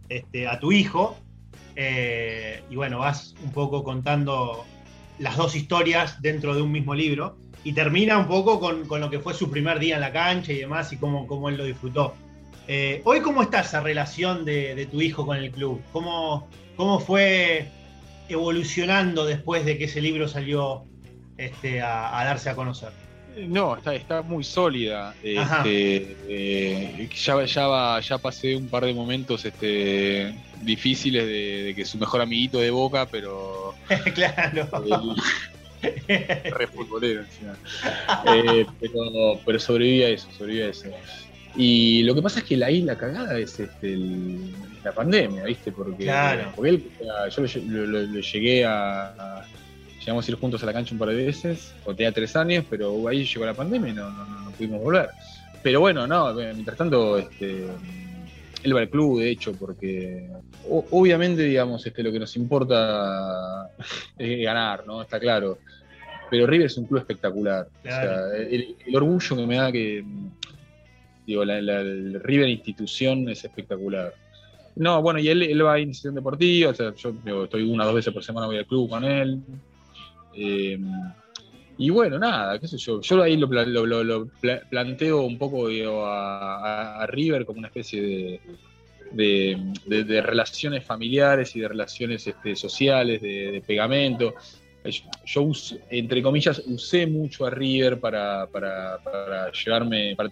este, 0.09 0.47
a 0.47 0.59
tu 0.59 0.71
hijo. 0.71 1.17
Eh, 1.75 2.63
y 2.69 2.75
bueno, 2.75 2.99
vas 2.99 3.35
un 3.43 3.51
poco 3.51 3.83
contando 3.83 4.65
las 5.19 5.37
dos 5.37 5.55
historias 5.55 6.21
dentro 6.21 6.55
de 6.55 6.61
un 6.61 6.71
mismo 6.71 6.95
libro 6.95 7.37
y 7.63 7.73
termina 7.73 8.17
un 8.17 8.27
poco 8.27 8.59
con, 8.59 8.85
con, 8.87 8.99
lo 8.99 9.09
que 9.09 9.19
fue 9.19 9.33
su 9.33 9.49
primer 9.49 9.79
día 9.79 9.95
en 9.95 10.01
la 10.01 10.11
cancha 10.11 10.51
y 10.51 10.57
demás 10.57 10.91
y 10.91 10.97
cómo, 10.97 11.27
cómo 11.27 11.49
él 11.49 11.57
lo 11.57 11.63
disfrutó. 11.63 12.13
Eh, 12.67 13.01
hoy, 13.05 13.21
¿cómo 13.21 13.41
está 13.41 13.61
esa 13.61 13.81
relación 13.81 14.45
de, 14.45 14.75
de, 14.75 14.85
tu 14.85 15.01
hijo 15.01 15.25
con 15.25 15.37
el 15.37 15.51
club? 15.51 15.81
¿Cómo, 15.91 16.47
¿Cómo 16.75 16.99
fue 16.99 17.67
evolucionando 18.29 19.25
después 19.25 19.65
de 19.65 19.77
que 19.77 19.85
ese 19.85 20.01
libro 20.01 20.27
salió 20.27 20.85
este, 21.37 21.81
a, 21.81 22.19
a 22.19 22.25
darse 22.25 22.49
a 22.49 22.55
conocer? 22.55 23.02
No, 23.47 23.75
está, 23.75 23.95
está 23.95 24.21
muy 24.21 24.43
sólida. 24.43 25.15
Este, 25.23 26.15
eh, 26.27 27.09
ya, 27.15 27.43
ya, 27.45 27.99
ya 27.99 28.17
pasé 28.17 28.55
un 28.55 28.67
par 28.67 28.85
de 28.85 28.93
momentos 28.93 29.43
este, 29.45 30.35
difíciles 30.61 31.25
de, 31.25 31.63
de, 31.63 31.75
que 31.75 31.85
su 31.85 31.97
mejor 31.97 32.21
amiguito 32.21 32.59
de 32.59 32.71
boca, 32.71 33.07
pero. 33.07 33.73
claro. 34.15 34.67
Re 35.81 36.67
futbolero 36.67 37.21
encima. 37.21 37.55
Eh, 38.33 38.65
pero, 38.79 39.39
pero 39.45 39.59
sobreviví 39.59 40.03
a 40.03 40.09
eso, 40.09 40.27
sobreviví 40.37 40.63
a 40.63 40.69
eso. 40.69 40.87
Y 41.55 42.03
lo 42.03 42.15
que 42.15 42.21
pasa 42.21 42.39
es 42.39 42.45
que 42.45 42.57
la 42.57 42.71
isla 42.71 42.97
cagada 42.97 43.37
es 43.37 43.59
este, 43.59 43.93
el, 43.93 44.53
la 44.83 44.91
pandemia, 44.91 45.43
¿viste? 45.43 45.71
Porque, 45.71 46.03
claro. 46.05 46.51
porque 46.55 46.69
él, 46.71 46.83
yo 47.29 47.41
lo, 47.41 47.85
lo, 47.85 48.01
lo, 48.01 48.19
llegué 48.19 48.65
a, 48.65 49.07
a, 49.07 49.45
Llegamos 50.05 50.27
a 50.27 50.31
ir 50.31 50.37
juntos 50.37 50.61
a 50.61 50.65
la 50.65 50.73
cancha 50.73 50.93
un 50.93 50.99
par 50.99 51.09
de 51.09 51.15
veces, 51.15 51.73
o 51.85 51.95
tenía 51.95 52.11
tres 52.11 52.35
años, 52.35 52.65
pero 52.69 53.07
ahí 53.07 53.23
llegó 53.25 53.45
la 53.45 53.53
pandemia 53.53 53.91
y 53.91 53.93
no, 53.93 54.09
no, 54.11 54.25
no, 54.25 54.39
no 54.41 54.51
pudimos 54.51 54.81
volver. 54.81 55.09
Pero 55.61 55.79
bueno, 55.79 56.05
no, 56.05 56.33
mientras 56.33 56.77
tanto, 56.77 57.17
este, 57.17 57.65
él 58.63 58.75
va 58.75 58.81
al 58.81 58.89
club, 58.89 59.19
de 59.21 59.29
hecho, 59.29 59.53
porque 59.53 60.27
obviamente, 60.69 61.43
digamos, 61.43 61.85
este, 61.85 62.03
lo 62.03 62.11
que 62.11 62.19
nos 62.19 62.35
importa 62.35 63.69
es 64.17 64.41
ganar, 64.43 64.85
¿no? 64.85 65.01
Está 65.01 65.19
claro. 65.21 65.57
pero 66.29 66.47
River 66.47 66.65
es 66.67 66.77
un 66.77 66.85
club 66.85 66.99
espectacular. 66.99 67.67
Claro. 67.81 68.11
O 68.25 68.29
sea, 68.31 68.37
el, 68.39 68.75
el 68.85 68.95
orgullo 68.95 69.35
que 69.37 69.47
me 69.47 69.55
da 69.55 69.71
que, 69.71 70.03
digo, 71.25 71.45
la, 71.45 71.61
la- 71.61 71.79
el 71.79 72.19
River 72.21 72.49
institución 72.49 73.29
es 73.29 73.45
espectacular. 73.45 74.13
No, 74.75 75.01
bueno, 75.01 75.19
y 75.19 75.29
él, 75.29 75.43
él 75.43 75.63
va 75.65 75.73
a 75.73 75.79
iniciación 75.79 76.15
deportiva, 76.15 76.71
o 76.71 76.73
sea, 76.73 76.93
yo 76.95 77.13
digo, 77.23 77.43
estoy 77.45 77.63
una 77.63 77.83
o 77.83 77.87
dos 77.87 77.95
veces 77.95 78.11
por 78.13 78.23
semana 78.23 78.47
voy 78.47 78.57
al 78.57 78.65
club 78.65 78.89
con 78.89 79.03
él. 79.05 79.39
Eh, 80.35 80.77
y 81.77 81.89
bueno, 81.89 82.19
nada, 82.19 82.59
qué 82.59 82.67
sé 82.67 82.77
yo. 82.77 83.01
Yo 83.01 83.21
ahí 83.23 83.35
lo, 83.37 83.49
pla- 83.49 83.65
lo- 83.65 83.85
lo- 83.85 84.03
lo 84.03 84.27
pla- 84.39 84.61
planteo 84.69 85.23
un 85.23 85.37
poco 85.37 85.67
a, 86.05 87.05
River 87.07 87.45
como 87.45 87.59
una 87.59 87.67
especie 87.69 88.39
de, 89.11 90.21
relaciones 90.21 90.85
familiares 90.85 91.55
y 91.55 91.61
de 91.61 91.67
relaciones 91.67 92.25
este, 92.27 92.55
sociales, 92.55 93.21
de, 93.21 93.63
pegamento. 93.65 94.35
Yo, 95.25 95.49
entre 95.89 96.21
comillas, 96.21 96.61
usé 96.67 97.07
mucho 97.07 97.45
a 97.45 97.49
River 97.49 97.99
para, 97.99 98.47
para, 98.47 98.97
para 99.03 99.51
llevarme, 99.51 100.13
para 100.15 100.29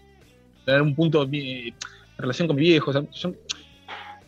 tener 0.65 0.81
un 0.81 0.93
punto 0.93 1.25
de 1.25 1.73
relación 2.17 2.47
con 2.47 2.57
mi 2.57 2.63
viejo. 2.63 2.91
o 2.91 3.11
yo- 3.11 3.33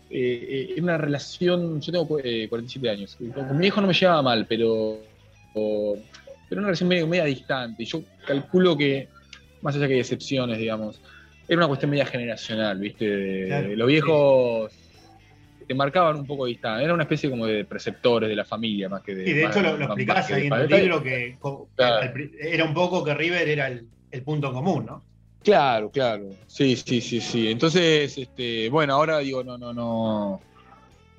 eh, 0.09 0.75
eh, 0.77 0.81
una 0.81 0.97
relación, 0.97 1.81
yo 1.81 1.91
tengo 1.91 2.19
eh, 2.23 2.47
47 2.47 2.89
años, 2.89 3.15
con 3.33 3.55
mi 3.55 3.61
viejo 3.61 3.81
no 3.81 3.87
me 3.87 3.93
llevaba 3.93 4.21
mal, 4.21 4.45
pero, 4.47 5.01
o- 5.53 5.97
pero 6.47 6.59
una 6.59 6.67
relación 6.67 6.89
medio, 6.89 7.07
media 7.07 7.25
distante. 7.25 7.85
Yo 7.85 8.03
calculo 8.25 8.77
que, 8.77 9.09
más 9.61 9.75
allá 9.75 9.87
que 9.87 9.93
hay 9.93 9.99
excepciones, 9.99 10.57
digamos, 10.57 11.01
era 11.47 11.57
una 11.59 11.67
cuestión 11.67 11.91
media 11.91 12.05
generacional, 12.05 12.79
¿viste? 12.79 13.05
De- 13.05 13.47
Claro, 13.47 13.75
los 13.75 13.87
viejos 13.87 14.73
te 15.67 15.73
marcaban 15.73 16.17
un 16.17 16.27
poco 16.27 16.45
distante, 16.45 16.83
era 16.83 16.93
una 16.93 17.03
especie 17.03 17.29
como 17.29 17.45
de 17.45 17.65
preceptores 17.65 18.29
de 18.29 18.35
la 18.35 18.45
familia 18.45 18.89
más 18.89 19.01
que 19.01 19.15
de... 19.15 19.29
Y 19.29 19.33
de 19.33 19.45
hecho 19.45 19.61
lo, 19.61 19.77
lo 19.77 19.85
explicás 19.85 20.31
ahí 20.31 20.47
en 20.47 20.53
el 20.53 20.67
libro 20.69 21.01
que 21.01 21.37
Claro. 21.75 22.13
era 22.41 22.65
un 22.65 22.73
poco 22.73 23.03
que 23.03 23.13
River 23.13 23.47
era 23.47 23.67
el, 23.67 23.87
el 24.11 24.23
punto 24.23 24.51
común, 24.51 24.85
¿no? 24.85 25.05
Claro, 25.41 25.89
claro. 25.91 26.29
Sí, 26.47 26.75
sí, 26.75 27.01
sí, 27.01 27.19
sí. 27.19 27.51
Entonces, 27.51 28.17
este, 28.17 28.69
bueno, 28.69 28.93
ahora 28.93 29.19
digo, 29.19 29.43
no, 29.43 29.57
no, 29.57 29.73
no. 29.73 30.41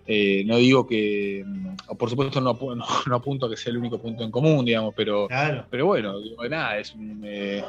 Eh, 0.07 0.43
no 0.47 0.57
digo 0.59 0.87
que. 0.87 1.43
mm, 1.47 1.97
Por 1.97 2.11
supuesto, 2.11 2.41
no, 2.41 2.53
no, 2.77 2.85
no 3.07 3.17
apunto 3.17 3.47
a 3.47 3.51
que 3.51 3.57
sea 3.57 3.71
el 3.71 3.79
único 3.79 3.99
punto 3.99 4.23
en 4.25 4.31
común, 4.31 4.65
digamos, 4.65 4.93
pero, 4.97 5.27
Claro. 5.29 5.67
pero 5.71 5.87
bueno, 5.87 6.19
digo, 6.21 6.47
nada, 6.49 6.79
es 6.79 6.95
un, 6.95 7.23
eh, 7.25 7.65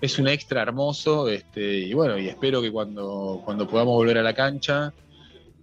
es 0.00 0.18
un 0.18 0.28
extra 0.28 0.62
hermoso, 0.62 1.28
este, 1.28 1.78
y 1.80 1.92
bueno, 1.94 2.18
y 2.18 2.28
espero 2.28 2.60
que 2.62 2.70
cuando, 2.70 3.40
cuando 3.44 3.66
podamos 3.68 3.94
volver 3.94 4.18
a 4.18 4.22
la 4.22 4.34
cancha, 4.34 4.92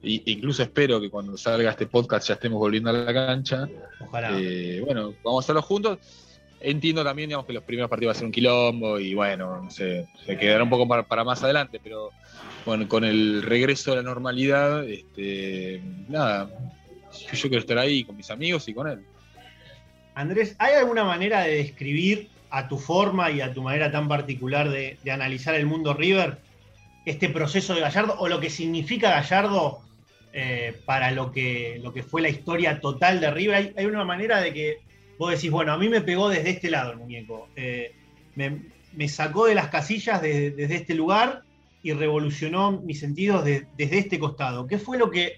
y, 0.04 0.32
incluso 0.32 0.62
espero 0.64 1.02
que 1.02 1.10
cuando 1.10 1.36
salga 1.38 1.72
este 1.72 1.88
podcast 1.88 2.28
ya 2.28 2.36
estemos 2.36 2.60
volviendo 2.60 2.90
a 2.92 2.94
la 2.94 3.14
cancha, 3.14 3.68
Ojalá. 4.00 4.38
eh, 4.40 4.82
bueno, 4.86 5.14
vamos 5.24 5.44
a 5.44 5.46
hacerlo 5.46 5.62
juntos. 5.64 5.98
Entiendo 6.60 7.04
también, 7.04 7.30
digamos, 7.30 7.46
que 7.46 7.54
los 7.54 7.64
primeros 7.64 7.88
partidos 7.90 8.14
va 8.14 8.18
a 8.18 8.20
ser 8.20 8.26
un 8.26 8.32
quilombo 8.32 9.00
y 9.00 9.14
bueno, 9.14 9.62
no 9.64 9.70
sé, 9.72 10.08
se 10.26 10.38
quedará 10.38 10.64
un 10.64 10.70
poco 10.72 10.88
para, 10.88 11.04
para 11.04 11.24
más 11.24 11.44
adelante, 11.44 11.80
pero 11.84 12.10
bueno, 12.68 12.90
con 12.90 13.06
el 13.06 13.44
regreso 13.44 13.92
de 13.92 13.98
la 13.98 14.04
normalidad, 14.04 14.84
este, 14.84 15.82
nada, 16.10 16.50
yo 17.32 17.48
quiero 17.48 17.60
estar 17.60 17.78
ahí 17.78 18.04
con 18.04 18.18
mis 18.18 18.30
amigos 18.30 18.68
y 18.68 18.74
con 18.74 18.90
él. 18.90 19.00
Andrés, 20.16 20.54
¿hay 20.60 20.74
alguna 20.76 21.06
manera 21.06 21.44
de 21.44 21.56
describir 21.56 22.28
a 22.50 22.68
tu 22.68 22.78
forma 22.78 23.32
y 23.32 23.40
a 23.40 23.54
tu 23.54 23.64
manera 23.64 23.90
tan 23.90 24.10
particular 24.10 24.70
de, 24.70 24.98
analizar 25.10 25.56
el 25.56 25.66
mundo 25.66 25.94
River 25.94 26.40
este 27.06 27.30
proceso 27.30 27.74
de 27.74 27.80
Gallardo 27.80 28.16
o 28.20 28.28
lo 28.28 28.42
que 28.42 28.50
significa 28.50 29.12
Gallardo 29.12 29.80
eh, 30.34 30.76
para 30.86 31.12
lo 31.12 31.32
que, 31.32 31.80
lo 31.82 31.94
que 31.94 32.04
fue 32.04 32.22
la 32.22 32.28
historia 32.28 32.82
total 32.82 33.22
de 33.22 33.32
River? 33.32 33.56
¿Hay, 33.56 33.74
hay 33.78 33.86
una 33.86 34.04
manera 34.04 34.42
de 34.42 34.54
que 34.54 34.78
vos 35.18 35.32
decís, 35.32 35.52
bueno, 35.52 35.72
a 35.72 35.78
mí 35.78 35.88
me 35.88 36.02
pegó 36.02 36.28
desde 36.28 36.50
este 36.50 36.70
lado 36.70 36.92
el 36.92 36.98
muñeco, 36.98 37.48
eh, 37.56 37.96
me, 38.36 39.08
sacó 39.08 39.46
de 39.46 39.56
las 39.56 39.70
casillas 39.70 40.22
de- 40.22 40.52
desde 40.52 40.76
este 40.76 40.96
lugar 40.96 41.47
y 41.84 41.94
revolucionó 41.94 42.82
mis 42.82 43.00
sentidos 43.00 43.46
de- 43.46 43.68
desde 43.78 44.00
este 44.00 44.20
costado? 44.20 44.68
¿Qué 44.68 44.78
fue 44.78 44.98
lo 44.98 45.10
que 45.12 45.34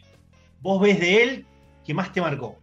vos 0.62 0.82
ves 0.82 1.00
de 1.00 1.24
él 1.24 1.46
que 1.86 1.94
más 1.94 2.12
te 2.12 2.22
marcó? 2.22 2.58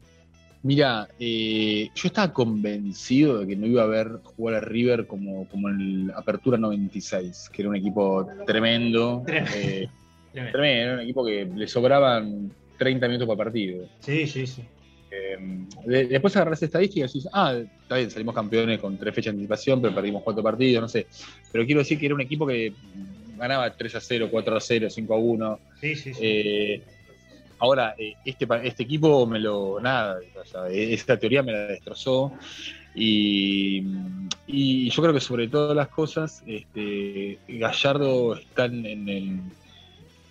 Mira, 0.63 1.07
eh, 1.21 1.91
yo 1.95 2.09
estaba 2.09 2.33
convencido 2.33 3.39
de 3.41 3.47
que 3.47 3.57
no 3.57 3.67
iba 3.67 3.83
a 3.85 3.87
ver 3.87 4.09
jugar 4.25 4.57
a 4.57 4.61
River 4.61 5.07
como, 5.07 5.47
como 5.49 5.69
en 5.69 5.81
el 5.81 6.11
Apertura 6.17 6.59
96, 6.59 7.49
que 7.53 7.63
era 7.63 7.69
un 7.69 7.77
equipo 7.77 8.27
tremendo. 8.47 9.23
Tremendo. 9.25 9.51
eh, 9.57 9.89
Tremendo. 10.33 10.59
tremendo, 10.59 10.85
era 10.85 10.95
un 10.95 11.01
equipo 11.01 11.25
que 11.25 11.45
le 11.55 11.69
sobraban 11.69 12.53
30 12.79 13.07
minutos 13.07 13.27
por 13.29 13.37
partido. 13.39 13.89
Sí, 14.01 14.27
sí, 14.27 14.47
sí. 14.47 14.63
Eh, 15.11 15.37
de- 15.87 16.07
después 16.09 16.35
agarrás 16.37 16.63
estadísticas 16.63 17.15
y 17.15 17.19
dices, 17.19 17.31
ah, 17.33 17.55
está 17.57 17.97
bien, 17.97 18.11
salimos 18.11 18.35
campeones 18.35 18.81
con 18.81 18.99
tres 18.99 19.15
fechas 19.15 19.33
de 19.33 19.37
anticipación, 19.37 19.81
pero 19.81 19.95
perdimos 19.95 20.23
cuatro 20.25 20.43
partidos, 20.43 20.83
no 20.83 20.89
sé. 20.89 21.07
Pero 21.53 21.65
quiero 21.65 21.79
decir 21.79 21.99
que 21.99 22.07
era 22.07 22.15
un 22.15 22.21
equipo 22.21 22.45
que 22.47 22.75
ganaba 23.37 23.71
3 23.77 23.95
a 23.95 24.01
0, 24.01 24.29
4 24.31 24.57
a 24.57 24.61
0, 24.61 24.89
5 24.91 25.15
a 25.15 25.19
1. 25.19 25.59
Sí, 25.81 25.95
sí, 25.97 26.15
sí. 26.15 26.21
Eh, 26.23 26.83
ahora, 27.59 27.95
eh, 27.99 28.15
este, 28.25 28.47
este 28.65 28.83
equipo 28.85 29.27
me 29.27 29.39
lo. 29.39 29.81
Nada, 29.81 30.19
o 30.41 30.45
sea, 30.45 30.69
e- 30.69 30.93
esta 30.95 31.19
teoría 31.19 31.43
me 31.43 31.53
la 31.53 31.67
destrozó. 31.67 32.33
Y, 32.95 33.83
y 34.47 34.89
yo 34.91 35.03
creo 35.03 35.13
que 35.15 35.21
sobre 35.21 35.49
todas 35.49 35.77
las 35.77 35.89
cosas, 35.89 36.43
este, 36.47 37.39
Gallardo 37.47 38.35
está 38.37 38.65
en, 38.67 38.87
en 38.87 39.09
el- 39.09 39.41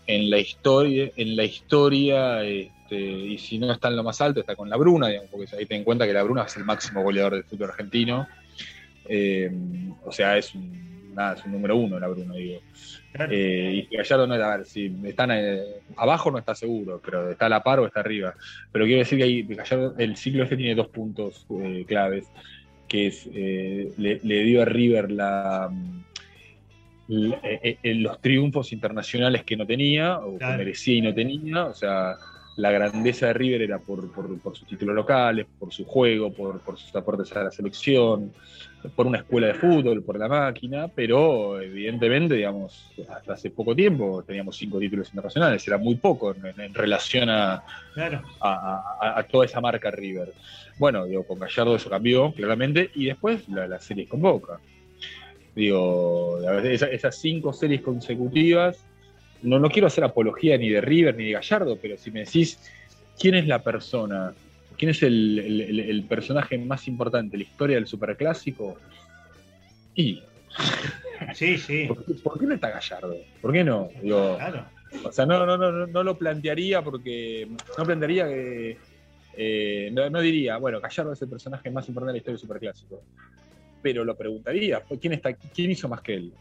en 0.07 0.29
la 0.29 0.37
historia, 0.39 1.11
en 1.15 1.35
la 1.35 1.43
historia, 1.45 2.43
este, 2.43 2.95
y 2.99 3.37
si 3.39 3.57
no 3.57 3.71
está 3.71 3.87
en 3.87 3.95
lo 3.95 4.03
más 4.03 4.21
alto, 4.21 4.39
está 4.39 4.55
con 4.55 4.69
la 4.69 4.77
Bruna, 4.77 5.07
digamos, 5.07 5.31
porque 5.31 5.55
ahí 5.55 5.65
ten 5.65 5.79
en 5.79 5.83
cuenta 5.83 6.05
que 6.05 6.13
la 6.13 6.21
Bruna 6.21 6.43
es 6.43 6.55
el 6.57 6.63
máximo 6.63 7.01
goleador 7.01 7.33
del 7.33 7.43
fútbol 7.43 7.69
argentino. 7.71 8.27
Eh, 9.07 9.49
o 10.03 10.11
sea, 10.11 10.37
es 10.37 10.53
un, 10.53 10.94
nada, 11.15 11.33
es 11.35 11.45
un 11.45 11.53
número 11.53 11.75
uno 11.77 11.99
la 11.99 12.07
Bruna, 12.07 12.35
digo. 12.35 12.59
Claro. 13.13 13.31
Eh, 13.33 13.87
y 13.89 13.95
Gallardo 13.95 14.27
no, 14.27 14.33
a 14.35 14.57
ver, 14.57 14.65
si 14.65 14.93
están 15.05 15.31
eh, 15.31 15.61
abajo 15.97 16.29
no 16.29 16.37
está 16.37 16.53
seguro, 16.53 17.01
pero 17.03 17.31
está 17.31 17.45
a 17.45 17.49
la 17.49 17.63
par 17.63 17.79
o 17.79 17.85
está 17.87 18.01
arriba. 18.01 18.35
Pero 18.71 18.85
quiero 18.85 18.99
decir 18.99 19.17
que 19.17 19.23
ahí 19.23 19.43
Gallardo, 19.43 19.95
el 19.97 20.15
ciclo 20.17 20.43
este 20.43 20.57
tiene 20.57 20.75
dos 20.75 20.89
puntos 20.89 21.45
eh, 21.49 21.85
claves, 21.87 22.25
que 22.87 23.07
es, 23.07 23.27
eh, 23.33 23.91
le, 23.97 24.19
le 24.21 24.43
dio 24.43 24.61
a 24.61 24.65
River 24.65 25.09
la, 25.11 25.69
mm, 25.71 26.03
la- 27.07 27.39
los 27.83 28.21
triunfos 28.21 28.71
internacionales 28.73 29.43
que 29.43 29.55
no 29.57 29.65
tenía, 29.65 30.19
o 30.19 30.37
Claro. 30.37 30.53
que 30.53 30.57
merecía 30.57 30.95
y 30.95 31.01
no 31.01 31.13
tenía, 31.13 31.65
o 31.65 31.73
sea, 31.73 32.15
la 32.57 32.71
grandeza 32.71 33.27
de 33.27 33.33
River 33.33 33.61
era 33.63 33.79
por, 33.79 34.09
por- 34.13 34.39
por 34.39 34.55
sus 34.55 34.67
títulos 34.67 34.95
locales, 34.95 35.45
por 35.59 35.73
su 35.73 35.83
juego, 35.85 36.33
por, 36.33 36.61
por 36.61 36.77
sus 36.77 36.95
aportes 36.95 37.31
a 37.35 37.43
la 37.43 37.51
selección, 37.51 38.31
por 38.95 39.07
una 39.07 39.17
escuela 39.17 39.47
de 39.47 39.55
fútbol, 39.55 40.03
por 40.03 40.17
la 40.17 40.27
máquina, 40.29 40.87
pero 40.87 41.59
evidentemente, 41.59 42.35
digamos, 42.35 42.93
hasta 43.09 43.33
hace 43.33 43.49
poco 43.49 43.75
tiempo 43.75 44.23
teníamos 44.23 44.55
cinco 44.55 44.79
títulos 44.79 45.09
internacionales, 45.09 45.67
era 45.67 45.77
muy 45.77 45.95
poco 45.95 46.33
en, 46.33 46.73
relación 46.73 47.29
a, 47.29 47.63
Claro. 47.93 48.21
a, 48.39 48.81
a- 49.01 49.19
a 49.19 49.23
toda 49.27 49.45
esa 49.45 49.59
marca 49.59 49.91
River. 49.91 50.31
Bueno, 50.77 51.05
digo, 51.05 51.25
con 51.25 51.39
Gallardo 51.39 51.75
eso 51.75 51.89
cambió 51.89 52.31
claramente, 52.33 52.89
y 52.95 53.05
después 53.05 53.47
la, 53.49 53.67
las 53.67 53.83
series 53.83 54.07
con 54.07 54.21
Boca. 54.21 54.61
Digo, 55.53 56.39
esas 56.63 57.17
cinco 57.19 57.53
series 57.53 57.81
consecutivas, 57.81 58.85
no, 59.45 59.59
no 59.59 59.69
quiero 59.69 59.87
hacer 59.87 60.03
apología 60.03 60.57
ni 60.57 60.69
de 60.69 60.81
River 60.81 61.15
ni 61.15 61.25
de 61.25 61.31
Gallardo, 61.33 61.77
pero 61.81 61.97
si 61.97 62.11
me 62.11 62.19
decís 62.21 62.59
quién 63.19 63.35
es 63.35 63.47
la 63.47 63.59
persona, 63.63 64.33
quién 64.77 64.91
es 64.91 65.01
el, 65.03 65.39
el- 65.39 65.61
el- 65.61 65.79
el 65.79 66.03
personaje 66.03 66.57
más 66.57 66.87
importante 66.87 67.31
de 67.37 67.43
la 67.43 67.49
historia 67.49 67.75
del 67.77 67.87
superclásico, 67.87 68.77
y 69.95 70.21
Sí, 71.33 71.57
sí. 71.57 71.85
¿por 71.87 72.03
qué, 72.05 72.13
por 72.15 72.39
qué 72.39 72.45
no 72.45 72.53
está 72.55 72.69
Gallardo? 72.69 73.15
¿Por 73.41 73.51
qué 73.53 73.63
no? 73.63 73.89
Digo, 74.01 74.35
Claro. 74.37 74.65
o 75.03 75.11
sea, 75.11 75.25
no, 75.25 75.45
no, 75.45 75.57
no, 75.57 75.71
no, 75.71 75.87
no 75.87 76.03
lo 76.03 76.17
plantearía 76.17 76.81
porque. 76.81 77.47
No 77.77 77.83
plantearía 77.85 78.27
que. 78.27 78.77
eh, 79.37 79.89
no, 79.93 80.09
no 80.09 80.19
diría, 80.21 80.57
bueno, 80.57 80.79
Gallardo 80.81 81.13
es 81.13 81.21
el 81.21 81.29
personaje 81.29 81.69
más 81.71 81.87
importante 81.87 82.09
de 82.09 82.13
la 82.13 82.17
historia 82.17 82.33
del 82.33 82.41
superclásico. 82.41 83.01
Pero 83.81 84.03
lo 84.03 84.15
preguntaría, 84.17 84.81
¿quién, 84.99 85.13
está, 85.13 85.33
quién 85.33 85.71
hizo 85.71 85.87
más 85.87 86.01
que 86.01 86.15
él? 86.15 86.33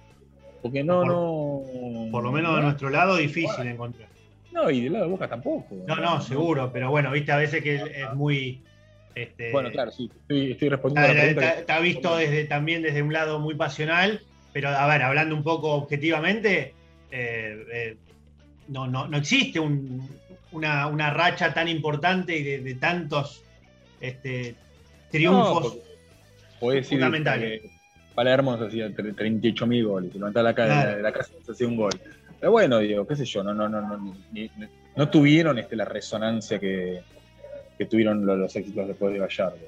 Porque 0.64 0.82
no, 0.82 1.02
Por- 1.02 1.06
no. 1.08 2.10
Por 2.10 2.22
lo 2.24 2.32
menos 2.32 2.52
no, 2.52 2.56
de 2.56 2.62
nuestro 2.62 2.88
lado, 2.88 3.16
difícil 3.16 3.66
encontrar. 3.66 4.08
No, 4.50 4.70
y 4.70 4.80
del 4.80 4.94
lado 4.94 5.04
de 5.04 5.10
Boca 5.10 5.28
tampoco. 5.28 5.76
No, 5.86 5.96
no, 5.96 6.22
seguro, 6.22 6.70
pero 6.72 6.90
bueno, 6.90 7.10
viste, 7.10 7.32
a 7.32 7.36
veces 7.36 7.62
que 7.62 7.74
es 7.74 8.14
muy. 8.14 8.62
Este, 9.14 9.52
Bueno, 9.52 9.70
claro, 9.70 9.90
sí, 9.90 10.10
estoy, 10.22 10.52
estoy 10.52 10.68
Está, 10.68 10.76
respondiendo 10.76 11.10
a 11.10 11.14
la 11.14 11.20
pregunta. 11.20 11.42
está- 11.42 11.54
que- 11.54 11.60
está 11.60 11.78
visto 11.80 12.16
desde, 12.16 12.44
también 12.46 12.80
desde 12.82 13.02
un 13.02 13.12
lado 13.12 13.38
muy 13.40 13.54
pasional, 13.56 14.22
pero 14.54 14.70
a 14.70 14.86
ver, 14.86 15.02
hablando 15.02 15.34
un 15.36 15.42
poco 15.44 15.72
objetivamente, 15.74 16.72
eh, 17.10 17.64
eh, 17.72 17.96
no, 18.68 18.86
no, 18.86 19.06
no 19.06 19.18
existe 19.18 19.60
un- 19.60 20.08
una, 20.52 20.86
una 20.86 21.10
racha 21.10 21.52
tan 21.52 21.68
importante 21.68 22.38
y 22.38 22.42
de, 22.42 22.60
de 22.60 22.74
tantos 22.76 23.42
este, 24.00 24.54
triunfos. 25.10 25.74
No, 25.76 25.80
porque 26.58 26.82
fundamentales. 26.84 27.60
que 27.60 27.68
Palermo 28.14 28.56
nos 28.56 28.68
hacía 28.68 28.92
38 28.94 29.66
mil 29.66 29.86
goles, 29.86 30.10
y 30.14 30.18
levantaba 30.18 30.44
la, 30.50 30.54
Claro. 30.54 30.96
de 30.96 31.02
la 31.02 31.12
casa 31.12 31.32
nos 31.38 31.48
hacía 31.48 31.66
un 31.66 31.76
gol. 31.76 31.92
Pero 32.38 32.52
bueno, 32.52 32.78
digo, 32.78 33.06
qué 33.06 33.16
sé 33.16 33.24
yo, 33.24 33.42
no, 33.42 33.52
no, 33.54 33.68
no, 33.68 33.80
no, 33.80 33.96
ni- 34.32 34.50
ni- 34.56 34.68
no 34.96 35.08
tuvieron 35.08 35.58
este, 35.58 35.74
la 35.76 35.84
resonancia 35.84 36.58
que, 36.58 37.00
que 37.76 37.86
tuvieron 37.86 38.24
los, 38.24 38.54
éxitos 38.54 38.86
después 38.86 39.12
de 39.12 39.18
Gallardo. 39.18 39.58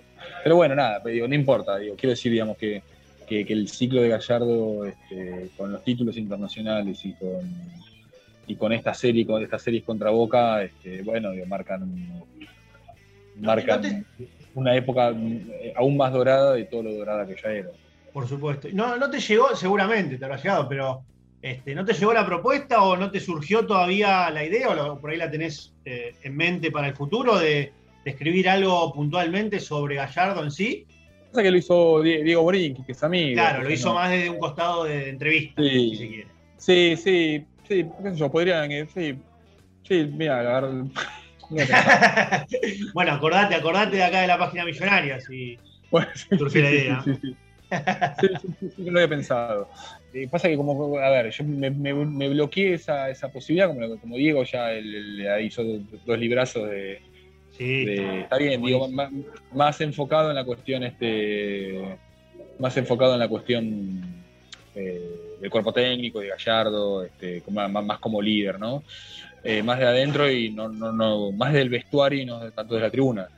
Pero 0.43 0.57
bueno, 0.57 0.75
nada, 0.75 1.01
digo, 1.05 1.27
no 1.27 1.35
importa, 1.35 1.77
digo, 1.79 1.97
quiero 1.97 2.11
decir, 2.11 2.31
digamos, 2.31 2.57
que, 2.57 2.83
que, 3.27 3.41
el 3.49 3.69
ciclo 3.69 4.03
de 4.03 4.09
Gallardo, 4.11 4.85
este, 4.85 5.51
con 5.57 5.73
los 5.73 5.83
títulos 5.83 6.17
internacionales 6.17 7.05
y 7.05 7.13
con, 7.15 7.51
y 8.47 8.55
con 8.55 8.73
esta 8.73 8.95
serie, 8.95 9.27
con 9.27 9.43
estas 9.43 9.63
series 9.63 9.83
contra 9.83 10.11
Boca, 10.11 10.63
este, 10.63 11.03
bueno, 11.03 11.33
digo, 11.33 11.47
marcan, 11.47 11.91
marcan 13.41 14.07
una 14.55 14.75
época 14.77 15.11
eh, 15.11 15.73
aún 15.77 15.97
más 15.97 16.13
dorada 16.13 16.55
de 16.55 16.65
todo 16.65 16.85
lo 16.85 16.93
dorada 16.95 17.27
que 17.27 17.37
ya 17.43 17.51
era. 17.51 17.71
Por 18.17 18.27
supuesto. 18.27 18.69
No, 18.73 18.97
no 18.97 19.11
te 19.11 19.21
llegó, 19.21 19.55
seguramente 19.55 20.17
te 20.17 20.25
habrá 20.25 20.39
llegado, 20.39 20.67
pero 20.71 21.05
este, 21.43 21.75
¿no 21.75 21.85
te 21.85 21.93
llegó 21.93 22.15
la 22.15 22.25
propuesta 22.25 22.83
o 22.83 22.97
no 22.97 23.11
te 23.11 23.21
surgió 23.21 23.67
todavía 23.67 24.31
la 24.31 24.43
idea 24.43 24.71
o 24.71 24.99
por 24.99 25.11
ahí 25.11 25.19
la 25.19 25.31
tenés 25.31 25.75
eh, 25.85 26.15
en 26.23 26.35
mente 26.35 26.71
para 26.71 26.89
el 26.89 26.97
futuro 26.97 27.39
de, 27.39 27.75
escribir 28.07 28.49
algo 28.49 28.91
puntualmente 28.95 29.61
sobre 29.61 29.97
Gallardo 29.97 30.43
en 30.43 30.51
sí? 30.51 30.87
Pasa 31.29 31.43
que 31.43 31.51
lo 31.51 31.59
hizo 31.59 32.01
Diego 32.01 32.41
Borinqui, 32.41 32.85
que 32.85 32.93
es 32.93 33.03
amigo. 33.03 33.35
Claro, 33.35 33.63
lo 33.63 33.71
hizo 33.71 33.93
más 33.93 34.11
desde 34.11 34.31
un 34.31 34.39
costado 34.39 34.85
de 34.85 35.11
entrevista, 35.11 35.61
sí. 35.61 35.91
si 35.91 35.97
se 35.97 36.09
quiere. 36.09 36.29
Sí, 36.57 36.97
sí, 36.97 37.47
sí, 37.69 37.87
qué 38.03 38.11
sé 38.13 38.17
yo, 38.17 38.31
podrían, 38.31 38.73
eh, 38.73 38.89
sí, 38.95 39.15
sí, 39.87 40.11
mira, 40.11 40.41
agarrar... 40.41 40.73
bueno, 42.95 43.13
acordate, 43.13 43.55
acordate 43.57 43.97
de 43.97 44.05
acá 44.05 44.23
de 44.23 44.27
la 44.27 44.39
página 44.39 44.65
millonaria, 44.65 45.21
si 45.21 45.59
bueno, 45.91 46.09
surgió 46.15 46.63
la 46.63 46.71
idea. 46.71 47.03
Sí, 47.05 47.15
sí, 47.21 47.37
sí, 48.21 48.29
sí, 48.61 48.71
sí, 48.77 48.91
lo 48.91 48.99
había 48.99 49.09
pensado. 49.09 49.69
Eh, 50.13 50.29
pasa 50.31 50.49
que 50.49 50.57
como, 50.57 50.99
a 50.99 51.11
ver, 51.11 51.31
yo 51.31 51.45
me, 51.45 51.71
me, 51.71 52.29
bloqueé 52.29 52.75
esa, 52.75 53.11
esa, 53.11 53.31
posibilidad, 53.31 53.69
como, 53.69 53.99
como 53.99 54.17
Diego 54.17 54.45
ya 54.45 54.71
le 54.71 55.43
hizo 55.43 55.63
dos 55.65 56.19
librazos 56.19 56.71
de, 56.71 57.01
está 57.59 58.39
bien, 58.39 58.63
digo, 58.63 58.89
más, 59.53 59.81
enfocado 59.81 60.31
en 60.31 60.37
la 60.37 60.45
cuestión, 60.45 60.83
este, 60.83 61.97
más 62.59 62.77
enfocado 62.77 63.15
en 63.15 63.21
la 63.21 63.29
cuestión 63.29 64.25
eh, 64.75 65.37
del 65.41 65.51
cuerpo 65.51 65.73
técnico, 65.73 66.21
de 66.21 66.29
Gallardo, 66.29 67.05
este, 67.05 67.43
más, 67.51 67.71
más, 67.71 67.99
como 67.99 68.21
líder, 68.21 68.59
¿no? 68.59 68.83
Eh, 69.43 69.63
más 69.63 69.79
de 69.79 69.87
adentro 69.87 70.31
y 70.31 70.51
no, 70.51 70.69
no, 70.69 70.93
no, 70.93 71.31
más 71.33 71.53
del 71.53 71.69
vestuario 71.69 72.21
y 72.21 72.27
no 72.27 72.51
tanto 72.53 72.75
de 72.75 72.81
la 72.81 72.91
tribuna. 72.91 73.29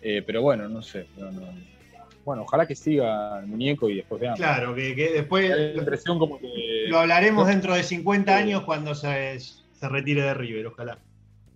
Eh, 0.00 0.22
pero 0.24 0.42
bueno, 0.42 0.68
no 0.68 0.82
sé. 0.82 1.06
Bueno, 2.28 2.42
ojalá 2.42 2.66
que 2.66 2.74
siga 2.74 3.38
el 3.40 3.46
muñeco 3.46 3.88
y 3.88 3.96
después 3.96 4.20
veamos. 4.20 4.38
Claro, 4.38 4.74
que, 4.74 5.12
después 5.14 5.50
lo 6.88 6.98
hablaremos 6.98 7.48
dentro 7.48 7.74
de 7.74 7.82
50 7.82 8.36
años 8.36 8.64
cuando 8.64 8.94
se, 8.94 9.40
se 9.40 9.88
retire 9.88 10.20
de 10.20 10.34
River, 10.34 10.66
ojalá. 10.66 10.98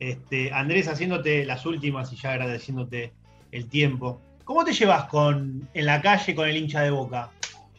Este, 0.00 0.50
Andrés, 0.50 0.88
haciéndote 0.88 1.44
las 1.44 1.66
últimas 1.66 2.10
y 2.14 2.16
ya 2.16 2.32
agradeciéndote 2.32 3.12
el 3.50 3.68
tiempo. 3.68 4.22
¿Cómo 4.44 4.64
te 4.64 4.72
llevas 4.72 5.04
con, 5.08 5.68
en 5.74 5.84
la 5.84 6.00
calle 6.00 6.34
con 6.34 6.48
el 6.48 6.56
hincha 6.56 6.80
de 6.80 6.90
boca? 6.90 7.30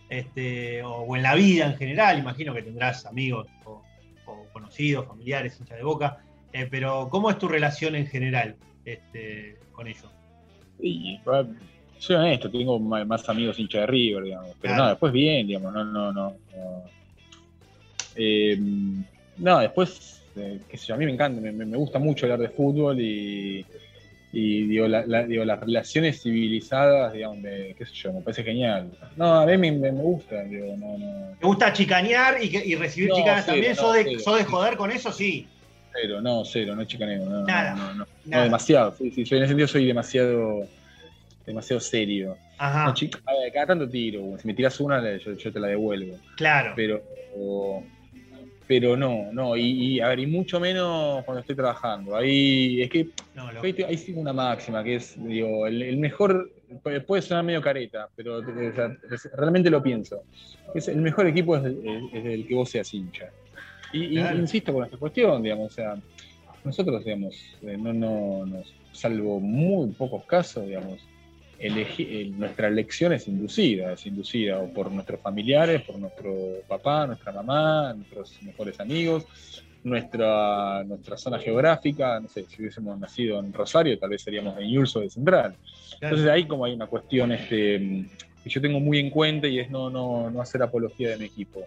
Este, 0.08 0.84
o, 0.84 1.16
en 1.16 1.24
la 1.24 1.34
vida 1.34 1.66
en 1.66 1.76
general, 1.76 2.20
imagino 2.20 2.54
que 2.54 2.62
tendrás 2.62 3.08
amigos 3.08 3.48
o, 3.66 3.82
conocidos, 4.54 5.08
familiares, 5.08 5.60
hinchas 5.60 5.80
de 5.80 5.84
boca, 5.84 6.20
eh, 6.52 6.68
pero 6.70 7.10
¿cómo 7.10 7.32
es 7.32 7.40
tu 7.40 7.48
relación 7.48 7.96
en 7.96 8.06
general 8.06 8.56
este, 8.86 9.58
con 9.72 9.88
ellos? 9.88 10.12
Soy 12.04 12.18
honesto, 12.18 12.52
tengo 12.52 12.78
más 12.80 13.30
amigos 13.30 13.58
hinchas 13.60 13.82
de 13.82 13.88
River, 13.88 14.24
digamos, 14.26 14.58
pero 14.60 14.76
no, 14.76 14.90
después 14.90 15.14
bien, 15.14 15.48
digamos, 15.48 15.74
no, 15.74 15.86
no, 15.86 16.12
no. 16.12 16.36
no, 16.54 16.84
eh, 18.16 18.58
después, 19.62 20.22
eh, 20.36 20.60
qué 20.68 20.78
sé 20.78 20.88
yo, 20.88 20.96
a 20.96 20.98
mí 20.98 21.06
me 21.06 21.14
encanta, 21.14 21.40
me, 21.40 21.78
gusta 21.78 22.00
mucho 22.00 22.26
hablar 22.26 22.40
de 22.40 22.50
fútbol 22.50 23.00
y, 23.00 23.66
y 24.34 24.68
digo, 24.68 24.86
digo, 25.30 25.46
las 25.46 25.60
relaciones 25.62 26.22
civilizadas, 26.22 27.14
digamos, 27.14 27.38
me, 27.38 27.74
qué 27.74 27.86
sé 27.86 27.94
yo, 27.94 28.12
me 28.12 28.20
parece 28.20 28.44
genial. 28.44 28.92
No, 29.16 29.40
a 29.40 29.46
mí 29.46 29.58
me, 29.58 29.72
me 29.72 29.92
gusta, 29.92 30.44
digo, 30.44 30.76
no, 30.76 30.98
no. 30.98 31.38
¿Te 31.40 31.48
gusta 31.48 31.72
chicanear 31.72 32.44
y, 32.44 32.54
y 32.66 32.76
recibir 32.76 33.12
chicanas 33.14 33.46
también? 33.46 33.78
¿Sos, 33.78 33.94
de, 33.94 34.04
de, 34.04 34.44
joder 34.44 34.76
con 34.76 34.92
eso? 34.92 35.10
Sí. 35.10 35.48
Cero, 35.94 36.20
no, 36.20 36.44
cero, 36.44 36.76
no 36.76 36.84
chicaneo, 36.84 37.24
no, 37.30 37.46
nada, 37.46 37.76
no, 37.76 37.94
no, 37.94 38.08
no, 38.26 38.42
demasiado, 38.42 38.94
sí, 38.98 39.10
sí, 39.12 39.26
soy, 39.26 39.38
en 39.38 39.44
ese 39.46 39.52
sentido 39.52 39.68
soy 39.70 39.86
demasiado, 39.86 40.68
demasiado 41.46 41.80
serio. 41.80 42.38
Ajá. 42.58 42.86
No, 42.86 42.94
chica, 42.94 43.20
a 43.26 43.34
ver, 43.34 43.52
cada 43.52 43.68
tanto 43.68 43.90
tiro, 43.90 44.38
si 44.38 44.48
me 44.48 44.54
tiras 44.54 44.80
una, 44.80 45.18
yo, 45.18 45.34
yo 45.34 45.52
te 45.52 45.60
la 45.60 45.68
devuelvo. 45.68 46.18
Claro. 46.36 46.74
Pero 46.76 47.02
pero 48.68 48.96
no, 48.96 49.32
no, 49.32 49.58
y, 49.58 50.00
a 50.00 50.08
ver, 50.08 50.20
y 50.20 50.28
mucho 50.28 50.60
menos 50.60 51.24
cuando 51.26 51.42
estoy 51.42 51.56
trabajando. 51.56 52.16
Ahí 52.16 52.82
es 52.82 52.90
que 52.90 53.10
ahí 53.86 53.98
sí 53.98 54.14
una 54.14 54.34
máxima, 54.34 54.84
que 54.84 54.96
es, 54.96 55.16
digo, 55.24 55.68
el, 55.68 55.98
mejor, 55.98 56.52
puede 57.06 57.22
sonar 57.22 57.44
medio 57.44 57.62
careta, 57.62 58.10
pero 58.16 58.42
realmente 59.36 59.70
lo 59.70 59.84
pienso. 59.84 60.24
Es, 60.74 60.88
el 60.88 61.02
mejor 61.02 61.28
equipo 61.28 61.58
es, 61.58 61.66
el 61.66 62.48
que 62.48 62.56
vos 62.56 62.70
seas 62.70 62.94
hincha. 62.94 63.30
Y, 63.92 64.20
insisto 64.20 64.74
con 64.74 64.86
esta 64.86 64.98
cuestión, 64.98 65.44
digamos, 65.44 65.72
o 65.72 65.76
sea, 65.76 65.96
nosotros, 66.64 67.04
digamos, 67.04 67.36
eh, 67.62 67.78
no, 67.78 67.94
no, 67.94 68.64
salvo 68.92 69.40
muy 69.40 69.92
pocos 69.92 70.24
casos, 70.26 70.66
digamos, 70.66 71.00
nuestra 72.38 72.68
elección 72.68 73.14
es 73.14 73.28
inducida, 73.28 73.94
es 73.94 74.06
inducida 74.06 74.60
o 74.60 74.74
por 74.74 74.92
nuestros 74.92 75.22
familiares, 75.22 75.82
por 75.82 75.98
nuestro 75.98 76.34
papá, 76.68 77.08
nuestra 77.08 77.32
mamá, 77.32 77.94
nuestros 77.94 78.42
mejores 78.44 78.80
amigos, 78.80 79.26
nuestra, 79.84 80.84
nuestra 80.84 81.18
zona 81.18 81.40
geográfica, 81.40 82.20
no 82.20 82.28
sé, 82.28 82.46
si 82.46 82.62
hubiésemos 82.62 82.98
nacido 83.00 83.40
en 83.40 83.54
Rosario, 83.54 83.98
tal 84.00 84.10
vez 84.10 84.22
seríamos 84.22 84.56
de 84.56 84.68
Ñulso 84.68 85.02
de 85.02 85.10
Central. 85.10 85.56
Entonces 86.02 86.28
ahí 86.28 86.46
como 86.46 86.66
hay 86.66 86.74
una 86.74 86.88
cuestión 86.88 87.32
este, 87.32 88.08
que 88.44 88.50
yo 88.50 88.62
tengo 88.62 88.80
muy 88.80 89.00
en 89.00 89.10
cuenta 89.10 89.48
y 89.48 89.60
es 89.60 89.70
no, 89.70 89.90
no, 89.90 90.30
no 90.30 90.42
hacer 90.42 90.62
apología 90.62 91.10
de 91.10 91.18
mi 91.18 91.26
equipo. 91.26 91.66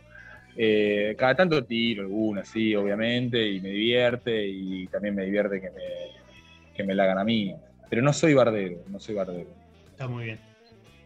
Eh, 0.58 1.14
cada 1.18 1.34
tanto 1.34 1.62
tiro 1.64 2.02
alguna, 2.02 2.44
sí, 2.44 2.74
obviamente, 2.74 3.46
y 3.46 3.60
me 3.60 3.68
divierte, 3.68 4.46
y 4.46 4.86
también 4.86 5.14
me 5.14 5.24
divierte 5.24 5.60
que 5.60 5.70
me, 5.70 6.74
que 6.74 6.82
me 6.82 6.94
la 6.94 7.04
hagan 7.04 7.18
a 7.18 7.24
mí. 7.24 7.54
Pero 7.88 8.02
no 8.02 8.12
soy 8.12 8.34
bardero, 8.34 8.82
no 8.88 8.98
soy 8.98 9.14
bardero. 9.14 9.65
Está 9.96 10.08
muy 10.08 10.24
bien. 10.24 10.38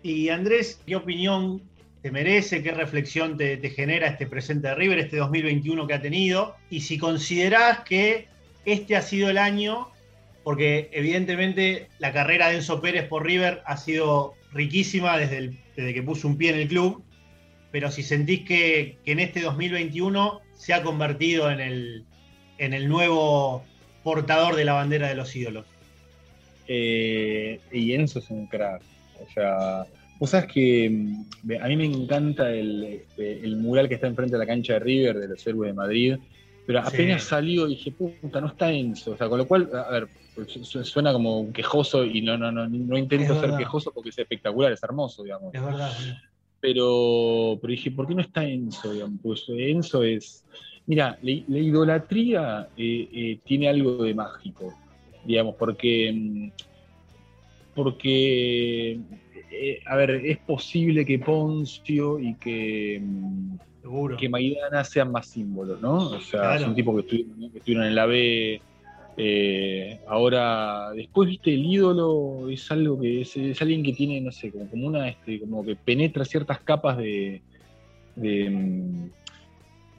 Y 0.03 0.31
Andrés, 0.31 0.81
¿qué 0.85 0.97
opinión 0.97 1.63
te 2.03 2.11
merece? 2.11 2.61
¿Qué 2.61 2.73
reflexión 2.73 3.37
te, 3.37 3.57
genera 3.71 4.09
este 4.09 4.27
presente 4.27 4.67
de 4.67 4.75
River, 4.75 4.99
este 4.99 5.19
2021 5.19 5.87
que 5.87 5.95
ha 5.95 6.03
tenido? 6.03 6.57
Y 6.71 6.81
si 6.81 6.99
considerás 6.99 7.85
que 7.85 8.27
este 8.65 8.97
ha 8.97 9.03
sido 9.03 9.31
el 9.31 9.39
año, 9.39 9.87
porque 10.43 10.89
evidentemente 10.91 11.87
la 12.01 12.13
carrera 12.13 12.49
de 12.49 12.57
Enzo 12.57 12.81
Pérez 12.81 13.07
por 13.07 13.25
River 13.25 13.63
ha 13.65 13.77
sido 13.77 14.35
riquísima 14.53 15.17
desde, 15.19 15.57
desde 15.77 15.95
que 15.95 16.03
puso 16.03 16.27
un 16.27 16.37
pie 16.37 16.51
en 16.51 16.59
el 16.59 16.67
club, 16.67 17.05
pero 17.71 17.93
si 17.93 18.03
sentís 18.03 18.41
que, 18.41 18.99
en 19.07 19.21
este 19.21 19.41
2021 19.41 20.41
se 20.55 20.75
ha 20.75 20.83
convertido 20.83 21.49
en 21.49 21.61
el, 21.61 22.05
en 22.59 22.75
el 22.75 22.89
nuevo 22.89 23.63
portador 24.03 24.57
de 24.57 24.65
la 24.65 24.73
bandera 24.73 25.07
de 25.07 25.15
los 25.15 25.37
ídolos. 25.37 25.65
Eh, 26.73 27.59
y 27.73 27.93
Enzo 27.95 28.21
es 28.21 28.31
un 28.31 28.47
crack. 28.47 28.81
O 29.21 29.33
sea, 29.35 29.85
vos 30.21 30.31
sabes 30.31 30.53
que 30.53 30.89
mm, 30.89 31.53
a 31.61 31.67
mí 31.67 31.77
me 31.77 31.85
encanta 31.85 32.55
este, 32.55 33.45
el, 33.45 33.57
mural 33.57 33.89
que 33.89 33.97
está 33.97 34.07
enfrente 34.07 34.35
de 34.35 34.39
la 34.39 34.47
cancha 34.47 34.75
de 34.75 34.79
River, 34.79 35.19
de 35.19 35.29
los 35.29 35.45
héroes 35.45 35.71
de 35.71 35.75
Madrid, 35.75 36.17
pero 36.69 36.79
apenas 36.79 37.25
salió 37.25 37.67
dije, 37.67 37.91
puta, 37.91 38.41
no 38.41 38.47
está 38.47 38.71
Enzo. 38.71 39.11
O 39.11 39.17
sea, 39.17 39.29
con 39.29 39.39
lo 39.39 39.49
cual, 39.49 39.69
a 39.75 39.91
ver, 39.91 40.09
suena 40.85 41.13
como 41.13 41.41
un 41.41 41.53
quejoso 41.53 42.05
y 42.05 42.23
no, 42.23 42.39
no, 42.39 42.53
no, 42.53 42.69
no 42.69 42.97
intento 42.97 43.41
ser 43.41 43.57
quejoso 43.57 43.91
porque 43.93 44.11
es 44.11 44.19
espectacular, 44.19 44.71
es 44.71 44.83
hermoso, 44.85 45.25
digamos. 45.25 45.53
Es 45.53 45.65
verdad. 45.65 45.91
Pero, 46.61 47.59
pero 47.61 47.71
dije, 47.73 47.91
¿por 47.91 48.07
qué 48.07 48.15
no 48.15 48.23
está 48.23 48.45
Enzo? 48.45 48.93
Pues 49.21 49.45
Enzo 49.49 50.05
es. 50.05 50.45
Mira, 50.87 51.19
la, 51.21 51.59
idolatría 51.59 52.69
eh, 52.77 53.09
eh, 53.13 53.41
tiene 53.45 53.69
algo 53.69 54.05
de 54.05 54.15
mágico 54.15 54.73
digamos, 55.25 55.55
porque, 55.57 56.13
mm, 56.13 56.51
porque 57.75 58.99
eh, 59.51 59.83
a 59.85 59.97
ver, 59.97 60.11
es 60.25 60.39
posible 60.39 61.05
que 61.05 61.19
Poncio 61.19 62.19
y 62.19 62.35
que, 62.37 63.01
mm, 63.03 64.17
que 64.17 64.29
Maidana 64.29 64.85
sean 64.85 65.11
más 65.11 65.27
símbolos, 65.27 65.81
¿no? 65.81 66.11
O 66.11 66.21
sea, 66.21 66.59
son 66.59 66.75
tipos 66.75 66.95
que 66.95 67.01
estuvieron, 67.01 67.53
que 67.53 67.59
estuvieron 67.59 67.87
en 67.87 67.95
la 67.95 68.07
B. 68.07 68.63
Eh, 69.17 70.01
ahora, 70.07 70.93
después, 70.93 71.29
viste, 71.29 71.53
el 71.53 71.67
ídolo 71.67 72.49
es 72.49 72.71
algo 72.71 73.01
que 73.01 73.23
es, 73.23 73.37
alguien 73.61 73.83
que 73.83 73.93
tiene, 73.93 74.21
no 74.21 74.31
sé, 74.31 74.51
como, 74.51 74.71
como 74.71 74.87
una, 74.87 75.09
este, 75.09 75.41
como 75.41 75.65
que 75.65 75.77
penetra 75.77 76.25
ciertas 76.25 76.61
capas 76.61 76.97
de, 76.97 77.43
de, 78.15 79.11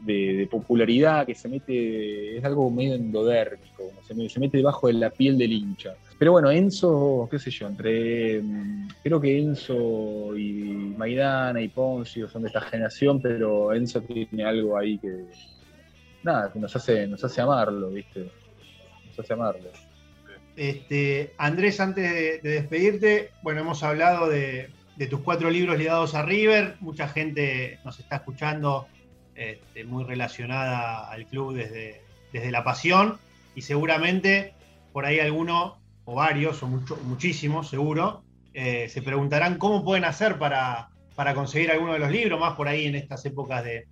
de, 0.04 0.48
popularidad 0.50 1.26
que 1.26 1.36
se 1.36 1.48
mete, 1.48 2.38
es 2.38 2.44
algo 2.44 2.70
medio 2.70 2.96
endodérmico, 2.96 3.92
se, 4.06 4.40
mete 4.40 4.58
debajo 4.58 4.88
de 4.88 4.94
la 4.94 5.10
piel 5.10 5.38
del 5.38 5.54
hincha. 5.54 5.96
Pero 6.18 6.34
bueno, 6.34 6.52
Enzo, 6.52 7.28
qué 7.32 7.40
sé 7.40 7.50
yo, 7.50 7.68
entre, 7.68 8.42
mm, 8.42 8.88
creo 9.04 9.20
que 9.20 9.40
Enzo 9.40 10.36
y 10.38 10.94
Maidana 10.98 11.62
y 11.62 11.68
Poncio 11.70 12.28
son 12.28 12.44
de 12.44 12.50
esta 12.50 12.62
generación, 12.62 13.22
pero 13.22 13.74
Enzo 13.74 14.02
tiene 14.02 14.44
algo 14.44 14.78
ahí 14.78 14.98
que, 15.00 15.26
nada, 16.24 16.52
que 16.52 16.60
nos 16.60 16.76
hace, 16.76 17.08
nos 17.08 17.24
hace 17.24 17.42
amarlo, 17.42 17.90
¿viste? 17.90 18.30
Nos 19.08 19.20
hace 19.20 19.34
amarlo. 19.34 19.70
Este, 20.56 21.34
Andrés, 21.38 21.80
antes 21.80 22.44
de, 22.44 22.50
despedirte, 22.50 23.32
bueno, 23.42 23.62
hemos 23.62 23.84
hablado 23.84 24.30
de, 24.30 24.70
tus 25.10 25.22
cuatro 25.22 25.50
libros 25.50 25.78
ligados 25.80 26.14
a 26.14 26.22
River. 26.22 26.76
Mucha 26.80 27.08
gente 27.08 27.80
nos 27.84 28.00
está 28.00 28.18
escuchando 28.18 28.88
este, 29.50 29.84
muy 29.86 30.04
relacionada 30.04 31.10
al 31.10 31.26
club 31.26 31.54
desde, 31.56 32.02
desde 32.32 32.52
la 32.52 32.64
pasión 32.64 33.18
y 33.56 33.62
seguramente 33.62 34.54
por 34.94 35.06
ahí 35.06 35.20
alguno, 35.20 35.80
o 36.06 36.16
varios, 36.16 36.62
o 36.64 36.68
muchísimos 36.68 37.70
seguro, 37.70 38.24
eh, 38.54 38.90
se 38.90 39.02
preguntarán 39.02 39.58
cómo 39.58 39.84
pueden 39.84 40.04
hacer 40.04 40.38
para, 40.38 40.90
para 41.16 41.34
conseguir 41.34 41.72
alguno 41.72 41.94
de 41.94 42.00
los 42.00 42.12
libros, 42.12 42.40
más 42.40 42.56
por 42.56 42.68
ahí 42.68 42.86
en 42.86 42.96
estas 42.96 43.26
épocas 43.26 43.64
de, 43.64 43.88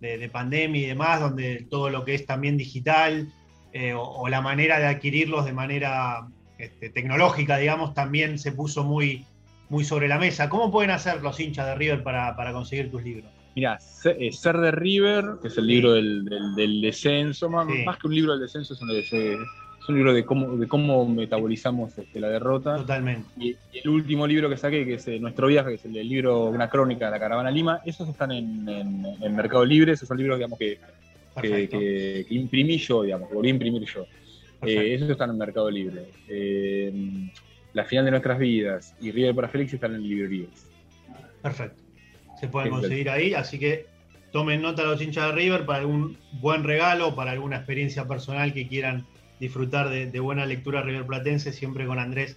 de, 0.00 0.28
pandemia 0.28 0.82
y 0.82 0.86
demás, 0.86 1.20
donde 1.20 1.66
todo 1.70 1.88
lo 1.88 2.04
que 2.04 2.14
es 2.14 2.26
también 2.26 2.58
digital 2.58 3.28
eh, 3.72 3.94
o, 3.96 4.28
la 4.28 4.42
manera 4.42 4.78
de 4.78 4.86
adquirirlos 4.86 5.46
de 5.46 5.52
manera 5.52 6.28
este, 6.58 6.90
tecnológica, 6.90 7.56
digamos, 7.56 7.94
también 7.94 8.38
se 8.38 8.52
puso 8.52 8.84
muy, 8.84 9.24
muy 9.68 9.84
sobre 9.84 10.08
la 10.08 10.18
mesa. 10.18 10.48
¿Cómo 10.48 10.70
pueden 10.70 10.90
hacer 10.90 11.22
los 11.22 11.40
hinchas 11.40 11.66
de 11.66 11.74
River 11.74 12.02
para, 12.02 12.52
conseguir 12.52 12.90
tus 12.90 13.02
libros? 13.02 13.30
Mira, 13.54 13.78
eh, 14.04 14.32
Ser 14.32 14.58
de 14.58 14.70
River, 14.72 15.24
que 15.40 15.48
es 15.48 15.58
el 15.58 15.66
libro 15.66 15.92
del, 15.92 16.80
descenso, 16.80 17.48
más, 17.48 17.66
que 17.66 18.06
un 18.06 18.14
libro 18.14 18.32
del 18.32 18.40
descenso, 18.40 18.74
es 18.74 18.82
un, 18.82 18.90
es 19.84 19.88
un 19.88 19.94
libro 19.94 20.12
de 20.14 20.24
cómo, 20.24 20.56
de 20.56 20.66
cómo 20.66 21.06
metabolizamos 21.06 21.96
este, 21.98 22.18
la 22.18 22.30
derrota. 22.30 22.76
Totalmente. 22.78 23.28
Y, 23.38 23.54
el 23.74 23.88
último 23.90 24.26
libro 24.26 24.48
que 24.48 24.56
saqué, 24.56 24.84
que 24.84 24.94
es 24.94 25.06
eh, 25.08 25.20
Nuestro 25.20 25.46
Viaje, 25.46 25.68
que 25.68 25.74
es 25.74 25.84
el, 25.84 25.92
libro, 26.08 26.46
una 26.46 26.70
crónica 26.70 27.06
de 27.06 27.10
la 27.12 27.20
Caravana 27.20 27.50
Lima, 27.50 27.80
esos 27.84 28.08
están 28.08 28.32
en, 28.32 28.68
en, 28.68 29.36
Mercado 29.36 29.64
Libre, 29.64 29.92
esos 29.92 30.08
son 30.08 30.16
libros 30.16 30.38
digamos, 30.38 30.58
que, 30.58 30.78
que, 31.40 32.26
imprimí 32.30 32.78
yo, 32.78 33.02
digamos, 33.02 33.30
volví 33.30 33.48
a 33.48 33.50
imprimir 33.50 33.84
yo. 33.84 34.06
Eh, 34.62 34.94
esos 34.94 35.10
están 35.10 35.30
en 35.30 35.38
Mercado 35.38 35.70
Libre. 35.70 36.06
Eh, 36.28 37.30
la 37.74 37.84
final 37.84 38.06
de 38.06 38.10
nuestras 38.12 38.38
vidas 38.38 38.96
y 39.00 39.12
River 39.12 39.34
para 39.34 39.48
Félix 39.48 39.74
están 39.74 39.94
en 39.94 40.02
librerías. 40.02 40.66
Perfecto. 41.42 41.83
Se 42.44 42.50
pueden 42.50 42.70
conseguir 42.70 43.08
ahí, 43.08 43.32
así 43.32 43.58
que 43.58 43.86
tomen 44.32 44.60
nota 44.60 44.82
los 44.82 45.00
hinchas 45.00 45.28
de 45.28 45.32
River 45.32 45.64
para 45.64 45.78
algún 45.78 46.18
buen 46.32 46.64
regalo, 46.64 47.14
para 47.14 47.30
alguna 47.30 47.56
experiencia 47.56 48.06
personal 48.06 48.52
que 48.52 48.68
quieran 48.68 49.06
disfrutar 49.40 49.88
de, 49.88 50.20
buena 50.20 50.44
lectura 50.44 50.82
River 50.82 51.06
Platense, 51.06 51.52
siempre 51.52 51.86
con 51.86 51.98
Andrés 51.98 52.36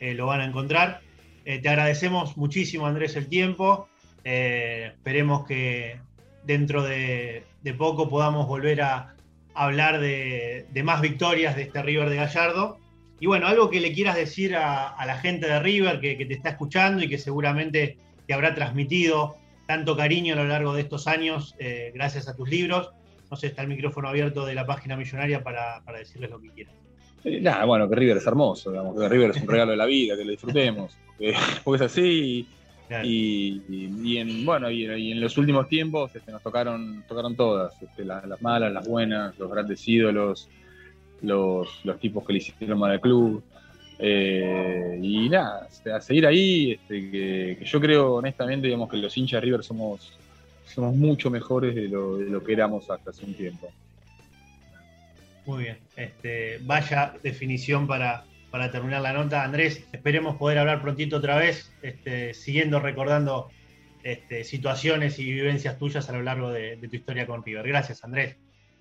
eh, 0.00 0.14
lo 0.14 0.26
van 0.26 0.40
a 0.42 0.44
encontrar. 0.44 1.00
Eh, 1.46 1.60
te 1.60 1.68
agradecemos 1.70 2.36
muchísimo, 2.36 2.86
Andrés, 2.86 3.16
el 3.16 3.28
tiempo. 3.28 3.88
Eh, 4.22 4.90
esperemos 4.92 5.46
que 5.46 5.98
dentro 6.44 6.82
de, 6.82 7.44
poco 7.78 8.10
podamos 8.10 8.46
volver 8.46 8.82
a, 8.82 9.14
hablar 9.54 10.00
de, 10.00 10.66
más 10.84 11.00
victorias 11.00 11.56
de 11.56 11.62
este 11.62 11.82
River 11.82 12.10
de 12.10 12.16
Gallardo. 12.16 12.78
Y 13.18 13.26
bueno, 13.26 13.46
algo 13.46 13.70
que 13.70 13.80
le 13.80 13.92
quieras 13.94 14.16
decir 14.16 14.56
a, 14.56 14.94
la 15.06 15.16
gente 15.16 15.46
de 15.46 15.58
River 15.58 16.00
que, 16.00 16.18
que, 16.18 16.26
te 16.26 16.34
está 16.34 16.50
escuchando 16.50 17.02
y 17.02 17.08
que 17.08 17.16
seguramente 17.16 17.96
te 18.26 18.34
habrá 18.34 18.54
transmitido 18.54 19.37
tanto 19.68 19.96
cariño 19.96 20.32
a 20.32 20.36
lo 20.36 20.46
largo 20.46 20.74
de 20.74 20.80
estos 20.80 21.06
años, 21.06 21.54
gracias 21.94 22.26
a 22.26 22.34
tus 22.34 22.48
libros 22.48 22.90
no 23.30 23.36
sé, 23.36 23.48
está 23.48 23.62
el 23.62 23.68
micrófono 23.68 24.08
abierto 24.08 24.46
de 24.46 24.54
la 24.54 24.66
página 24.66 24.96
millonaria 24.96 25.42
para, 25.42 25.82
decirles 25.98 26.30
lo 26.30 26.40
que 26.40 26.50
quieran. 26.50 26.74
Eh, 27.24 27.40
nada, 27.40 27.64
bueno, 27.64 27.88
que 27.88 27.96
River 27.96 28.16
es 28.16 28.26
hermoso, 28.26 28.70
digamos, 28.70 28.98
que 28.98 29.08
River 29.08 29.30
es 29.30 29.42
un 29.42 29.48
regalo 29.48 29.72
de 29.72 29.76
la 29.76 29.86
vida, 29.86 30.16
que 30.16 30.24
lo 30.24 30.30
disfrutemos, 30.30 30.96
porque, 31.06 31.34
es 31.74 31.82
así. 31.82 32.46
Y, 33.04 34.16
en, 34.16 34.46
bueno, 34.46 34.70
y, 34.70 34.86
en 34.86 35.20
los 35.20 35.36
últimos 35.36 35.68
tiempos 35.68 36.14
este, 36.16 36.32
nos 36.32 36.42
tocaron, 36.42 37.04
tocaron 37.06 37.36
todas, 37.36 37.74
este, 37.82 38.04
las, 38.04 38.40
malas, 38.40 38.72
las 38.72 38.88
buenas, 38.88 39.38
los 39.38 39.50
grandes 39.50 39.86
ídolos, 39.86 40.48
los, 41.20 41.68
tipos 42.00 42.24
que 42.24 42.32
le 42.32 42.38
hicieron 42.38 42.78
mal 42.78 42.92
al 42.92 43.00
club. 43.00 43.42
Eh, 43.98 44.98
y 45.02 45.28
nada, 45.28 45.68
a 45.92 46.00
seguir 46.00 46.26
ahí, 46.26 46.72
este, 46.72 47.10
que, 47.10 47.64
yo 47.64 47.80
creo 47.80 48.14
honestamente 48.14 48.68
digamos, 48.68 48.88
que 48.88 48.96
los 48.96 49.16
hinchas 49.16 49.40
de 49.40 49.46
River 49.46 49.64
somos, 49.64 50.16
somos 50.66 50.94
mucho 50.94 51.30
mejores 51.30 51.74
de 51.74 51.88
lo, 51.88 52.42
que 52.44 52.52
éramos 52.52 52.88
hasta 52.90 53.10
hace 53.10 53.24
un 53.24 53.34
tiempo. 53.34 53.68
Muy 55.46 55.64
bien, 55.64 55.78
este, 55.96 56.58
vaya 56.62 57.14
definición 57.22 57.86
para, 57.86 58.24
para 58.50 58.70
terminar 58.70 59.02
la 59.02 59.14
nota. 59.14 59.42
Andrés, 59.42 59.84
esperemos 59.92 60.36
poder 60.36 60.58
hablar 60.58 60.80
prontito 60.80 61.16
otra 61.16 61.36
vez, 61.36 61.72
este, 61.82 62.34
siguiendo 62.34 62.78
recordando 62.80 63.48
este, 64.04 64.44
situaciones 64.44 65.18
y 65.18 65.24
vivencias 65.24 65.78
tuyas 65.78 66.08
a 66.08 66.12
lo 66.12 66.22
largo 66.22 66.50
de, 66.50 66.76
tu 66.76 66.94
historia 66.94 67.26
con 67.26 67.42
River. 67.42 67.66
Gracias, 67.66 68.04
Andrés. 68.04 68.36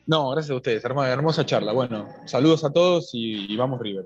No, 0.06 0.30
gracias 0.30 0.52
a 0.52 0.56
ustedes, 0.56 0.86
hermosa, 0.86 1.12
hermosa 1.12 1.46
charla. 1.46 1.74
Bueno, 1.74 2.08
saludos 2.26 2.64
a 2.64 2.72
todos 2.72 3.10
y, 3.14 3.52
y 3.52 3.58
vamos 3.58 3.82
River. 3.82 4.06